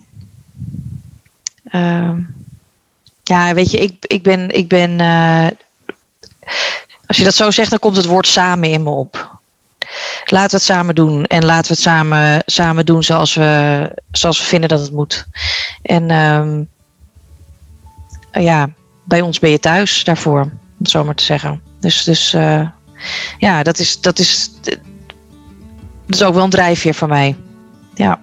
Uh, 1.74 2.16
ja, 3.22 3.54
weet 3.54 3.70
je, 3.70 3.78
ik, 3.78 3.94
ik 4.00 4.22
ben. 4.22 4.50
Ik 4.50 4.68
ben 4.68 4.90
uh, 4.90 5.46
als 7.06 7.16
je 7.16 7.24
dat 7.24 7.34
zo 7.34 7.50
zegt, 7.50 7.70
dan 7.70 7.78
komt 7.78 7.96
het 7.96 8.06
woord 8.06 8.26
samen 8.26 8.70
in 8.70 8.82
me 8.82 8.90
op. 8.90 9.32
Laten 10.24 10.50
we 10.50 10.56
het 10.56 10.64
samen 10.64 10.94
doen. 10.94 11.24
En 11.24 11.44
laten 11.44 11.66
we 11.66 11.72
het 11.72 11.82
samen, 11.82 12.42
samen 12.46 12.86
doen 12.86 13.02
zoals 13.02 13.34
we, 13.34 13.90
zoals 14.10 14.38
we 14.38 14.44
vinden 14.44 14.68
dat 14.68 14.80
het 14.80 14.92
moet. 14.92 15.26
En 15.82 16.10
um, 16.10 16.68
ja, 18.32 18.70
bij 19.04 19.20
ons 19.20 19.38
ben 19.38 19.50
je 19.50 19.58
thuis 19.58 20.04
daarvoor, 20.04 20.40
om 20.40 20.60
het 20.78 20.90
zo 20.90 21.04
maar 21.04 21.14
te 21.14 21.24
zeggen. 21.24 21.62
Dus, 21.80 22.04
dus 22.04 22.34
uh, 22.34 22.68
ja, 23.38 23.62
dat 23.62 23.78
is, 23.78 24.00
dat, 24.00 24.18
is, 24.18 24.50
dat 24.62 24.78
is 26.06 26.22
ook 26.22 26.34
wel 26.34 26.44
een 26.44 26.50
drijfveer 26.50 26.94
van 26.94 27.08
mij. 27.08 27.36
Ja. 27.94 28.20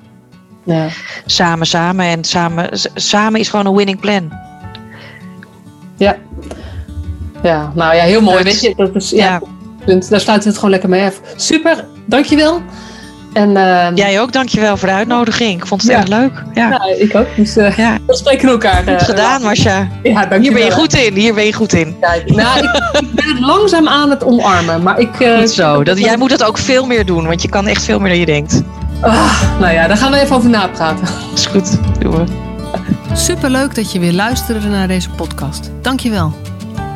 ja. 0.63 0.87
Samen, 1.25 1.67
samen. 1.67 2.05
En 2.05 2.23
samen, 2.23 2.69
samen 2.93 3.39
is 3.39 3.49
gewoon 3.49 3.65
een 3.65 3.75
winning 3.75 3.99
plan. 3.99 4.33
Ja. 5.97 6.17
Ja, 7.43 7.71
nou 7.75 7.95
ja, 7.95 8.03
heel 8.03 8.21
mooi. 8.21 8.43
Weet 8.43 8.61
je, 8.61 8.73
dat 8.75 8.95
is, 8.95 9.09
ja, 9.09 9.41
Punt. 9.85 10.09
Daar 10.09 10.19
sluit 10.19 10.43
het 10.43 10.55
gewoon 10.55 10.69
lekker 10.69 10.89
mee 10.89 11.05
af. 11.05 11.21
Super, 11.35 11.85
dankjewel. 12.05 12.61
En, 13.33 13.49
uh, 13.49 13.87
Jij 13.95 14.21
ook, 14.21 14.31
dankjewel 14.31 14.77
voor 14.77 14.87
de 14.87 14.93
uitnodiging. 14.93 15.59
Ik 15.59 15.65
vond 15.67 15.81
het 15.81 15.91
ja. 15.91 15.97
erg 15.97 16.07
leuk. 16.07 16.43
Ja. 16.53 16.69
ja, 16.69 16.95
ik 16.97 17.15
ook. 17.15 17.27
Dus 17.35 17.57
uh, 17.57 17.77
ja. 17.77 17.97
we 18.07 18.15
spreken 18.15 18.49
elkaar. 18.49 18.83
Goed 18.87 19.01
gedaan, 19.01 19.41
Marcia. 19.41 19.87
Ja, 20.03 20.25
dankjewel. 20.25 20.41
Hier 20.41 20.53
ben 20.53 20.63
je 20.63 20.71
goed 20.71 20.93
in. 20.93 21.13
Hier 21.13 21.33
ben 21.33 21.45
je 21.45 21.53
goed 21.53 21.73
in. 21.73 21.95
Nou, 21.99 22.19
ik, 22.19 22.29
ik, 22.99 23.15
ben 23.15 23.27
het 23.27 23.39
langzaam 23.39 23.87
aan 23.87 24.09
het 24.09 24.23
omarmen. 24.23 24.83
Maar 24.83 24.99
ik, 24.99 25.19
uh, 25.19 25.43
zo. 25.43 25.83
Dat, 25.83 25.99
jij 25.99 26.17
moet 26.17 26.29
dat 26.29 26.43
ook 26.43 26.57
veel 26.57 26.85
meer 26.85 27.05
doen, 27.05 27.27
want 27.27 27.41
je 27.41 27.49
kan 27.49 27.67
echt 27.67 27.83
veel 27.83 27.99
meer 27.99 28.09
dan 28.09 28.19
je 28.19 28.25
denkt. 28.25 28.61
Ah, 29.01 29.41
nou 29.59 29.73
ja, 29.73 29.87
daar 29.87 29.97
gaan 29.97 30.11
we 30.11 30.19
even 30.19 30.35
over 30.35 30.49
napraten. 30.49 31.07
Is 31.33 31.45
goed, 31.45 31.77
doen 31.99 32.11
we. 32.11 32.23
Superleuk 33.13 33.75
dat 33.75 33.91
je 33.91 33.99
weer 33.99 34.13
luisterde 34.13 34.67
naar 34.67 34.87
deze 34.87 35.09
podcast. 35.09 35.71
Dankjewel. 35.81 36.33